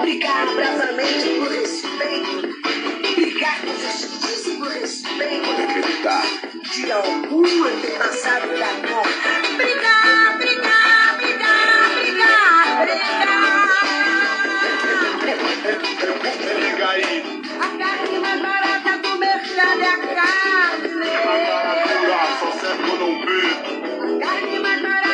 brigar 0.02 0.56
bravamente 0.56 1.30
por 1.40 1.52
respeito, 1.52 3.16
brigar 3.16 3.62
com 3.62 3.74
justiça 3.76 4.52
por 4.58 4.68
respeito 4.68 5.06
acreditar. 5.64 6.45
De 6.76 6.92
algum 6.92 7.64
antepassado 7.64 8.48
da 8.50 8.68
cor. 8.88 9.08
Brigar, 9.56 10.38
brigar, 10.38 11.16
brigar, 11.18 11.90
brigar, 11.96 12.82
brigar. 12.82 13.36
Liga 16.60 16.90
aí, 16.90 17.42
A 17.62 17.68
carne 17.78 18.20
mais 18.20 18.42
barata 18.42 18.98
do 18.98 19.18
mercado 19.18 19.82
é 19.82 19.88
a 19.88 19.98
carne. 19.98 20.90
baratura, 21.26 22.20
só 22.40 22.52
serve 22.60 22.92
não 22.98 23.14
vê. 23.26 23.44
A 24.04 24.28
carne 24.28 24.60
mais 24.60 24.82
barata 24.82 25.05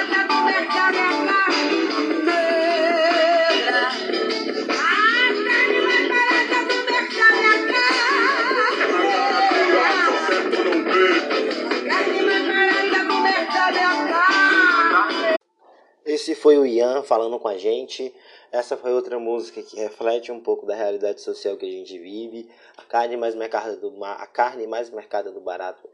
foi 16.41 16.57
o 16.57 16.65
Ian 16.65 17.03
falando 17.03 17.39
com 17.39 17.47
a 17.47 17.57
gente. 17.57 18.13
Essa 18.51 18.75
foi 18.75 18.91
outra 18.91 19.19
música 19.19 19.61
que 19.61 19.77
reflete 19.77 20.31
um 20.31 20.41
pouco 20.41 20.65
da 20.65 20.75
realidade 20.75 21.21
social 21.21 21.55
que 21.55 21.65
a 21.65 21.71
gente 21.71 21.97
vive. 21.97 22.49
A 22.75 22.83
carne 22.83 23.15
mais 23.15 23.35
mercada 23.35 23.77
do 23.77 24.03
a 24.03 24.27
carne 24.27 24.67
mais 24.67 24.89
mercada 24.89 25.31
do 25.31 25.39
barato 25.39 25.87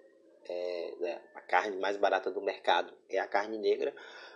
é, 0.50 0.94
né, 1.00 1.22
a 1.36 1.42
carne 1.42 1.78
mais 1.78 1.98
barata 1.98 2.32
do 2.32 2.42
mercado 2.42 2.94
é 3.10 3.20
a 3.20 3.28
carne 3.28 3.58
negra, 3.58 3.94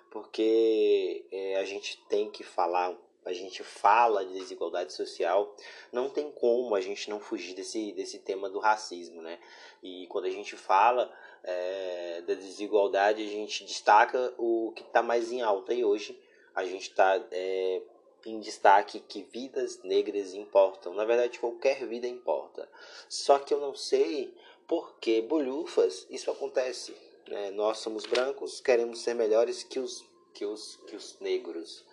porque 0.09 1.26
é, 1.32 1.55
a 1.55 1.64
gente 1.64 1.97
tem 2.09 2.30
que 2.30 2.43
falar, 2.43 2.95
a 3.24 3.34
gente 3.34 3.64
fala 3.64 4.26
de 4.26 4.34
desigualdade 4.34 4.94
social, 4.94 5.56
não 5.92 6.10
tem 6.10 6.32
como 6.32 6.74
a 6.76 6.82
gente 6.82 7.10
não 7.10 7.20
fugir 7.20 7.54
desse, 7.54 7.92
desse 7.92 8.20
tema 8.20 8.50
do 8.50 8.60
racismo, 8.60 9.22
né? 9.22 9.40
E 9.84 10.08
quando 10.08 10.26
a 10.26 10.30
gente 10.30 10.56
fala 10.56 11.12
é, 11.44 12.22
da 12.22 12.34
desigualdade, 12.34 13.24
a 13.24 13.28
gente 13.28 13.64
destaca 13.64 14.34
o 14.38 14.72
que 14.76 14.84
está 14.84 15.04
mais 15.04 15.32
em 15.32 15.42
alta 15.42 15.74
e 15.74 15.84
hoje 15.84 16.20
a 16.56 16.66
gente 16.66 16.90
está 16.90 17.24
é, 17.32 17.82
em 18.26 18.40
destaque 18.40 19.00
que 19.00 19.24
vidas 19.24 19.82
negras 19.84 20.34
importam. 20.34 20.94
Na 20.94 21.06
verdade, 21.06 21.40
qualquer 21.40 21.88
vida 21.88 22.08
importa. 22.08 22.70
Só 23.08 23.40
que 23.40 23.54
eu 23.54 23.60
não 23.60 23.76
sei 23.76 24.34
por 24.68 24.96
que 25.00 25.22
bolhufas 25.22 26.06
isso 26.10 26.30
acontece. 26.30 26.96
né? 27.28 27.52
Nós 27.52 27.80
somos 27.80 28.06
brancos, 28.06 28.62
queremos 28.62 29.00
ser 29.00 29.14
melhores 29.14 29.64
que 29.64 29.80
os, 29.80 30.04
que 30.34 30.46
os, 30.46 30.78
que 30.88 30.96
os 30.96 31.20
negros, 31.20 31.86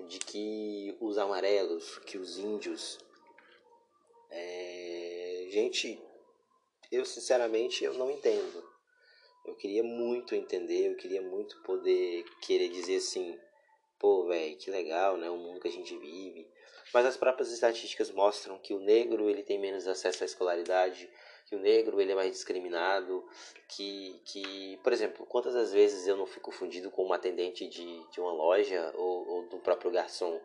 de 0.00 0.18
que 0.18 0.96
os 1.00 1.18
amarelos, 1.18 1.98
que 2.00 2.18
os 2.18 2.38
índios. 2.38 2.98
É, 4.30 4.74
Gente, 5.54 6.02
eu 6.90 7.04
sinceramente 7.04 7.84
eu 7.84 7.94
não 7.94 8.10
entendo. 8.10 8.68
Eu 9.46 9.54
queria 9.54 9.84
muito 9.84 10.34
entender, 10.34 10.88
eu 10.88 10.96
queria 10.96 11.22
muito 11.22 11.62
poder 11.62 12.24
querer 12.40 12.70
dizer 12.70 12.96
assim, 12.96 13.38
pô, 13.96 14.26
velho, 14.26 14.56
que 14.56 14.68
legal, 14.68 15.16
né, 15.16 15.30
o 15.30 15.36
mundo 15.36 15.60
que 15.60 15.68
a 15.68 15.70
gente 15.70 15.96
vive. 15.96 16.50
Mas 16.92 17.06
as 17.06 17.16
próprias 17.16 17.52
estatísticas 17.52 18.10
mostram 18.10 18.58
que 18.58 18.74
o 18.74 18.80
negro 18.80 19.30
ele 19.30 19.44
tem 19.44 19.56
menos 19.56 19.86
acesso 19.86 20.24
à 20.24 20.26
escolaridade, 20.26 21.08
o 21.54 21.58
negro 21.58 22.00
ele 22.00 22.12
é 22.12 22.14
mais 22.14 22.32
discriminado, 22.32 23.24
que, 23.68 24.20
que 24.24 24.78
por 24.82 24.92
exemplo, 24.92 25.26
quantas 25.26 25.54
das 25.54 25.72
vezes 25.72 26.06
eu 26.06 26.16
não 26.16 26.26
fico 26.26 26.50
confundido 26.50 26.90
com 26.90 27.04
uma 27.04 27.16
atendente 27.16 27.66
de, 27.68 28.10
de 28.10 28.20
uma 28.20 28.32
loja 28.32 28.92
ou, 28.96 29.28
ou 29.28 29.42
do 29.48 29.58
próprio 29.58 29.90
garçom 29.90 30.40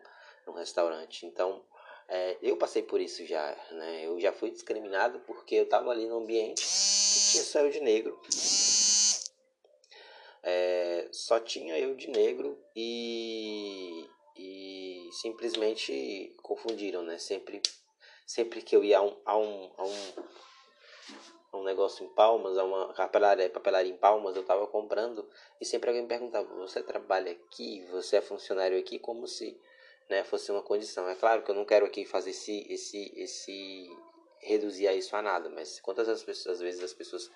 num 0.46 0.52
restaurante. 0.52 1.26
Então, 1.26 1.62
é, 2.08 2.36
eu 2.42 2.56
passei 2.56 2.82
por 2.82 3.00
isso 3.00 3.24
já, 3.24 3.56
né? 3.70 4.04
Eu 4.04 4.18
já 4.18 4.32
fui 4.32 4.50
discriminado 4.50 5.20
porque 5.20 5.54
eu 5.54 5.62
estava 5.62 5.90
ali 5.90 6.08
num 6.08 6.18
ambiente 6.18 6.60
que 6.60 7.30
tinha 7.30 7.44
só 7.44 7.60
eu 7.60 7.70
de 7.70 7.80
negro. 7.80 8.20
É, 10.42 11.08
só 11.12 11.38
tinha 11.38 11.78
eu 11.78 11.94
de 11.94 12.08
negro 12.08 12.58
e, 12.74 14.08
e 14.36 15.08
simplesmente 15.12 16.34
confundiram, 16.42 17.02
né? 17.02 17.16
Sempre, 17.18 17.62
sempre 18.26 18.62
que 18.62 18.74
eu 18.74 18.82
ia 18.82 18.98
a 18.98 19.02
um, 19.02 19.16
a 19.24 19.36
um, 19.38 19.70
a 19.76 19.84
um, 19.84 20.12
um 21.52 21.62
negócio 21.62 22.04
em 22.04 22.08
Palmas, 22.08 22.56
a 22.56 22.64
uma 22.64 22.92
papelaria, 22.92 23.50
papelaria 23.50 23.92
em 23.92 23.96
Palmas, 23.96 24.36
eu 24.36 24.44
tava 24.44 24.66
comprando 24.66 25.28
e 25.60 25.64
sempre 25.64 25.90
alguém 25.90 26.02
me 26.02 26.08
perguntava: 26.08 26.46
Você 26.56 26.82
trabalha 26.82 27.32
aqui? 27.32 27.84
Você 27.90 28.16
é 28.16 28.20
funcionário 28.20 28.78
aqui? 28.78 28.98
Como 28.98 29.26
se 29.26 29.58
né, 30.10 30.24
fosse 30.24 30.50
uma 30.50 30.62
condição. 30.62 31.08
É 31.08 31.14
claro 31.14 31.42
que 31.42 31.50
eu 31.50 31.54
não 31.54 31.64
quero 31.64 31.86
aqui 31.86 32.04
fazer 32.04 32.30
esse, 32.30 32.66
esse, 32.68 33.12
esse 33.16 33.96
reduzir 34.40 34.88
a 34.88 34.92
isso 34.92 35.14
a 35.14 35.22
nada, 35.22 35.48
mas 35.48 35.80
quantas 35.80 36.08
as 36.08 36.22
pessoas, 36.22 36.56
às 36.56 36.60
vezes 36.60 36.82
as 36.82 36.92
pessoas 36.92 37.30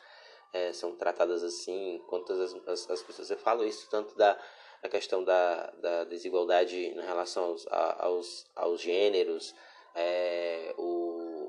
é, 0.53 0.73
são 0.73 0.97
tratadas 0.97 1.45
assim, 1.45 2.03
quantas 2.09 2.39
as, 2.41 2.55
as, 2.67 2.91
as, 2.91 3.03
pessoas, 3.03 3.31
eu 3.31 3.39
falo 3.39 3.65
isso 3.65 3.89
tanto 3.89 4.17
da, 4.17 4.39
da 4.83 4.89
questão 4.89 5.23
da, 5.23 5.71
da 5.79 6.05
desigualdade 6.05 6.77
em 6.77 7.01
relação 7.01 7.45
aos, 7.45 7.67
a, 7.69 8.05
aos, 8.07 8.47
aos 8.57 8.81
gêneros, 8.81 9.55
é, 9.95 10.75
o 10.77 11.44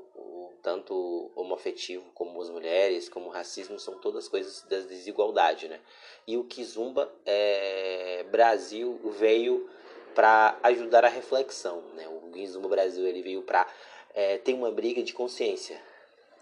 tanto 0.66 1.30
homoafetivo 1.36 2.04
como 2.12 2.42
as 2.42 2.50
mulheres, 2.50 3.08
como 3.08 3.26
o 3.26 3.30
racismo, 3.30 3.78
são 3.78 3.94
todas 4.00 4.26
coisas 4.26 4.62
da 4.62 4.80
desigualdade, 4.80 5.68
né? 5.68 5.78
E 6.26 6.36
o 6.36 6.42
Kizumba 6.42 7.08
é, 7.24 8.26
Brasil 8.32 8.98
veio 9.16 9.70
para 10.12 10.58
ajudar 10.64 11.04
a 11.04 11.08
reflexão, 11.08 11.84
né? 11.94 12.08
O 12.08 12.32
Kizumba 12.32 12.68
Brasil 12.68 13.06
ele 13.06 13.22
veio 13.22 13.42
para 13.42 13.64
é, 14.12 14.38
ter 14.38 14.54
uma 14.54 14.72
briga 14.72 15.04
de 15.04 15.12
consciência. 15.12 15.80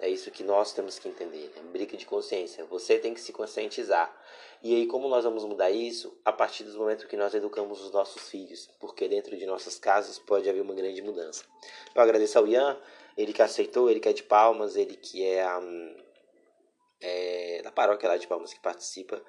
É 0.01 0.09
isso 0.09 0.31
que 0.31 0.43
nós 0.43 0.72
temos 0.72 0.99
que 0.99 1.07
entender, 1.07 1.53
né? 1.55 1.62
briga 1.70 1.95
de 1.95 2.07
consciência. 2.07 2.64
Você 2.64 2.99
tem 2.99 3.12
que 3.12 3.20
se 3.20 3.31
conscientizar. 3.31 4.11
E 4.62 4.75
aí, 4.75 4.87
como 4.87 5.07
nós 5.07 5.25
vamos 5.25 5.45
mudar 5.45 5.70
isso? 5.70 6.16
A 6.25 6.33
partir 6.33 6.64
do 6.64 6.79
momento 6.79 7.07
que 7.07 7.16
nós 7.16 7.35
educamos 7.35 7.83
os 7.83 7.93
nossos 7.93 8.31
filhos, 8.31 8.70
porque 8.81 9.07
dentro 9.07 9.37
de 9.37 9.45
nossas 9.45 9.79
casas 9.79 10.18
pode 10.18 10.49
haver 10.49 10.62
uma 10.62 10.72
grande 10.72 11.03
mudança. 11.03 11.45
Eu 11.95 12.01
agradeço 12.01 12.39
ao 12.39 12.47
Ian, 12.47 12.79
ele 13.17 13.33
que 13.33 13.43
aceitou, 13.43 13.91
ele 13.91 14.01
que 14.01 14.09
é 14.09 14.12
de 14.12 14.23
Palmas, 14.23 14.77
ele 14.77 14.97
que 14.97 15.25
é, 15.25 15.47
um, 15.59 15.97
é 17.01 17.61
da 17.62 17.71
paróquia 17.71 18.09
lá 18.09 18.17
de 18.17 18.27
Palmas 18.27 18.53
que 18.53 18.61
participa, 18.61 19.23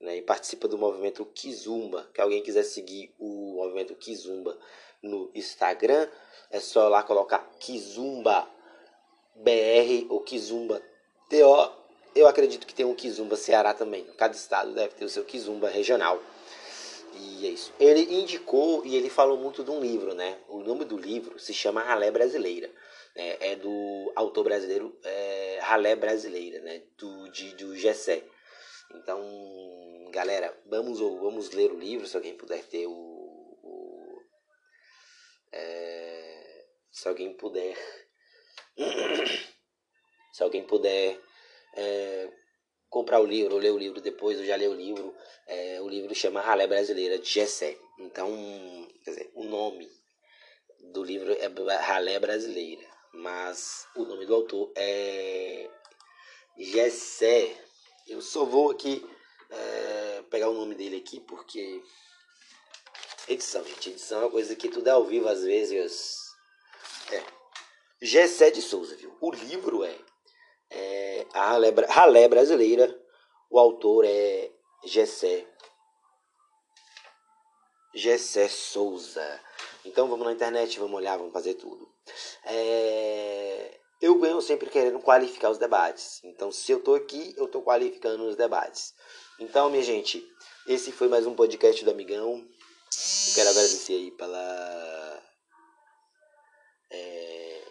né, 0.00 0.16
e 0.16 0.22
participa 0.22 0.68
do 0.68 0.78
movimento 0.78 1.24
Kizumba. 1.26 2.08
Que 2.14 2.20
alguém 2.20 2.42
quiser 2.42 2.64
seguir 2.64 3.14
o 3.18 3.54
movimento 3.56 3.94
Kizumba 3.94 4.58
no 5.02 5.30
Instagram, 5.34 6.08
é 6.50 6.60
só 6.60 6.88
lá 6.88 7.02
colocar 7.02 7.38
Kizumba 7.58 8.48
BR 9.36 10.06
ou 10.08 10.20
Kizumba 10.20 10.82
TO. 11.28 11.82
Eu 12.14 12.28
acredito 12.28 12.66
que 12.66 12.74
tem 12.74 12.84
um 12.84 12.94
Kizumba 12.94 13.36
Ceará 13.36 13.72
também. 13.72 14.04
Cada 14.18 14.34
estado 14.34 14.74
deve 14.74 14.94
ter 14.94 15.04
o 15.04 15.08
seu 15.08 15.24
Kizumba 15.24 15.68
regional. 15.68 16.20
E 17.14 17.46
é 17.46 17.50
isso. 17.50 17.72
Ele 17.80 18.14
indicou 18.14 18.84
e 18.84 18.96
ele 18.96 19.08
falou 19.08 19.38
muito 19.38 19.64
de 19.64 19.70
um 19.70 19.80
livro, 19.80 20.14
né? 20.14 20.38
O 20.48 20.58
nome 20.58 20.84
do 20.84 20.96
livro 20.96 21.38
se 21.38 21.54
chama 21.54 21.82
Ralé 21.82 22.10
Brasileira. 22.10 22.70
É, 23.14 23.52
é 23.52 23.56
do 23.56 24.12
autor 24.16 24.44
brasileiro 24.44 24.98
é, 25.04 25.58
Ralé 25.60 25.94
Brasileira, 25.94 26.60
né? 26.60 26.82
Do, 26.96 27.30
de, 27.30 27.54
do 27.56 27.76
Gessé. 27.76 28.24
Então, 28.94 29.22
galera, 30.10 30.56
vamos, 30.66 30.98
vamos 30.98 31.50
ler 31.50 31.72
o 31.72 31.78
livro, 31.78 32.06
se 32.06 32.16
alguém 32.16 32.36
puder 32.36 32.62
ter 32.64 32.86
o. 32.86 32.92
o 32.92 34.22
é, 35.52 36.66
se 36.90 37.08
alguém 37.08 37.34
puder. 37.34 37.76
se 40.32 40.42
alguém 40.42 40.64
puder 40.64 41.18
é, 41.74 42.30
comprar 42.88 43.20
o 43.20 43.26
livro, 43.26 43.56
ler 43.56 43.72
o 43.72 43.78
livro 43.78 44.00
depois, 44.00 44.38
eu 44.38 44.44
já 44.44 44.56
li 44.56 44.68
o 44.68 44.74
livro. 44.74 45.14
É, 45.46 45.80
o 45.80 45.88
livro 45.88 46.14
chama 46.14 46.40
Ralé 46.40 46.66
Brasileira 46.66 47.18
de 47.18 47.28
Gessé. 47.28 47.76
Então, 47.98 48.30
quer 49.04 49.10
dizer, 49.10 49.30
o 49.34 49.44
nome 49.44 49.88
do 50.92 51.02
livro 51.02 51.32
é 51.32 51.46
Ralé 51.76 52.18
Brasileira, 52.18 52.84
mas 53.22 53.86
o 53.94 54.04
nome 54.04 54.26
do 54.26 54.34
autor 54.34 54.72
é 54.76 55.70
Gessé. 56.58 57.56
Eu 58.08 58.20
só 58.20 58.44
vou 58.44 58.70
aqui 58.70 59.08
é, 59.48 60.22
pegar 60.28 60.48
o 60.48 60.54
nome 60.54 60.74
dele 60.74 60.96
aqui 60.96 61.20
porque 61.20 61.80
edição, 63.28 63.64
gente, 63.64 63.90
edição 63.90 64.18
é 64.18 64.24
uma 64.24 64.30
coisa 64.30 64.56
que 64.56 64.68
tudo 64.68 64.88
é 64.88 64.90
ao 64.90 65.04
vivo 65.04 65.28
às 65.28 65.42
vezes. 65.44 66.18
É. 67.12 67.22
Gessé 68.02 68.50
de 68.50 68.60
Souza, 68.60 68.96
viu? 68.96 69.16
O 69.20 69.30
livro 69.30 69.84
é 69.84 69.96
é, 70.68 71.26
a 71.32 71.52
ralé, 71.88 72.28
brasileira, 72.28 72.98
o 73.50 73.58
autor 73.58 74.04
é 74.04 74.50
Gessé. 74.84 75.46
Gessé 77.94 78.48
Souza. 78.48 79.40
Então 79.84 80.08
vamos 80.08 80.26
na 80.26 80.32
internet, 80.32 80.80
vamos 80.80 80.96
olhar, 80.96 81.18
vamos 81.18 81.32
fazer 81.32 81.54
tudo. 81.54 81.91
É, 82.44 83.78
eu 84.00 84.18
venho 84.18 84.42
sempre 84.42 84.68
querendo 84.68 84.98
qualificar 84.98 85.50
os 85.50 85.58
debates. 85.58 86.20
Então, 86.24 86.50
se 86.50 86.72
eu 86.72 86.82
tô 86.82 86.94
aqui, 86.94 87.34
eu 87.36 87.46
tô 87.46 87.62
qualificando 87.62 88.24
os 88.24 88.36
debates. 88.36 88.94
Então, 89.38 89.70
minha 89.70 89.82
gente, 89.82 90.26
esse 90.66 90.90
foi 90.90 91.08
mais 91.08 91.26
um 91.26 91.34
podcast 91.34 91.84
do 91.84 91.90
Amigão. 91.90 92.34
Eu 93.28 93.34
quero 93.34 93.50
agradecer 93.50 93.94
aí 93.94 94.10
pela. 94.10 95.22
É, 96.90 97.62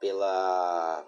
pela 0.00 1.06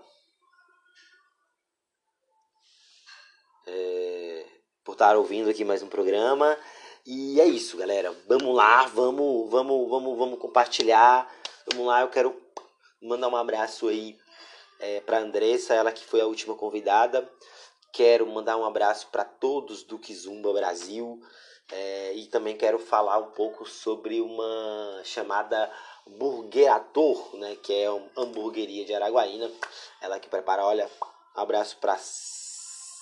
é, 3.67 4.47
por 4.85 4.93
estar 4.93 5.17
ouvindo 5.17 5.51
aqui 5.51 5.65
mais 5.65 5.83
um 5.83 5.89
programa. 5.89 6.59
E 7.07 7.41
é 7.41 7.47
isso, 7.47 7.77
galera. 7.77 8.15
Vamos 8.27 8.55
lá, 8.55 8.87
vamos, 8.87 9.51
vamos, 9.51 9.89
vamos, 9.89 10.19
vamos 10.19 10.39
compartilhar. 10.39 11.31
Vamos 11.71 11.87
lá, 11.87 12.01
eu 12.01 12.09
quero 12.09 12.35
mandar 13.01 13.29
um 13.29 13.37
abraço 13.37 13.89
aí 13.89 14.19
é, 14.81 15.01
para 15.01 15.19
Andressa, 15.19 15.75
ela 15.75 15.93
que 15.93 16.03
foi 16.03 16.21
a 16.21 16.27
última 16.27 16.55
convidada. 16.55 17.31
Quero 17.93 18.27
mandar 18.27 18.57
um 18.57 18.65
abraço 18.65 19.09
para 19.09 19.23
todos 19.23 19.83
do 19.83 19.99
Kizumba 19.99 20.53
Brasil. 20.53 21.21
É, 21.71 22.15
e 22.15 22.27
também 22.27 22.57
quero 22.57 22.79
falar 22.79 23.19
um 23.19 23.33
pouco 23.33 23.69
sobre 23.69 24.21
uma 24.21 25.03
chamada 25.05 25.71
Burgerator, 26.07 27.37
né, 27.37 27.57
que 27.57 27.75
é 27.75 27.91
uma 27.91 28.09
hamburgueria 28.17 28.87
de 28.87 28.95
Araguaína. 28.95 29.51
Ela 30.01 30.19
que 30.19 30.29
prepara, 30.29 30.65
olha, 30.65 30.91
um 31.37 31.41
abraço 31.41 31.77
para 31.77 31.99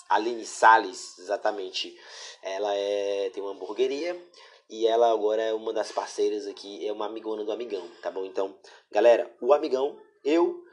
Aline 0.09 0.45
Salles, 0.45 1.17
exatamente. 1.21 1.97
Ela 2.43 2.75
é, 2.75 3.31
tem 3.33 3.43
uma 3.43 3.53
hamburgueria 3.53 4.21
e 4.69 4.87
ela 4.87 5.12
agora 5.12 5.43
é 5.43 5.55
uma 5.55 5.73
das 5.73 5.93
parceiras 5.93 6.47
aqui, 6.47 6.87
é 6.87 6.93
uma 6.93 7.07
amigona 7.07 7.45
do 7.45 7.53
Amigão, 7.53 7.89
tá 8.03 8.11
bom? 8.11 8.25
Então, 8.25 8.59
galera, 8.91 9.35
o 9.41 9.53
Amigão, 9.53 9.99
eu 10.25 10.64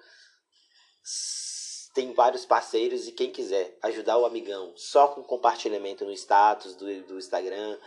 tenho 1.93 2.13
vários 2.13 2.45
parceiros 2.45 3.07
e 3.07 3.11
quem 3.11 3.31
quiser 3.31 3.77
ajudar 3.83 4.17
o 4.17 4.25
Amigão 4.25 4.73
só 4.75 5.07
com 5.09 5.23
compartilhamento 5.23 6.03
no 6.05 6.11
status 6.11 6.75
do, 6.75 6.85
do 7.03 7.17
Instagram, 7.17 7.77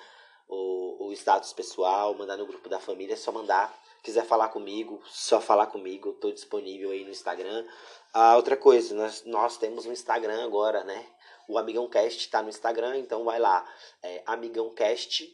o, 0.49 1.09
o 1.09 1.13
status 1.13 1.53
pessoal, 1.53 2.15
mandar 2.15 2.37
no 2.37 2.47
grupo 2.47 2.69
da 2.69 2.79
família, 2.79 3.15
é 3.15 3.17
só 3.17 3.33
mandar. 3.33 3.77
Quiser 4.03 4.25
falar 4.25 4.51
comigo, 4.51 5.03
só 5.07 5.41
falar 5.41 5.67
comigo, 5.67 6.11
estou 6.11 6.31
disponível 6.31 6.93
aí 6.93 7.05
no 7.05 7.11
Instagram. 7.11 7.67
Ah, 8.15 8.37
outra 8.37 8.57
coisa, 8.57 8.95
nós, 8.95 9.25
nós 9.25 9.57
temos 9.57 9.85
um 9.85 9.93
Instagram 9.93 10.45
agora, 10.45 10.85
né? 10.85 11.05
O 11.49 11.59
Amigão 11.59 11.89
Cast 11.89 12.19
está 12.21 12.41
no 12.41 12.49
Instagram, 12.49 12.99
então 12.99 13.25
vai 13.25 13.41
lá. 13.41 13.69
É, 14.03 14.23
Amigão 14.27 14.73
Cast. 14.73 15.29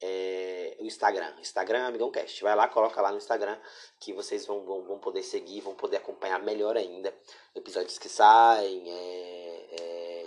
É, 0.00 0.76
o 0.78 0.84
Instagram. 0.84 1.32
Instagram 1.40 1.78
é 1.78 1.86
Amigão 1.86 2.10
Cast. 2.10 2.42
Vai 2.42 2.54
lá, 2.54 2.68
coloca 2.68 3.00
lá 3.00 3.10
no 3.10 3.16
Instagram 3.16 3.58
que 3.98 4.12
vocês 4.12 4.44
vão, 4.46 4.64
vão, 4.64 4.84
vão 4.84 4.98
poder 4.98 5.22
seguir, 5.22 5.60
vão 5.60 5.74
poder 5.74 5.96
acompanhar 5.96 6.42
melhor 6.42 6.76
ainda 6.76 7.14
episódios 7.54 7.98
que 7.98 8.08
saem. 8.08 8.84
É, 8.88 9.66
é, 9.80 10.26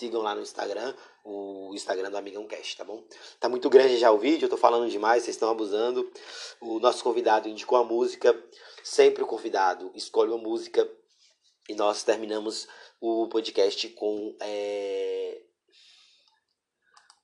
sigam 0.00 0.22
lá 0.22 0.34
no 0.34 0.40
Instagram, 0.40 0.94
o 1.22 1.72
Instagram 1.74 2.10
do 2.10 2.16
Amigão 2.16 2.46
Cast, 2.46 2.76
tá 2.76 2.84
bom? 2.84 3.04
Tá 3.38 3.48
muito 3.48 3.68
grande 3.68 3.98
já 3.98 4.10
o 4.10 4.18
vídeo, 4.18 4.46
eu 4.46 4.50
tô 4.50 4.56
falando 4.56 4.90
demais, 4.90 5.22
vocês 5.22 5.36
estão 5.36 5.50
abusando. 5.50 6.10
O 6.60 6.80
nosso 6.80 7.04
convidado 7.04 7.48
indicou 7.48 7.76
a 7.76 7.84
música, 7.84 8.34
sempre 8.82 9.22
o 9.22 9.26
convidado 9.26 9.90
escolhe 9.94 10.30
uma 10.30 10.42
música 10.42 10.90
e 11.68 11.74
nós 11.74 12.02
terminamos 12.02 12.66
o 13.00 13.28
podcast 13.28 13.88
com 13.90 14.34
é, 14.40 15.42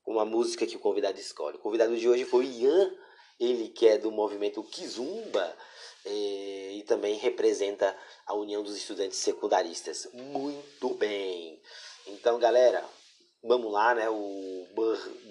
uma 0.07 0.25
música 0.25 0.67
que 0.67 0.77
o 0.77 0.81
convidado 0.81 1.19
escolhe. 1.19 1.57
O 1.57 1.61
convidado 1.61 1.97
de 1.97 2.09
hoje 2.09 2.25
foi 2.25 2.47
Ian, 2.47 2.93
ele 3.39 3.69
que 3.69 3.87
é 3.87 3.99
do 3.99 4.11
movimento 4.11 4.63
Kizumba 4.63 5.57
é, 6.05 6.73
e 6.75 6.83
também 6.85 7.17
representa 7.17 7.95
a 8.27 8.35
União 8.35 8.63
dos 8.63 8.77
Estudantes 8.77 9.19
Secundaristas. 9.19 10.09
Muito 10.13 10.95
bem! 10.95 11.61
Então, 12.07 12.39
galera, 12.39 12.85
vamos 13.43 13.73
lá, 13.73 13.95
né? 13.95 14.09
O 14.09 14.67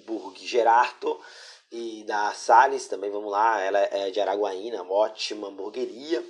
Burg 0.06 0.46
Gerardo 0.46 1.20
e 1.72 2.04
da 2.04 2.34
Salles 2.34 2.88
também, 2.88 3.10
vamos 3.10 3.32
lá. 3.32 3.62
Ela 3.62 3.80
é 3.80 4.12
de 4.12 4.20
Araguaína, 4.20 4.84
ótima 4.84 5.48
hamburgueria 5.48 6.24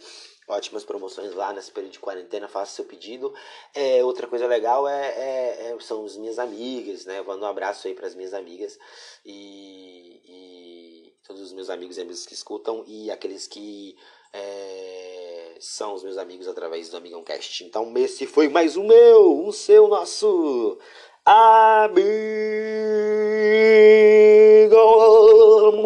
ótimas 0.47 0.83
promoções 0.83 1.33
lá 1.33 1.51
nesse 1.53 1.71
período 1.71 1.93
de 1.93 1.99
quarentena, 1.99 2.47
faça 2.47 2.75
seu 2.75 2.85
pedido. 2.85 3.33
É, 3.73 4.03
outra 4.03 4.27
coisa 4.27 4.45
legal 4.47 4.87
é, 4.87 5.07
é, 5.07 5.71
é 5.71 5.79
são 5.79 6.05
as 6.05 6.15
minhas 6.15 6.37
amigas, 6.39 7.05
né? 7.05 7.19
Eu 7.19 7.25
mando 7.25 7.43
um 7.43 7.47
abraço 7.47 7.87
aí 7.87 7.93
para 7.93 8.07
as 8.07 8.15
minhas 8.15 8.33
amigas 8.33 8.77
e, 9.25 10.21
e, 10.25 11.13
todos 11.23 11.41
os 11.41 11.53
meus 11.53 11.69
amigos 11.69 11.97
e 11.97 12.01
amigas 12.01 12.25
que 12.25 12.33
escutam 12.33 12.83
e 12.87 13.09
aqueles 13.09 13.47
que 13.47 13.97
é, 14.33 15.55
são 15.59 15.93
os 15.93 16.03
meus 16.03 16.17
amigos 16.17 16.47
através 16.47 16.89
do 16.89 16.97
Amigão 16.97 17.23
Cast. 17.23 17.63
Então 17.63 17.91
esse 17.97 18.27
foi 18.27 18.47
mais 18.47 18.77
um 18.77 18.85
meu, 18.85 19.45
um 19.45 19.51
seu, 19.51 19.87
nosso 19.87 20.77
Amigão 21.25 21.95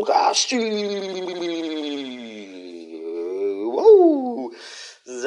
Cast. 0.06 0.54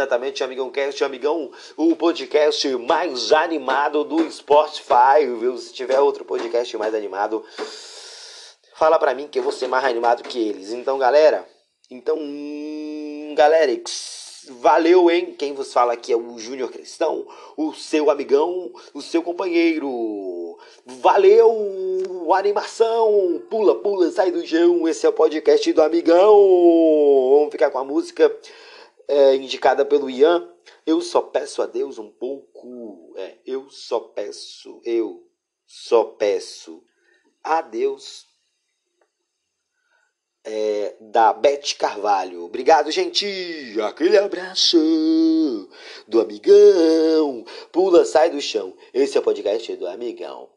Exatamente, 0.02 0.42
Amigão 0.42 0.68
Cast, 0.68 1.04
Amigão, 1.04 1.50
o 1.76 1.94
podcast 1.94 2.68
mais 2.76 3.30
animado 3.30 4.02
do 4.02 4.28
Spotify, 4.30 5.24
viu? 5.38 5.56
Se 5.56 5.72
tiver 5.72 6.00
outro 6.00 6.24
podcast 6.24 6.76
mais 6.76 6.92
animado, 6.92 7.44
fala 8.74 8.98
pra 8.98 9.14
mim 9.14 9.28
que 9.28 9.38
eu 9.38 9.44
vou 9.44 9.52
ser 9.52 9.68
mais 9.68 9.84
animado 9.84 10.24
que 10.24 10.40
eles. 10.48 10.72
Então, 10.72 10.98
galera, 10.98 11.46
então, 11.88 12.18
galera, 13.36 13.70
valeu, 14.50 15.08
hein? 15.08 15.36
Quem 15.38 15.54
vos 15.54 15.72
fala 15.72 15.92
aqui 15.92 16.12
é 16.12 16.16
o 16.16 16.36
Júnior 16.36 16.72
Cristão, 16.72 17.24
o 17.56 17.72
seu 17.72 18.10
amigão, 18.10 18.72
o 18.92 19.00
seu 19.00 19.22
companheiro. 19.22 20.58
Valeu, 20.84 22.32
animação! 22.34 23.40
Pula, 23.48 23.76
pula, 23.76 24.10
sai 24.10 24.32
do 24.32 24.44
chão. 24.44 24.88
Esse 24.88 25.06
é 25.06 25.08
o 25.08 25.12
podcast 25.12 25.72
do 25.72 25.80
amigão. 25.80 26.34
Vamos 27.36 27.52
ficar 27.52 27.70
com 27.70 27.78
a 27.78 27.84
música 27.84 28.36
é, 29.12 29.36
indicada 29.36 29.84
pelo 29.84 30.08
Ian, 30.08 30.48
eu 30.86 31.02
só 31.02 31.20
peço 31.20 31.60
a 31.60 31.66
Deus 31.66 31.98
um 31.98 32.10
pouco. 32.10 33.12
É, 33.16 33.36
eu 33.44 33.68
só 33.68 34.00
peço, 34.00 34.80
eu 34.84 35.28
só 35.66 36.04
peço 36.04 36.82
a 37.44 37.60
Deus. 37.60 38.26
É, 40.44 40.96
da 40.98 41.32
Beth 41.32 41.76
Carvalho. 41.78 42.42
Obrigado, 42.46 42.90
gente. 42.90 43.26
Aquele 43.80 44.18
abraço 44.18 44.76
do 46.08 46.20
amigão. 46.20 47.44
Pula, 47.70 48.04
sai 48.04 48.28
do 48.30 48.40
chão. 48.40 48.74
Esse 48.92 49.16
é 49.16 49.20
o 49.20 49.22
podcast 49.22 49.76
do 49.76 49.86
amigão. 49.86 50.48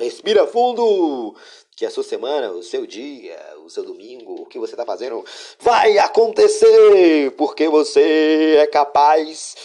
Respira 0.00 0.44
fundo. 0.48 1.36
Que 1.76 1.84
a 1.84 1.90
sua 1.90 2.04
semana, 2.04 2.52
o 2.52 2.62
seu 2.62 2.86
dia, 2.86 3.36
o 3.64 3.70
seu 3.70 3.84
domingo, 3.84 4.42
o 4.42 4.46
que 4.46 4.58
você 4.58 4.74
está 4.74 4.84
fazendo 4.84 5.24
vai 5.58 5.98
acontecer, 5.98 7.32
porque 7.36 7.68
você 7.68 8.58
é 8.58 8.66
capaz, 8.66 9.56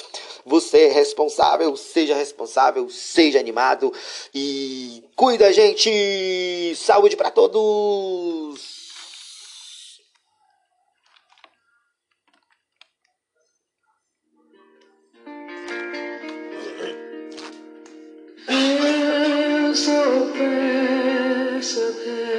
você 0.43 0.85
é 0.85 0.91
responsável, 0.91 1.75
seja 1.77 2.15
responsável, 2.15 2.89
seja 2.89 3.39
animado 3.39 3.93
e 4.33 5.03
cuida, 5.15 5.53
gente! 5.53 6.75
Saúde 6.75 7.15
para 7.15 7.29
todos! 7.29 8.79
Eu 18.47 19.75
só 19.75 20.01
peço 21.69 22.38